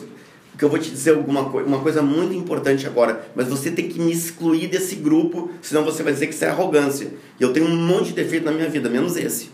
Porque 0.52 0.64
eu 0.64 0.68
vou 0.68 0.78
te 0.78 0.88
dizer 0.88 1.16
alguma 1.16 1.50
coisa, 1.50 1.66
uma 1.66 1.80
coisa 1.80 2.00
muito 2.00 2.32
importante 2.32 2.86
agora, 2.86 3.26
mas 3.34 3.48
você 3.48 3.72
tem 3.72 3.88
que 3.88 3.98
me 3.98 4.12
excluir 4.12 4.68
desse 4.68 4.94
grupo, 4.94 5.50
senão 5.60 5.84
você 5.84 6.04
vai 6.04 6.12
dizer 6.12 6.28
que 6.28 6.34
isso 6.34 6.44
é 6.44 6.48
arrogância. 6.48 7.08
E 7.40 7.42
eu 7.42 7.52
tenho 7.52 7.66
um 7.66 7.76
monte 7.76 8.10
de 8.10 8.12
defeito 8.12 8.44
na 8.46 8.52
minha 8.52 8.68
vida, 8.68 8.88
menos 8.88 9.16
esse. 9.16 9.50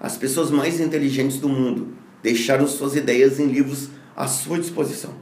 As 0.00 0.16
pessoas 0.16 0.50
mais 0.50 0.80
inteligentes 0.80 1.38
do 1.38 1.48
mundo 1.48 1.88
deixaram 2.22 2.66
suas 2.66 2.96
ideias 2.96 3.40
em 3.40 3.46
livros 3.46 3.90
à 4.14 4.26
sua 4.26 4.58
disposição. 4.58 5.14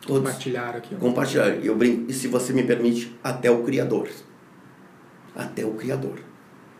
Todos 0.00 0.22
Compartilharam 0.22 0.78
aqui. 0.78 0.94
ó. 0.94 0.98
compartilhar. 0.98 1.56
E 1.62 1.66
eu 1.66 1.76
brinco, 1.76 2.10
e 2.10 2.14
se 2.14 2.26
você 2.28 2.52
me 2.52 2.62
permite, 2.62 3.14
até 3.22 3.50
o 3.50 3.62
Criador. 3.62 4.08
Até 5.34 5.64
o 5.64 5.72
Criador. 5.72 6.20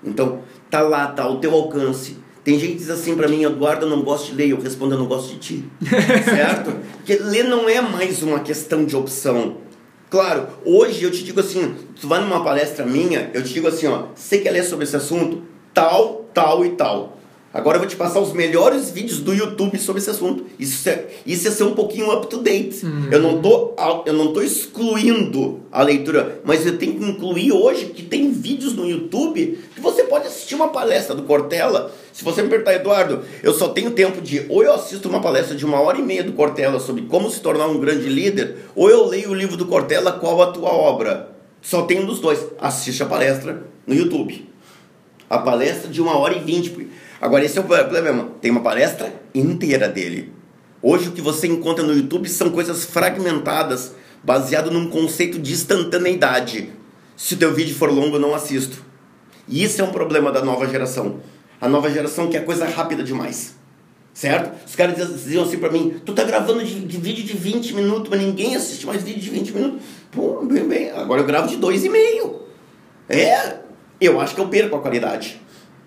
Então, 0.02 0.42
tá 0.70 0.80
lá, 0.80 1.06
tá 1.08 1.24
ao 1.24 1.38
teu 1.38 1.52
alcance. 1.52 2.16
Tem 2.42 2.58
gente 2.58 2.72
que 2.72 2.78
diz 2.78 2.90
assim 2.90 3.14
pra 3.14 3.28
mim, 3.28 3.44
Eduardo, 3.44 3.84
eu 3.84 3.90
não 3.90 4.02
gosto 4.02 4.30
de 4.30 4.36
ler. 4.36 4.48
Eu 4.48 4.60
respondo, 4.60 4.94
eu 4.94 4.98
não 4.98 5.06
gosto 5.06 5.34
de 5.34 5.38
ti. 5.38 5.64
certo? 6.24 6.72
Porque 6.96 7.16
ler 7.16 7.44
não 7.44 7.68
é 7.68 7.82
mais 7.82 8.22
uma 8.22 8.40
questão 8.40 8.84
de 8.86 8.96
opção. 8.96 9.58
Claro, 10.08 10.48
hoje 10.64 11.04
eu 11.04 11.10
te 11.10 11.22
digo 11.22 11.38
assim, 11.38 11.76
tu 12.00 12.08
vai 12.08 12.20
numa 12.20 12.42
palestra 12.42 12.84
minha, 12.84 13.30
eu 13.32 13.44
te 13.44 13.52
digo 13.52 13.68
assim, 13.68 13.86
ó, 13.86 14.06
você 14.12 14.38
quer 14.38 14.50
ler 14.50 14.64
sobre 14.64 14.84
esse 14.84 14.96
assunto? 14.96 15.42
Tal, 15.72 16.26
tal 16.34 16.64
e 16.64 16.70
tal. 16.70 17.20
Agora 17.52 17.76
eu 17.76 17.80
vou 17.80 17.88
te 17.88 17.96
passar 17.96 18.20
os 18.20 18.32
melhores 18.32 18.90
vídeos 18.90 19.18
do 19.18 19.34
YouTube 19.34 19.76
sobre 19.76 20.00
esse 20.00 20.08
assunto. 20.08 20.46
Isso 20.56 20.88
é, 20.88 21.06
isso 21.26 21.48
é 21.48 21.50
ser 21.50 21.64
um 21.64 21.74
pouquinho 21.74 22.12
up 22.12 22.28
to 22.28 22.38
date. 22.38 22.80
Eu, 23.10 23.20
não 23.20 23.42
tô, 23.42 23.74
eu 24.06 24.12
não 24.12 24.32
tô 24.32 24.40
excluindo 24.40 25.58
a 25.72 25.82
leitura, 25.82 26.40
mas 26.44 26.64
eu 26.64 26.78
tenho 26.78 26.94
que 26.94 27.04
incluir 27.04 27.50
hoje 27.50 27.86
que 27.86 28.04
tem 28.04 28.30
vídeos 28.30 28.74
no 28.74 28.88
YouTube 28.88 29.58
que 29.74 29.80
você 29.80 30.04
pode 30.04 30.28
assistir 30.28 30.54
uma 30.54 30.68
palestra 30.68 31.12
do 31.12 31.24
Cortella. 31.24 31.90
Se 32.12 32.22
você 32.22 32.40
me 32.40 32.48
perguntar, 32.48 32.74
Eduardo, 32.74 33.22
eu 33.42 33.52
só 33.52 33.70
tenho 33.70 33.90
tempo 33.90 34.20
de 34.20 34.46
ou 34.48 34.62
eu 34.62 34.72
assisto 34.72 35.08
uma 35.08 35.20
palestra 35.20 35.56
de 35.56 35.66
uma 35.66 35.80
hora 35.80 35.98
e 35.98 36.02
meia 36.02 36.22
do 36.22 36.32
Cortella 36.34 36.78
sobre 36.78 37.02
como 37.02 37.28
se 37.30 37.40
tornar 37.40 37.66
um 37.66 37.80
grande 37.80 38.08
líder, 38.08 38.58
ou 38.76 38.88
eu 38.88 39.06
leio 39.06 39.30
o 39.30 39.34
livro 39.34 39.56
do 39.56 39.66
Cortella, 39.66 40.12
qual 40.12 40.40
a 40.40 40.52
tua 40.52 40.70
obra. 40.70 41.30
Só 41.60 41.82
tem 41.82 42.00
um 42.00 42.06
dos 42.06 42.20
dois. 42.20 42.46
Assiste 42.60 43.02
a 43.02 43.06
palestra 43.06 43.64
no 43.84 43.94
YouTube 43.94 44.49
a 45.30 45.38
palestra 45.38 45.88
de 45.88 46.02
uma 46.02 46.18
hora 46.18 46.34
e 46.36 46.40
vinte. 46.40 46.88
Agora, 47.20 47.44
esse 47.44 47.56
é 47.56 47.60
o 47.60 47.64
problema. 47.64 48.30
Tem 48.40 48.50
uma 48.50 48.60
palestra 48.60 49.14
inteira 49.32 49.88
dele. 49.88 50.32
Hoje, 50.82 51.08
o 51.08 51.12
que 51.12 51.20
você 51.22 51.46
encontra 51.46 51.84
no 51.84 51.94
YouTube 51.94 52.28
são 52.28 52.50
coisas 52.50 52.84
fragmentadas, 52.84 53.94
baseado 54.24 54.70
num 54.72 54.90
conceito 54.90 55.38
de 55.38 55.52
instantaneidade. 55.52 56.70
Se 57.16 57.34
o 57.34 57.36
teu 57.36 57.54
vídeo 57.54 57.74
for 57.76 57.90
longo, 57.92 58.16
eu 58.16 58.20
não 58.20 58.34
assisto. 58.34 58.82
E 59.46 59.62
isso 59.62 59.80
é 59.80 59.84
um 59.84 59.92
problema 59.92 60.32
da 60.32 60.42
nova 60.42 60.66
geração. 60.66 61.20
A 61.60 61.68
nova 61.68 61.90
geração 61.90 62.28
quer 62.28 62.44
coisa 62.44 62.66
rápida 62.66 63.02
demais. 63.02 63.54
Certo? 64.12 64.66
Os 64.66 64.74
caras 64.74 64.96
diziam- 64.96 65.44
assim 65.44 65.58
pra 65.58 65.70
mim: 65.70 66.00
Tu 66.04 66.12
tá 66.12 66.24
gravando 66.24 66.64
de, 66.64 66.80
de 66.80 66.96
vídeo 66.98 67.22
de 67.24 67.34
20 67.36 67.74
minutos, 67.74 68.08
mas 68.10 68.20
ninguém 68.20 68.56
assiste 68.56 68.84
mais 68.86 69.02
vídeo 69.02 69.20
de 69.20 69.30
20 69.30 69.52
minutos. 69.52 69.80
Pô, 70.10 70.44
bem, 70.44 70.66
bem. 70.66 70.90
Agora 70.90 71.20
eu 71.20 71.26
gravo 71.26 71.46
de 71.46 71.56
2,5. 71.58 72.40
É, 73.08 73.56
eu 74.00 74.20
acho 74.20 74.34
que 74.34 74.40
eu 74.40 74.48
perco 74.48 74.76
a 74.76 74.80
qualidade. 74.80 75.40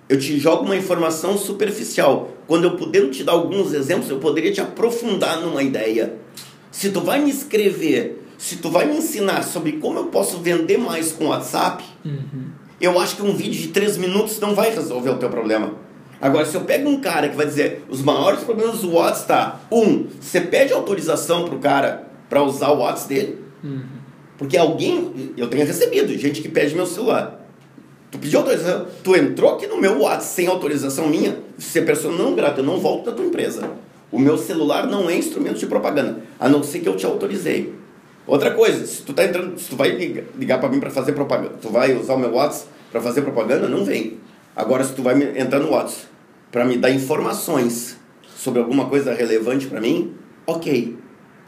Eu 0.07 0.19
te 0.19 0.37
jogo 0.37 0.65
uma 0.65 0.75
informação 0.75 1.37
superficial. 1.37 2.31
Quando 2.45 2.65
eu 2.65 2.75
puder 2.75 3.09
te 3.09 3.23
dar 3.23 3.31
alguns 3.31 3.73
exemplos, 3.73 4.09
eu 4.09 4.19
poderia 4.19 4.51
te 4.51 4.61
aprofundar 4.61 5.39
numa 5.41 5.63
ideia. 5.63 6.15
Se 6.71 6.89
tu 6.89 7.01
vai 7.01 7.19
me 7.19 7.29
escrever, 7.29 8.23
se 8.37 8.57
tu 8.57 8.69
vai 8.69 8.85
me 8.85 8.97
ensinar 8.97 9.43
sobre 9.43 9.73
como 9.73 9.99
eu 9.99 10.05
posso 10.05 10.37
vender 10.39 10.77
mais 10.77 11.11
com 11.11 11.25
o 11.25 11.27
WhatsApp, 11.29 11.83
eu 12.81 12.99
acho 12.99 13.15
que 13.15 13.21
um 13.21 13.33
vídeo 13.33 13.61
de 13.61 13.67
3 13.69 13.97
minutos 13.97 14.39
não 14.39 14.53
vai 14.53 14.69
resolver 14.73 15.09
o 15.11 15.17
teu 15.17 15.29
problema. 15.29 15.73
Agora, 16.21 16.45
se 16.45 16.55
eu 16.55 16.61
pego 16.61 16.89
um 16.89 17.01
cara 17.01 17.27
que 17.29 17.35
vai 17.35 17.45
dizer 17.45 17.83
os 17.89 18.01
maiores 18.01 18.41
problemas 18.43 18.79
do 18.79 18.93
WhatsApp 18.93 19.27
tá, 19.27 19.59
um, 19.71 20.07
você 20.19 20.39
pede 20.41 20.73
autorização 20.73 21.45
pro 21.45 21.59
cara 21.59 22.07
para 22.29 22.41
usar 22.43 22.69
o 22.71 22.79
WhatsApp 22.79 23.13
dele, 23.13 23.37
porque 24.37 24.57
alguém, 24.57 25.33
eu 25.37 25.47
tenho 25.47 25.65
recebido 25.65 26.17
gente 26.17 26.41
que 26.41 26.49
pede 26.49 26.75
meu 26.75 26.85
celular. 26.85 27.42
Tu 28.13 28.19
pediu 28.19 28.41
autorização, 28.41 28.85
tu 29.03 29.15
entrou 29.15 29.55
aqui 29.55 29.65
no 29.65 29.81
meu 29.81 30.01
WhatsApp 30.01 30.25
sem 30.25 30.45
autorização 30.45 31.07
minha, 31.07 31.35
se 31.57 31.79
é 31.79 31.81
pessoa 31.81 32.15
não 32.15 32.35
grata, 32.35 32.59
eu 32.59 32.63
não 32.63 32.79
volto 32.79 33.05
da 33.05 33.11
tua 33.11 33.25
empresa. 33.25 33.71
O 34.11 34.19
meu 34.19 34.37
celular 34.37 34.85
não 34.85 35.09
é 35.09 35.17
instrumento 35.17 35.57
de 35.57 35.65
propaganda, 35.65 36.19
a 36.39 36.47
não 36.47 36.61
ser 36.61 36.81
que 36.81 36.87
eu 36.87 36.95
te 36.95 37.07
autorizei. 37.07 37.73
Outra 38.27 38.51
coisa, 38.51 38.85
se 38.85 39.01
tu 39.01 39.13
tá 39.13 39.23
entrando, 39.23 39.59
se 39.59 39.67
tu 39.67 39.75
vai 39.75 39.89
ligar, 40.37 40.59
para 40.59 40.69
mim 40.69 40.79
para 40.79 40.91
fazer 40.91 41.13
propaganda, 41.13 41.55
tu 41.59 41.69
vai 41.69 41.97
usar 41.97 42.13
o 42.13 42.19
meu 42.19 42.31
WhatsApp 42.33 42.67
para 42.91 43.01
fazer 43.01 43.23
propaganda, 43.23 43.67
não 43.67 43.83
vem. 43.83 44.19
Agora 44.55 44.83
se 44.83 44.93
tu 44.93 45.01
vai 45.01 45.19
entrar 45.35 45.57
no 45.57 45.71
WhatsApp 45.71 46.05
para 46.51 46.65
me 46.65 46.77
dar 46.77 46.91
informações 46.91 47.97
sobre 48.37 48.59
alguma 48.59 48.85
coisa 48.89 49.11
relevante 49.11 49.65
para 49.65 49.81
mim, 49.81 50.13
OK. 50.45 50.95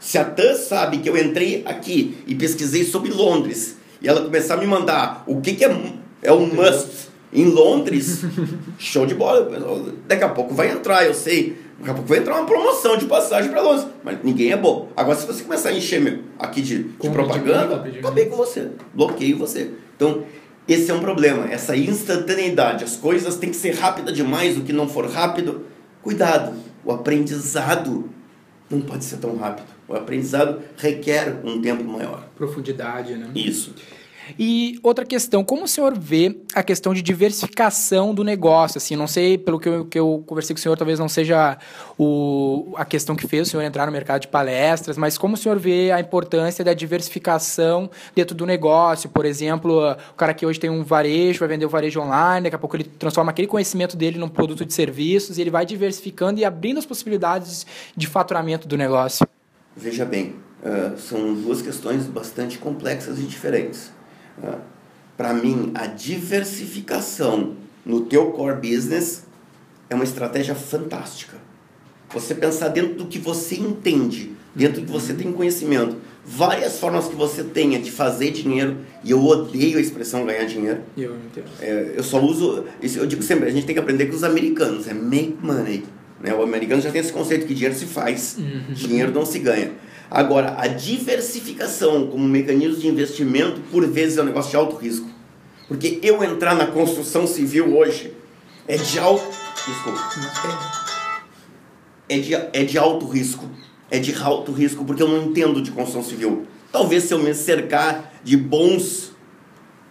Se 0.00 0.18
a 0.18 0.24
TAN 0.24 0.56
sabe 0.56 0.98
que 0.98 1.08
eu 1.08 1.16
entrei 1.16 1.62
aqui 1.64 2.18
e 2.26 2.34
pesquisei 2.34 2.82
sobre 2.82 3.12
Londres 3.12 3.76
e 4.02 4.08
ela 4.08 4.20
começar 4.20 4.54
a 4.54 4.56
me 4.56 4.66
mandar 4.66 5.22
o 5.28 5.40
que, 5.40 5.54
que 5.54 5.64
é, 5.64 5.68
é 6.26 6.32
um 6.32 6.46
must 6.46 7.06
em 7.32 7.44
Londres, 7.44 8.22
show 8.78 9.06
de 9.06 9.14
bola. 9.14 9.48
Daqui 10.06 10.24
a 10.24 10.28
pouco 10.28 10.54
vai 10.54 10.70
entrar, 10.70 11.04
eu 11.06 11.14
sei. 11.14 11.58
Daqui 11.78 11.90
a 11.90 11.94
pouco 11.94 12.08
vai 12.08 12.18
entrar 12.18 12.36
uma 12.36 12.46
promoção 12.46 12.96
de 12.96 13.04
passagem 13.04 13.50
para 13.50 13.60
Londres. 13.60 13.86
Mas 14.02 14.18
ninguém 14.22 14.50
é 14.50 14.56
bom. 14.56 14.88
Agora, 14.96 15.16
se 15.16 15.26
você 15.26 15.44
começar 15.44 15.68
a 15.68 15.72
encher 15.72 16.00
meu, 16.00 16.20
aqui 16.38 16.62
de, 16.62 16.84
de 16.84 17.10
propaganda, 17.10 17.78
pedido, 17.78 18.00
acabei 18.00 18.26
com 18.26 18.36
você. 18.36 18.70
Bloqueio 18.94 19.38
você. 19.38 19.70
Então, 19.94 20.24
esse 20.66 20.90
é 20.90 20.94
um 20.94 21.00
problema. 21.00 21.50
Essa 21.50 21.76
instantaneidade. 21.76 22.84
As 22.84 22.96
coisas 22.96 23.36
têm 23.36 23.50
que 23.50 23.56
ser 23.56 23.74
rápidas 23.74 24.14
demais. 24.14 24.56
O 24.56 24.62
que 24.62 24.72
não 24.72 24.88
for 24.88 25.06
rápido, 25.06 25.66
cuidado. 26.02 26.54
O 26.84 26.90
aprendizado 26.90 28.08
não 28.70 28.80
pode 28.80 29.04
ser 29.04 29.18
tão 29.18 29.36
rápido. 29.36 29.66
O 29.86 29.94
aprendizado 29.94 30.60
requer 30.76 31.40
um 31.44 31.60
tempo 31.60 31.84
maior. 31.84 32.28
Profundidade, 32.36 33.14
né? 33.14 33.30
Isso. 33.34 33.74
E 34.38 34.78
outra 34.82 35.04
questão, 35.04 35.44
como 35.44 35.64
o 35.64 35.68
senhor 35.68 35.96
vê 35.98 36.36
a 36.54 36.62
questão 36.62 36.92
de 36.92 37.02
diversificação 37.02 38.14
do 38.14 38.24
negócio? 38.24 38.78
Assim, 38.78 38.96
não 38.96 39.06
sei, 39.06 39.38
pelo 39.38 39.58
que 39.58 39.68
eu, 39.68 39.84
que 39.84 39.98
eu 39.98 40.22
conversei 40.26 40.54
com 40.54 40.58
o 40.58 40.62
senhor, 40.62 40.76
talvez 40.76 40.98
não 40.98 41.08
seja 41.08 41.58
o, 41.98 42.74
a 42.76 42.84
questão 42.84 43.14
que 43.14 43.26
fez 43.26 43.46
o 43.46 43.50
senhor 43.50 43.62
entrar 43.62 43.86
no 43.86 43.92
mercado 43.92 44.22
de 44.22 44.28
palestras, 44.28 44.96
mas 44.96 45.16
como 45.16 45.34
o 45.34 45.36
senhor 45.36 45.58
vê 45.58 45.90
a 45.92 46.00
importância 46.00 46.64
da 46.64 46.74
diversificação 46.74 47.90
dentro 48.14 48.34
do 48.34 48.44
negócio? 48.44 49.08
Por 49.08 49.24
exemplo, 49.24 49.92
o 49.92 50.14
cara 50.14 50.34
que 50.34 50.44
hoje 50.44 50.58
tem 50.58 50.70
um 50.70 50.82
varejo, 50.82 51.40
vai 51.40 51.48
vender 51.48 51.66
o 51.66 51.68
varejo 51.68 52.00
online, 52.00 52.44
daqui 52.44 52.56
a 52.56 52.58
pouco 52.58 52.76
ele 52.76 52.84
transforma 52.84 53.30
aquele 53.30 53.48
conhecimento 53.48 53.96
dele 53.96 54.18
num 54.18 54.28
produto 54.28 54.64
de 54.64 54.72
serviços 54.72 55.38
e 55.38 55.40
ele 55.40 55.50
vai 55.50 55.64
diversificando 55.64 56.40
e 56.40 56.44
abrindo 56.44 56.78
as 56.78 56.86
possibilidades 56.86 57.66
de 57.96 58.06
faturamento 58.06 58.66
do 58.66 58.76
negócio. 58.76 59.26
Veja 59.76 60.04
bem, 60.04 60.36
uh, 60.62 60.98
são 60.98 61.34
duas 61.34 61.60
questões 61.60 62.06
bastante 62.06 62.58
complexas 62.58 63.18
e 63.18 63.22
diferentes. 63.22 63.90
Uh, 64.38 64.58
Para 65.16 65.32
mim, 65.32 65.72
a 65.74 65.86
diversificação 65.86 67.54
no 67.84 68.02
teu 68.02 68.32
core 68.32 68.56
business 68.56 69.24
é 69.88 69.94
uma 69.94 70.04
estratégia 70.04 70.54
fantástica. 70.54 71.38
Você 72.12 72.34
pensar 72.34 72.68
dentro 72.68 72.94
do 72.94 73.06
que 73.06 73.18
você 73.18 73.56
entende, 73.56 74.32
dentro 74.54 74.80
do 74.80 74.86
que 74.86 74.92
você 74.92 75.14
tem 75.14 75.32
conhecimento, 75.32 75.96
várias 76.24 76.78
formas 76.78 77.08
que 77.08 77.14
você 77.14 77.42
tenha 77.42 77.80
de 77.80 77.90
fazer 77.90 78.30
dinheiro, 78.30 78.78
e 79.02 79.10
eu 79.10 79.24
odeio 79.24 79.78
a 79.78 79.80
expressão 79.80 80.26
ganhar 80.26 80.44
dinheiro. 80.44 80.80
Eu 80.96 81.16
entendo. 81.16 81.46
É, 81.60 81.94
eu 81.96 82.02
só 82.02 82.20
uso, 82.20 82.64
isso 82.82 82.98
eu 82.98 83.06
digo 83.06 83.22
sempre, 83.22 83.48
a 83.48 83.50
gente 83.50 83.64
tem 83.64 83.74
que 83.74 83.80
aprender 83.80 84.06
com 84.06 84.16
os 84.16 84.24
americanos, 84.24 84.86
é 84.86 84.94
make 84.94 85.36
money. 85.40 85.84
Né? 86.20 86.34
O 86.34 86.42
americano 86.42 86.82
já 86.82 86.90
tem 86.90 87.00
esse 87.00 87.12
conceito 87.12 87.46
que 87.46 87.54
dinheiro 87.54 87.74
se 87.74 87.86
faz, 87.86 88.36
dinheiro 88.74 89.12
não 89.12 89.24
se 89.24 89.38
ganha. 89.38 89.70
Agora, 90.10 90.54
a 90.58 90.66
diversificação 90.66 92.06
como 92.06 92.24
mecanismo 92.24 92.80
de 92.80 92.88
investimento, 92.88 93.60
por 93.72 93.86
vezes, 93.86 94.18
é 94.18 94.22
um 94.22 94.26
negócio 94.26 94.50
de 94.50 94.56
alto 94.56 94.76
risco. 94.76 95.08
Porque 95.66 95.98
eu 96.02 96.22
entrar 96.22 96.54
na 96.54 96.66
construção 96.66 97.26
civil 97.26 97.76
hoje 97.76 98.12
é 98.68 98.76
de 98.76 98.98
alto. 98.98 99.26
Desculpa. 99.66 100.00
É 102.08 102.18
de, 102.18 102.34
é 102.34 102.64
de 102.64 102.78
alto 102.78 103.06
risco. 103.06 103.48
É 103.90 103.98
de 103.98 104.14
alto 104.14 104.52
risco, 104.52 104.84
porque 104.84 105.02
eu 105.02 105.08
não 105.08 105.24
entendo 105.24 105.60
de 105.60 105.70
construção 105.70 106.02
civil. 106.02 106.46
Talvez 106.70 107.04
se 107.04 107.14
eu 107.14 107.18
me 107.18 107.34
cercar 107.34 108.12
de 108.22 108.36
bons 108.36 109.12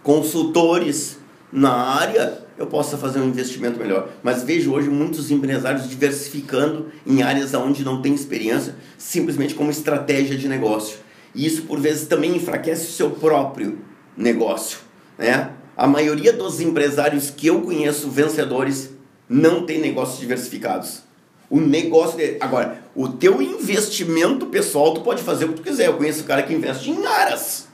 consultores 0.02 1.18
na 1.52 1.72
área, 1.72 2.45
eu 2.58 2.66
possa 2.66 2.96
fazer 2.96 3.20
um 3.20 3.28
investimento 3.28 3.78
melhor. 3.78 4.10
Mas 4.22 4.42
vejo 4.42 4.72
hoje 4.72 4.88
muitos 4.88 5.30
empresários 5.30 5.88
diversificando 5.88 6.86
em 7.06 7.22
áreas 7.22 7.52
onde 7.54 7.84
não 7.84 8.00
tem 8.00 8.14
experiência, 8.14 8.76
simplesmente 8.96 9.54
como 9.54 9.70
estratégia 9.70 10.36
de 10.36 10.48
negócio. 10.48 10.98
E 11.34 11.46
isso, 11.46 11.62
por 11.62 11.78
vezes, 11.78 12.06
também 12.06 12.34
enfraquece 12.34 12.86
o 12.86 12.92
seu 12.92 13.10
próprio 13.10 13.78
negócio. 14.16 14.78
Né? 15.18 15.50
A 15.76 15.86
maioria 15.86 16.32
dos 16.32 16.60
empresários 16.60 17.30
que 17.30 17.46
eu 17.46 17.60
conheço, 17.60 18.08
vencedores, 18.08 18.90
não 19.28 19.66
tem 19.66 19.80
negócios 19.80 20.18
diversificados. 20.18 21.02
O 21.50 21.60
negócio 21.60 22.16
dele. 22.16 22.38
Agora, 22.40 22.82
o 22.94 23.08
teu 23.08 23.40
investimento 23.42 24.46
pessoal, 24.46 24.94
tu 24.94 25.02
pode 25.02 25.22
fazer 25.22 25.44
o 25.44 25.48
que 25.48 25.54
tu 25.56 25.62
quiser. 25.62 25.86
Eu 25.86 25.94
conheço 25.94 26.22
um 26.22 26.26
cara 26.26 26.42
que 26.42 26.52
investe 26.52 26.90
em 26.90 27.06
aras. 27.06 27.68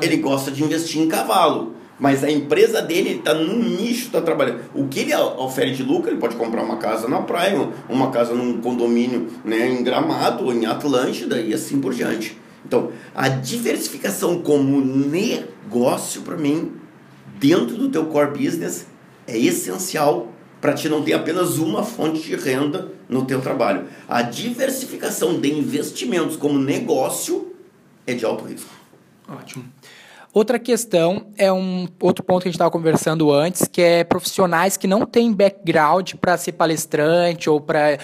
É. 0.00 0.06
Ele 0.06 0.16
gosta 0.18 0.50
de 0.50 0.62
investir 0.62 1.02
em 1.02 1.08
cavalo. 1.08 1.74
Mas 1.98 2.24
a 2.24 2.30
empresa 2.30 2.82
dele 2.82 3.16
está 3.18 3.34
num 3.34 3.58
nicho, 3.62 4.06
está 4.06 4.20
trabalhando. 4.20 4.62
O 4.74 4.88
que 4.88 5.00
ele 5.00 5.14
oferece 5.14 5.76
de 5.76 5.82
lucro, 5.84 6.10
ele 6.10 6.18
pode 6.18 6.34
comprar 6.36 6.62
uma 6.62 6.76
casa 6.76 7.08
na 7.08 7.22
praia, 7.22 7.68
uma 7.88 8.10
casa 8.10 8.34
num 8.34 8.60
condomínio 8.60 9.28
né, 9.44 9.68
em 9.68 9.82
Gramado, 9.82 10.52
em 10.52 10.66
Atlântida 10.66 11.40
e 11.40 11.54
assim 11.54 11.80
por 11.80 11.94
diante. 11.94 12.36
Então, 12.66 12.90
a 13.14 13.28
diversificação 13.28 14.40
como 14.40 14.80
negócio, 14.80 16.22
para 16.22 16.36
mim, 16.36 16.72
dentro 17.38 17.76
do 17.76 17.88
teu 17.88 18.06
core 18.06 18.38
business, 18.38 18.86
é 19.26 19.38
essencial 19.38 20.32
para 20.60 20.72
te 20.72 20.88
não 20.88 21.02
ter 21.02 21.12
apenas 21.12 21.58
uma 21.58 21.82
fonte 21.82 22.22
de 22.22 22.34
renda 22.36 22.90
no 23.08 23.26
teu 23.26 23.40
trabalho. 23.40 23.86
A 24.08 24.22
diversificação 24.22 25.38
de 25.38 25.52
investimentos 25.52 26.36
como 26.36 26.58
negócio 26.58 27.54
é 28.06 28.14
de 28.14 28.24
alto 28.24 28.44
risco. 28.44 28.70
Ótimo. 29.28 29.64
Outra 30.34 30.58
questão 30.58 31.28
é 31.38 31.52
um 31.52 31.86
outro 32.02 32.24
ponto 32.24 32.42
que 32.42 32.48
a 32.48 32.50
gente 32.50 32.56
estava 32.56 32.68
conversando 32.68 33.30
antes, 33.32 33.68
que 33.68 33.80
é 33.80 34.02
profissionais 34.02 34.76
que 34.76 34.88
não 34.88 35.06
têm 35.06 35.32
background 35.32 36.14
para 36.14 36.36
ser 36.36 36.50
palestrante 36.50 37.48
ou 37.48 37.60
para 37.60 38.00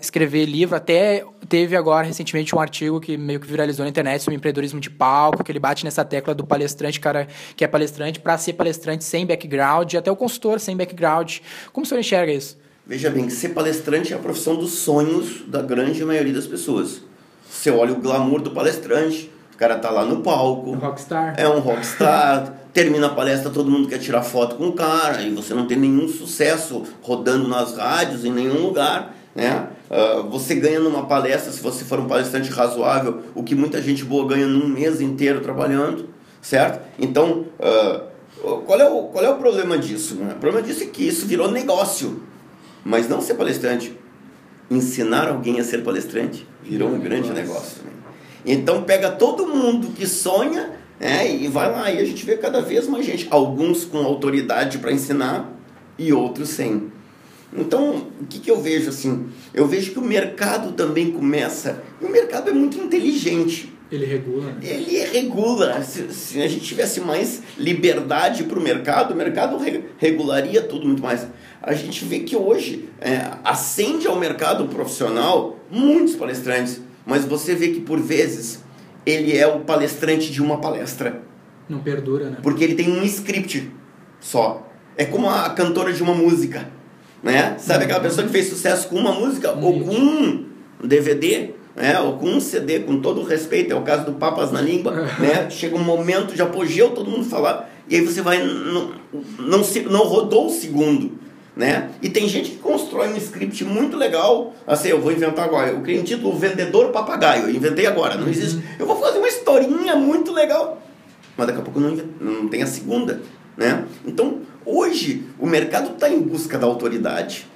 escrever 0.00 0.46
livro. 0.46 0.74
Até 0.74 1.26
teve 1.46 1.76
agora 1.76 2.06
recentemente 2.06 2.56
um 2.56 2.58
artigo 2.58 2.98
que 3.02 3.18
meio 3.18 3.38
que 3.38 3.46
viralizou 3.46 3.84
na 3.84 3.90
internet 3.90 4.22
sobre 4.22 4.34
empreendedorismo 4.34 4.80
de 4.80 4.88
palco, 4.88 5.44
que 5.44 5.52
ele 5.52 5.58
bate 5.58 5.84
nessa 5.84 6.02
tecla 6.02 6.34
do 6.34 6.46
palestrante, 6.46 6.98
cara 6.98 7.28
que 7.54 7.62
é 7.62 7.68
palestrante, 7.68 8.18
para 8.18 8.38
ser 8.38 8.54
palestrante 8.54 9.04
sem 9.04 9.26
background, 9.26 9.92
e 9.92 9.98
até 9.98 10.10
o 10.10 10.16
consultor 10.16 10.60
sem 10.60 10.74
background. 10.74 11.40
Como 11.70 11.84
o 11.84 11.86
senhor 11.86 12.00
enxerga 12.00 12.32
isso? 12.32 12.56
Veja 12.86 13.10
bem, 13.10 13.28
ser 13.28 13.50
palestrante 13.50 14.14
é 14.14 14.16
a 14.16 14.18
profissão 14.18 14.56
dos 14.56 14.70
sonhos 14.70 15.42
da 15.48 15.60
grande 15.60 16.02
maioria 16.02 16.32
das 16.32 16.46
pessoas. 16.46 17.02
Você 17.46 17.70
olha 17.70 17.92
o 17.92 18.00
glamour 18.00 18.40
do 18.40 18.52
palestrante, 18.52 19.33
o 19.54 19.56
cara 19.56 19.76
tá 19.78 19.88
lá 19.88 20.04
no 20.04 20.20
palco. 20.20 20.70
Um 20.70 20.78
rockstar. 20.78 21.34
É 21.38 21.48
um 21.48 21.60
rockstar. 21.60 22.52
termina 22.72 23.06
a 23.06 23.10
palestra, 23.10 23.50
todo 23.50 23.70
mundo 23.70 23.88
quer 23.88 23.98
tirar 23.98 24.22
foto 24.22 24.56
com 24.56 24.66
o 24.66 24.72
cara 24.72 25.22
e 25.22 25.30
você 25.30 25.54
não 25.54 25.64
tem 25.64 25.78
nenhum 25.78 26.08
sucesso 26.08 26.82
rodando 27.00 27.46
nas 27.46 27.76
rádios, 27.76 28.24
em 28.24 28.32
nenhum 28.32 28.66
lugar. 28.66 29.14
Né? 29.32 29.68
Uh, 29.88 30.28
você 30.28 30.56
ganha 30.56 30.80
numa 30.80 31.06
palestra, 31.06 31.52
se 31.52 31.60
você 31.60 31.84
for 31.84 32.00
um 32.00 32.06
palestrante 32.06 32.50
razoável, 32.50 33.22
o 33.32 33.44
que 33.44 33.54
muita 33.54 33.80
gente 33.80 34.04
boa 34.04 34.26
ganha 34.26 34.46
num 34.46 34.66
mês 34.66 35.00
inteiro 35.00 35.40
trabalhando, 35.40 36.08
certo? 36.42 36.84
Então, 36.98 37.46
uh, 37.60 38.60
qual, 38.66 38.80
é 38.80 38.88
o, 38.88 39.04
qual 39.04 39.24
é 39.24 39.30
o 39.30 39.36
problema 39.36 39.78
disso? 39.78 40.16
Né? 40.16 40.34
O 40.34 40.40
problema 40.40 40.66
disso 40.66 40.82
é 40.82 40.86
que 40.86 41.06
isso 41.06 41.26
virou 41.26 41.48
negócio, 41.48 42.24
mas 42.84 43.08
não 43.08 43.20
ser 43.20 43.34
palestrante. 43.34 43.96
Ensinar 44.68 45.28
alguém 45.28 45.60
a 45.60 45.64
ser 45.64 45.84
palestrante 45.84 46.44
virou 46.62 46.88
um 46.88 46.98
grande 46.98 47.30
negócio 47.30 47.82
também. 47.82 48.03
Então 48.44 48.82
pega 48.82 49.10
todo 49.10 49.46
mundo 49.46 49.88
que 49.96 50.06
sonha 50.06 50.72
né, 51.00 51.30
e 51.34 51.48
vai 51.48 51.70
lá. 51.70 51.90
E 51.90 51.98
a 51.98 52.04
gente 52.04 52.24
vê 52.24 52.36
cada 52.36 52.60
vez 52.60 52.86
mais 52.86 53.04
gente. 53.06 53.26
Alguns 53.30 53.84
com 53.84 53.98
autoridade 53.98 54.78
para 54.78 54.92
ensinar 54.92 55.50
e 55.98 56.12
outros 56.12 56.50
sem. 56.50 56.92
Então, 57.56 58.08
o 58.20 58.26
que, 58.26 58.40
que 58.40 58.50
eu 58.50 58.60
vejo 58.60 58.88
assim? 58.88 59.26
Eu 59.52 59.66
vejo 59.68 59.92
que 59.92 59.98
o 59.98 60.02
mercado 60.02 60.72
também 60.72 61.12
começa. 61.12 61.84
E 62.00 62.04
o 62.04 62.10
mercado 62.10 62.50
é 62.50 62.52
muito 62.52 62.76
inteligente. 62.78 63.72
Ele 63.92 64.06
regula. 64.06 64.46
né? 64.46 64.56
Ele 64.60 64.98
regula. 65.06 65.80
Se, 65.84 66.12
se 66.12 66.42
a 66.42 66.48
gente 66.48 66.64
tivesse 66.64 67.00
mais 67.00 67.42
liberdade 67.56 68.42
para 68.42 68.58
o 68.58 68.62
mercado, 68.62 69.14
o 69.14 69.16
mercado 69.16 69.56
re- 69.56 69.84
regularia 69.98 70.62
tudo 70.62 70.84
muito 70.84 71.00
mais. 71.00 71.28
A 71.62 71.74
gente 71.74 72.04
vê 72.04 72.20
que 72.20 72.34
hoje 72.34 72.88
é, 73.00 73.30
acende 73.44 74.08
ao 74.08 74.18
mercado 74.18 74.66
profissional 74.66 75.60
muitos 75.70 76.16
palestrantes, 76.16 76.80
mas 77.06 77.24
você 77.24 77.54
vê 77.54 77.68
que 77.68 77.80
por 77.80 78.00
vezes 78.00 78.62
ele 79.04 79.36
é 79.36 79.46
o 79.46 79.60
palestrante 79.60 80.30
de 80.32 80.42
uma 80.42 80.58
palestra, 80.58 81.22
Não 81.68 81.80
perdura, 81.80 82.30
né? 82.30 82.38
porque 82.42 82.64
ele 82.64 82.74
tem 82.74 82.90
um 82.90 83.02
script 83.04 83.70
só. 84.20 84.66
É 84.96 85.04
como 85.04 85.28
a 85.28 85.50
cantora 85.50 85.92
de 85.92 86.02
uma 86.02 86.14
música, 86.14 86.68
né? 87.22 87.56
Sabe 87.58 87.84
aquela 87.84 88.00
pessoa 88.00 88.26
que 88.26 88.32
fez 88.32 88.48
sucesso 88.48 88.88
com 88.88 88.96
uma 88.96 89.12
música 89.12 89.52
ou 89.52 89.84
com 89.84 89.94
um 89.96 90.46
DVD, 90.82 91.50
né? 91.74 91.98
Ou 92.00 92.16
com 92.16 92.26
um 92.26 92.40
CD, 92.40 92.80
com 92.80 93.00
todo 93.00 93.20
o 93.20 93.24
respeito, 93.24 93.72
é 93.72 93.76
o 93.76 93.82
caso 93.82 94.04
do 94.06 94.12
Papas 94.12 94.52
na 94.52 94.60
Língua, 94.60 94.92
né? 95.18 95.50
Chega 95.50 95.74
um 95.76 95.82
momento 95.82 96.34
de 96.34 96.42
apogeu, 96.42 96.90
todo 96.90 97.10
mundo 97.10 97.24
falar, 97.24 97.68
e 97.88 97.96
aí 97.96 98.02
você 98.02 98.22
vai 98.22 98.42
não 98.42 98.92
não, 99.38 99.62
não 99.90 100.04
rodou 100.04 100.46
o 100.46 100.50
segundo, 100.50 101.18
né? 101.56 101.90
E 102.02 102.08
tem 102.08 102.28
gente 102.28 102.50
que 102.50 102.56
constrói 102.56 103.08
um 103.08 103.16
script 103.16 103.64
muito 103.64 103.96
legal, 103.96 104.54
assim, 104.66 104.88
eu 104.88 105.00
vou 105.00 105.12
inventar 105.12 105.44
agora, 105.44 105.70
eu 105.70 105.80
criei 105.80 106.00
um 106.00 106.04
título 106.04 106.36
Vendedor 106.36 106.90
Papagaio, 106.90 107.44
eu 107.44 107.50
inventei 107.50 107.86
agora, 107.86 108.16
não 108.16 108.28
existe. 108.28 108.62
Eu 108.78 108.86
vou 108.86 109.00
fazer 109.00 109.18
uma 109.18 109.28
historinha 109.28 109.94
muito 109.94 110.32
legal, 110.32 110.82
mas 111.36 111.46
daqui 111.46 111.60
a 111.60 111.62
pouco 111.62 111.78
não, 111.78 111.96
não 112.20 112.48
tem 112.48 112.62
a 112.62 112.66
segunda, 112.66 113.22
né? 113.56 113.84
Então, 114.04 114.40
hoje, 114.64 115.24
o 115.38 115.46
mercado 115.46 115.92
está 115.92 116.08
em 116.08 116.20
busca 116.20 116.58
da 116.58 116.66
autoridade. 116.66 117.46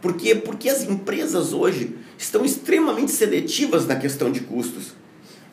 Por 0.00 0.14
quê? 0.14 0.34
Porque 0.34 0.68
as 0.68 0.82
empresas 0.82 1.52
hoje 1.52 1.96
estão 2.18 2.44
extremamente 2.44 3.10
seletivas 3.10 3.86
na 3.86 3.96
questão 3.96 4.30
de 4.30 4.40
custos. 4.40 4.94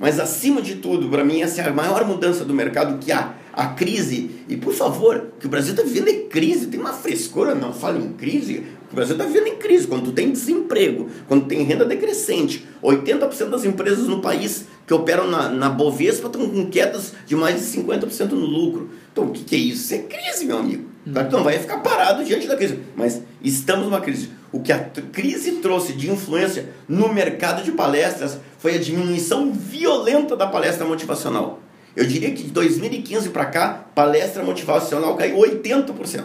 Mas, 0.02 0.20
acima 0.20 0.64
de 0.64 0.78
tudo, 0.78 1.08
para 1.10 1.24
mim, 1.24 1.44
essa 1.44 1.62
é 1.62 1.70
a 1.70 1.72
maior 1.72 2.04
mudança 2.06 2.44
do 2.44 2.56
mercado 2.56 2.98
que 2.98 3.12
há. 3.12 3.36
A 3.54 3.68
crise, 3.68 4.32
e 4.50 4.58
por 4.58 4.74
favor, 4.74 5.34
que 5.40 5.46
o 5.46 5.50
Brasil 5.50 5.74
está 5.74 5.84
vivendo 5.84 6.08
é 6.08 6.14
crise, 6.28 6.68
tem 6.68 6.80
uma 6.80 6.94
frescura, 6.94 7.54
não 7.54 7.72
fala 7.72 8.00
em 8.00 8.14
crise. 8.14 8.64
O 8.92 8.96
Brasil 8.96 9.14
está 9.14 9.26
vivendo 9.26 9.48
em 9.48 9.58
crise, 9.58 9.86
quando 9.86 10.12
tem 10.12 10.32
desemprego, 10.32 11.08
quando 11.28 11.46
tem 11.46 11.62
renda 11.62 11.86
decrescente. 11.86 12.66
80% 12.82 13.50
das 13.50 13.64
empresas 13.64 14.08
no 14.08 14.22
país 14.22 14.66
que 14.86 14.94
operam 14.94 15.28
na, 15.28 15.50
na 15.50 15.70
Bovespa 15.70 16.28
estão 16.28 16.50
com 16.50 16.70
quedas 16.70 17.14
de 17.26 17.36
mais 17.36 17.60
de 17.60 17.82
50% 17.82 18.32
no 18.32 18.46
lucro. 18.46 18.90
Então, 19.12 19.26
o 19.26 19.32
que, 19.32 19.44
que 19.44 19.56
é 19.56 19.60
isso? 19.60 19.84
Isso 19.84 19.94
é 19.96 19.98
crise, 20.00 20.46
meu 20.46 20.58
amigo. 20.58 20.90
Claro 21.12 21.28
que 21.28 21.34
não 21.34 21.44
vai 21.44 21.58
ficar 21.58 21.78
parado 21.80 22.24
diante 22.24 22.48
da 22.48 22.56
crise. 22.56 22.80
Mas 22.96 23.22
Estamos 23.44 23.86
numa 23.86 24.02
crise. 24.02 24.30
O 24.52 24.60
que 24.60 24.72
a 24.72 24.80
crise 24.80 25.54
trouxe 25.54 25.94
de 25.94 26.12
influência 26.12 26.70
no 26.88 27.12
mercado 27.12 27.64
de 27.64 27.72
palestras 27.72 28.38
foi 28.60 28.76
a 28.76 28.80
diminuição 28.80 29.52
violenta 29.52 30.36
da 30.36 30.46
palestra 30.46 30.86
motivacional. 30.86 31.60
Eu 31.96 32.06
diria 32.06 32.32
que 32.32 32.44
de 32.44 32.52
2015 32.52 33.30
para 33.30 33.46
cá, 33.46 33.86
palestra 33.96 34.44
motivacional 34.44 35.16
caiu 35.16 35.38
80%. 35.38 36.24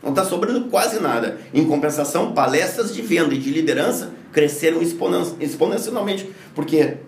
Não 0.00 0.10
está 0.10 0.24
sobrando 0.24 0.68
quase 0.68 1.00
nada. 1.00 1.38
Em 1.52 1.64
compensação, 1.64 2.32
palestras 2.32 2.94
de 2.94 3.02
venda 3.02 3.34
e 3.34 3.38
de 3.38 3.50
liderança 3.50 4.12
cresceram 4.32 4.80
exponencialmente. 4.80 6.30
Por 6.54 6.64
quê? 6.64 6.98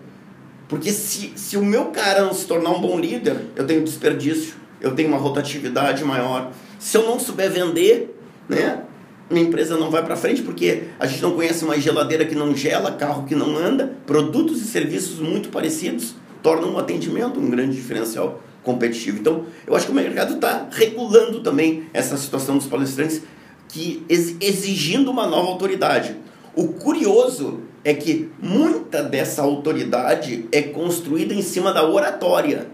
Porque 0.71 0.89
se, 0.93 1.33
se 1.35 1.57
o 1.57 1.65
meu 1.65 1.87
cara 1.87 2.23
não 2.23 2.33
se 2.33 2.45
tornar 2.45 2.69
um 2.69 2.79
bom 2.79 2.97
líder, 2.97 3.35
eu 3.57 3.67
tenho 3.67 3.83
desperdício, 3.83 4.53
eu 4.79 4.95
tenho 4.95 5.09
uma 5.09 5.17
rotatividade 5.17 6.01
maior. 6.05 6.49
Se 6.79 6.95
eu 6.95 7.05
não 7.05 7.19
souber 7.19 7.51
vender, 7.51 8.17
né? 8.47 8.81
minha 9.29 9.45
empresa 9.45 9.75
não 9.75 9.91
vai 9.91 10.01
para 10.01 10.15
frente 10.15 10.41
porque 10.41 10.83
a 10.97 11.05
gente 11.05 11.21
não 11.21 11.31
conhece 11.31 11.65
uma 11.65 11.77
geladeira 11.77 12.25
que 12.25 12.35
não 12.35 12.55
gela, 12.55 12.93
carro 12.93 13.25
que 13.25 13.35
não 13.35 13.57
anda, 13.57 13.97
produtos 14.05 14.61
e 14.61 14.65
serviços 14.65 15.19
muito 15.19 15.49
parecidos 15.49 16.15
tornam 16.41 16.73
o 16.73 16.79
atendimento 16.79 17.37
um 17.37 17.49
grande 17.49 17.75
diferencial 17.75 18.41
competitivo. 18.63 19.19
Então, 19.19 19.47
eu 19.67 19.75
acho 19.75 19.87
que 19.87 19.91
o 19.91 19.95
mercado 19.95 20.35
está 20.35 20.69
regulando 20.71 21.41
também 21.41 21.83
essa 21.93 22.15
situação 22.15 22.57
dos 22.57 22.67
palestrantes, 22.67 23.23
que 23.67 24.05
exigindo 24.39 25.11
uma 25.11 25.27
nova 25.27 25.49
autoridade. 25.49 26.15
O 26.55 26.69
curioso 26.69 27.59
é 27.83 27.93
que 27.93 28.29
muita 28.39 29.03
dessa 29.03 29.41
autoridade 29.41 30.47
é 30.51 30.61
construída 30.61 31.33
em 31.33 31.41
cima 31.41 31.73
da 31.73 31.87
oratória. 31.87 32.67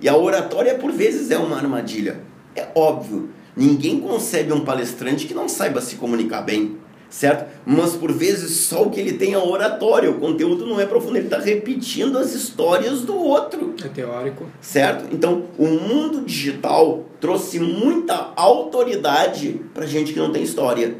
E 0.00 0.08
a 0.08 0.16
oratória, 0.16 0.74
por 0.74 0.90
vezes, 0.90 1.30
é 1.30 1.38
uma 1.38 1.56
armadilha. 1.56 2.20
É 2.56 2.68
óbvio. 2.74 3.30
Ninguém 3.56 4.00
concebe 4.00 4.52
um 4.52 4.64
palestrante 4.64 5.26
que 5.26 5.34
não 5.34 5.48
saiba 5.48 5.80
se 5.80 5.96
comunicar 5.96 6.42
bem, 6.42 6.78
certo? 7.08 7.48
Mas 7.66 7.94
por 7.94 8.10
vezes 8.10 8.56
só 8.62 8.82
o 8.82 8.90
que 8.90 8.98
ele 8.98 9.12
tem 9.12 9.34
é 9.34 9.38
oratória, 9.38 10.10
o 10.10 10.18
conteúdo 10.18 10.66
não 10.66 10.80
é 10.80 10.86
profundo, 10.86 11.18
ele 11.18 11.26
está 11.26 11.38
repetindo 11.38 12.18
as 12.18 12.34
histórias 12.34 13.02
do 13.02 13.14
outro. 13.14 13.74
É 13.84 13.88
teórico. 13.88 14.46
Certo? 14.60 15.14
Então, 15.14 15.44
o 15.58 15.66
mundo 15.66 16.22
digital 16.22 17.04
trouxe 17.20 17.60
muita 17.60 18.32
autoridade 18.34 19.60
para 19.74 19.86
gente 19.86 20.14
que 20.14 20.18
não 20.18 20.32
tem 20.32 20.42
história, 20.42 20.96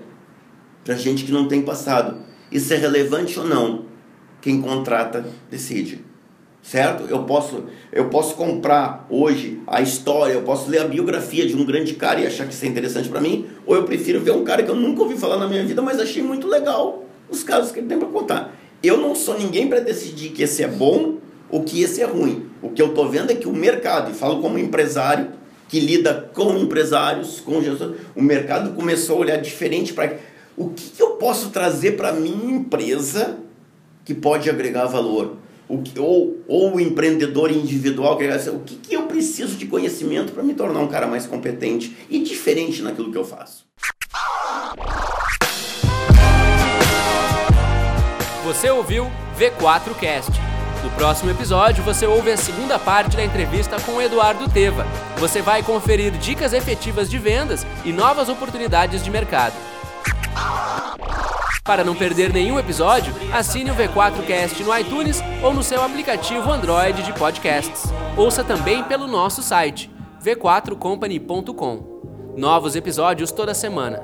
para 0.85 0.95
gente 0.95 1.25
que 1.25 1.33
não 1.33 1.49
tem 1.49 1.63
passado. 1.63 2.32
Isso 2.53 2.73
é 2.73 2.77
relevante 2.77 3.39
ou 3.39 3.47
não? 3.47 3.87
Quem 4.41 4.61
contrata 4.61 5.25
decide 5.51 6.13
certo? 6.63 7.05
Eu 7.09 7.25
posso, 7.25 7.65
eu 7.93 8.09
posso 8.09 8.37
comprar 8.37 9.07
hoje 9.11 9.61
a 9.67 9.83
história, 9.83 10.33
eu 10.33 10.43
posso 10.43 10.71
ler 10.71 10.83
a 10.83 10.85
biografia 10.85 11.47
de 11.47 11.57
um 11.57 11.65
grande 11.65 11.95
cara 11.95 12.21
e 12.21 12.27
achar 12.27 12.47
que 12.47 12.55
isso 12.55 12.65
é 12.65 12.69
interessante 12.69 13.09
para 13.09 13.21
mim, 13.21 13.47
ou 13.67 13.75
eu 13.75 13.83
prefiro 13.83 14.21
ver 14.21 14.31
um 14.31 14.45
cara 14.45 14.63
que 14.63 14.71
eu 14.71 14.77
nunca 14.77 15.03
ouvi 15.03 15.17
falar 15.17 15.37
na 15.37 15.49
minha 15.49 15.65
vida, 15.65 15.83
mas 15.83 15.99
achei 15.99 16.23
muito 16.23 16.47
legal 16.47 17.05
os 17.29 17.43
casos 17.43 17.73
que 17.73 17.81
ele 17.81 17.89
tem 17.89 17.99
para 17.99 18.09
contar. 18.09 18.55
Eu 18.83 18.97
não 18.97 19.15
sou 19.15 19.39
ninguém 19.39 19.69
para 19.69 19.81
decidir 19.81 20.31
que 20.31 20.43
esse 20.43 20.63
é 20.63 20.69
bom 20.69 21.19
ou 21.51 21.63
que 21.63 21.83
esse 21.83 22.01
é 22.01 22.05
ruim. 22.05 22.47
O 22.63 22.71
que 22.71 22.81
eu 22.81 22.89
estou 22.89 23.09
vendo 23.09 23.31
é 23.31 23.35
que 23.35 23.49
o 23.49 23.53
mercado, 23.53 24.11
e 24.11 24.15
falo 24.15 24.41
como 24.41 24.59
empresário 24.59 25.29
que 25.69 25.81
lida 25.81 26.31
com 26.35 26.59
empresários, 26.59 27.41
com 27.41 27.63
gestores, 27.63 27.97
o 28.15 28.23
mercado 28.23 28.75
começou 28.75 29.17
a 29.17 29.21
olhar 29.21 29.37
diferente 29.39 29.95
para 29.95 30.19
o 30.57 30.71
que, 30.71 30.91
que 30.91 31.03
eu 31.03 31.11
posso 31.13 31.51
trazer 31.51 31.93
para 31.93 32.13
minha 32.13 32.57
empresa 32.57 33.39
que 34.05 34.15
pode 34.15 34.51
agregar 34.51 34.87
valor 34.87 35.37
o 35.69 35.81
que, 35.81 35.99
ou, 35.99 36.43
ou 36.47 36.75
o 36.75 36.81
empreendedor 36.81 37.51
individual, 37.51 38.19
o 38.19 38.59
que, 38.61 38.77
que 38.77 38.95
eu 38.95 39.05
preciso 39.05 39.57
de 39.57 39.67
conhecimento 39.67 40.33
para 40.33 40.43
me 40.43 40.53
tornar 40.53 40.81
um 40.81 40.89
cara 40.89 41.07
mais 41.07 41.27
competente 41.27 41.97
e 42.11 42.19
diferente 42.23 42.83
naquilo 42.83 43.11
que 43.11 43.17
eu 43.17 43.25
faço. 43.25 43.65
Você 48.45 48.69
ouviu 48.71 49.11
V4Cast. 49.39 50.31
No 50.85 50.91
próximo 50.91 51.31
episódio, 51.31 51.83
você 51.85 52.07
ouve 52.07 52.33
a 52.33 52.37
segunda 52.37 52.79
parte 52.79 53.17
da 53.17 53.25
entrevista 53.25 53.81
com 53.81 53.93
o 53.93 54.03
Eduardo 54.03 54.51
Teva. 54.51 54.85
Você 55.19 55.41
vai 55.41 55.63
conferir 55.63 56.13
dicas 56.19 56.53
efetivas 56.53 57.09
de 57.09 57.19
vendas 57.19 57.65
e 57.85 57.93
novas 57.93 58.29
oportunidades 58.29 59.03
de 59.03 59.11
mercado. 59.11 59.55
Para 61.65 61.85
não 61.85 61.95
perder 61.95 62.33
nenhum 62.33 62.59
episódio, 62.59 63.15
assine 63.33 63.71
o 63.71 63.75
V4Cast 63.75 64.65
no 64.65 64.77
iTunes 64.77 65.23
ou 65.43 65.55
no 65.55 65.63
seu 65.63 65.83
aplicativo 65.83 66.51
Android 66.51 67.03
de 67.03 67.13
podcasts. 67.13 67.85
Ouça 68.17 68.43
também 68.43 68.83
pelo 68.85 69.07
nosso 69.07 69.43
site 69.43 69.91
v4company.com. 70.23 72.35
Novos 72.37 72.75
episódios 72.75 73.31
toda 73.31 73.55
semana. 73.55 74.03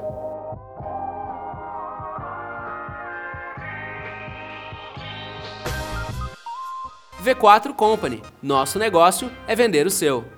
V4 7.25 7.75
Company. 7.75 8.23
Nosso 8.43 8.79
negócio 8.79 9.31
é 9.47 9.55
vender 9.55 9.87
o 9.87 9.91
seu. 9.91 10.38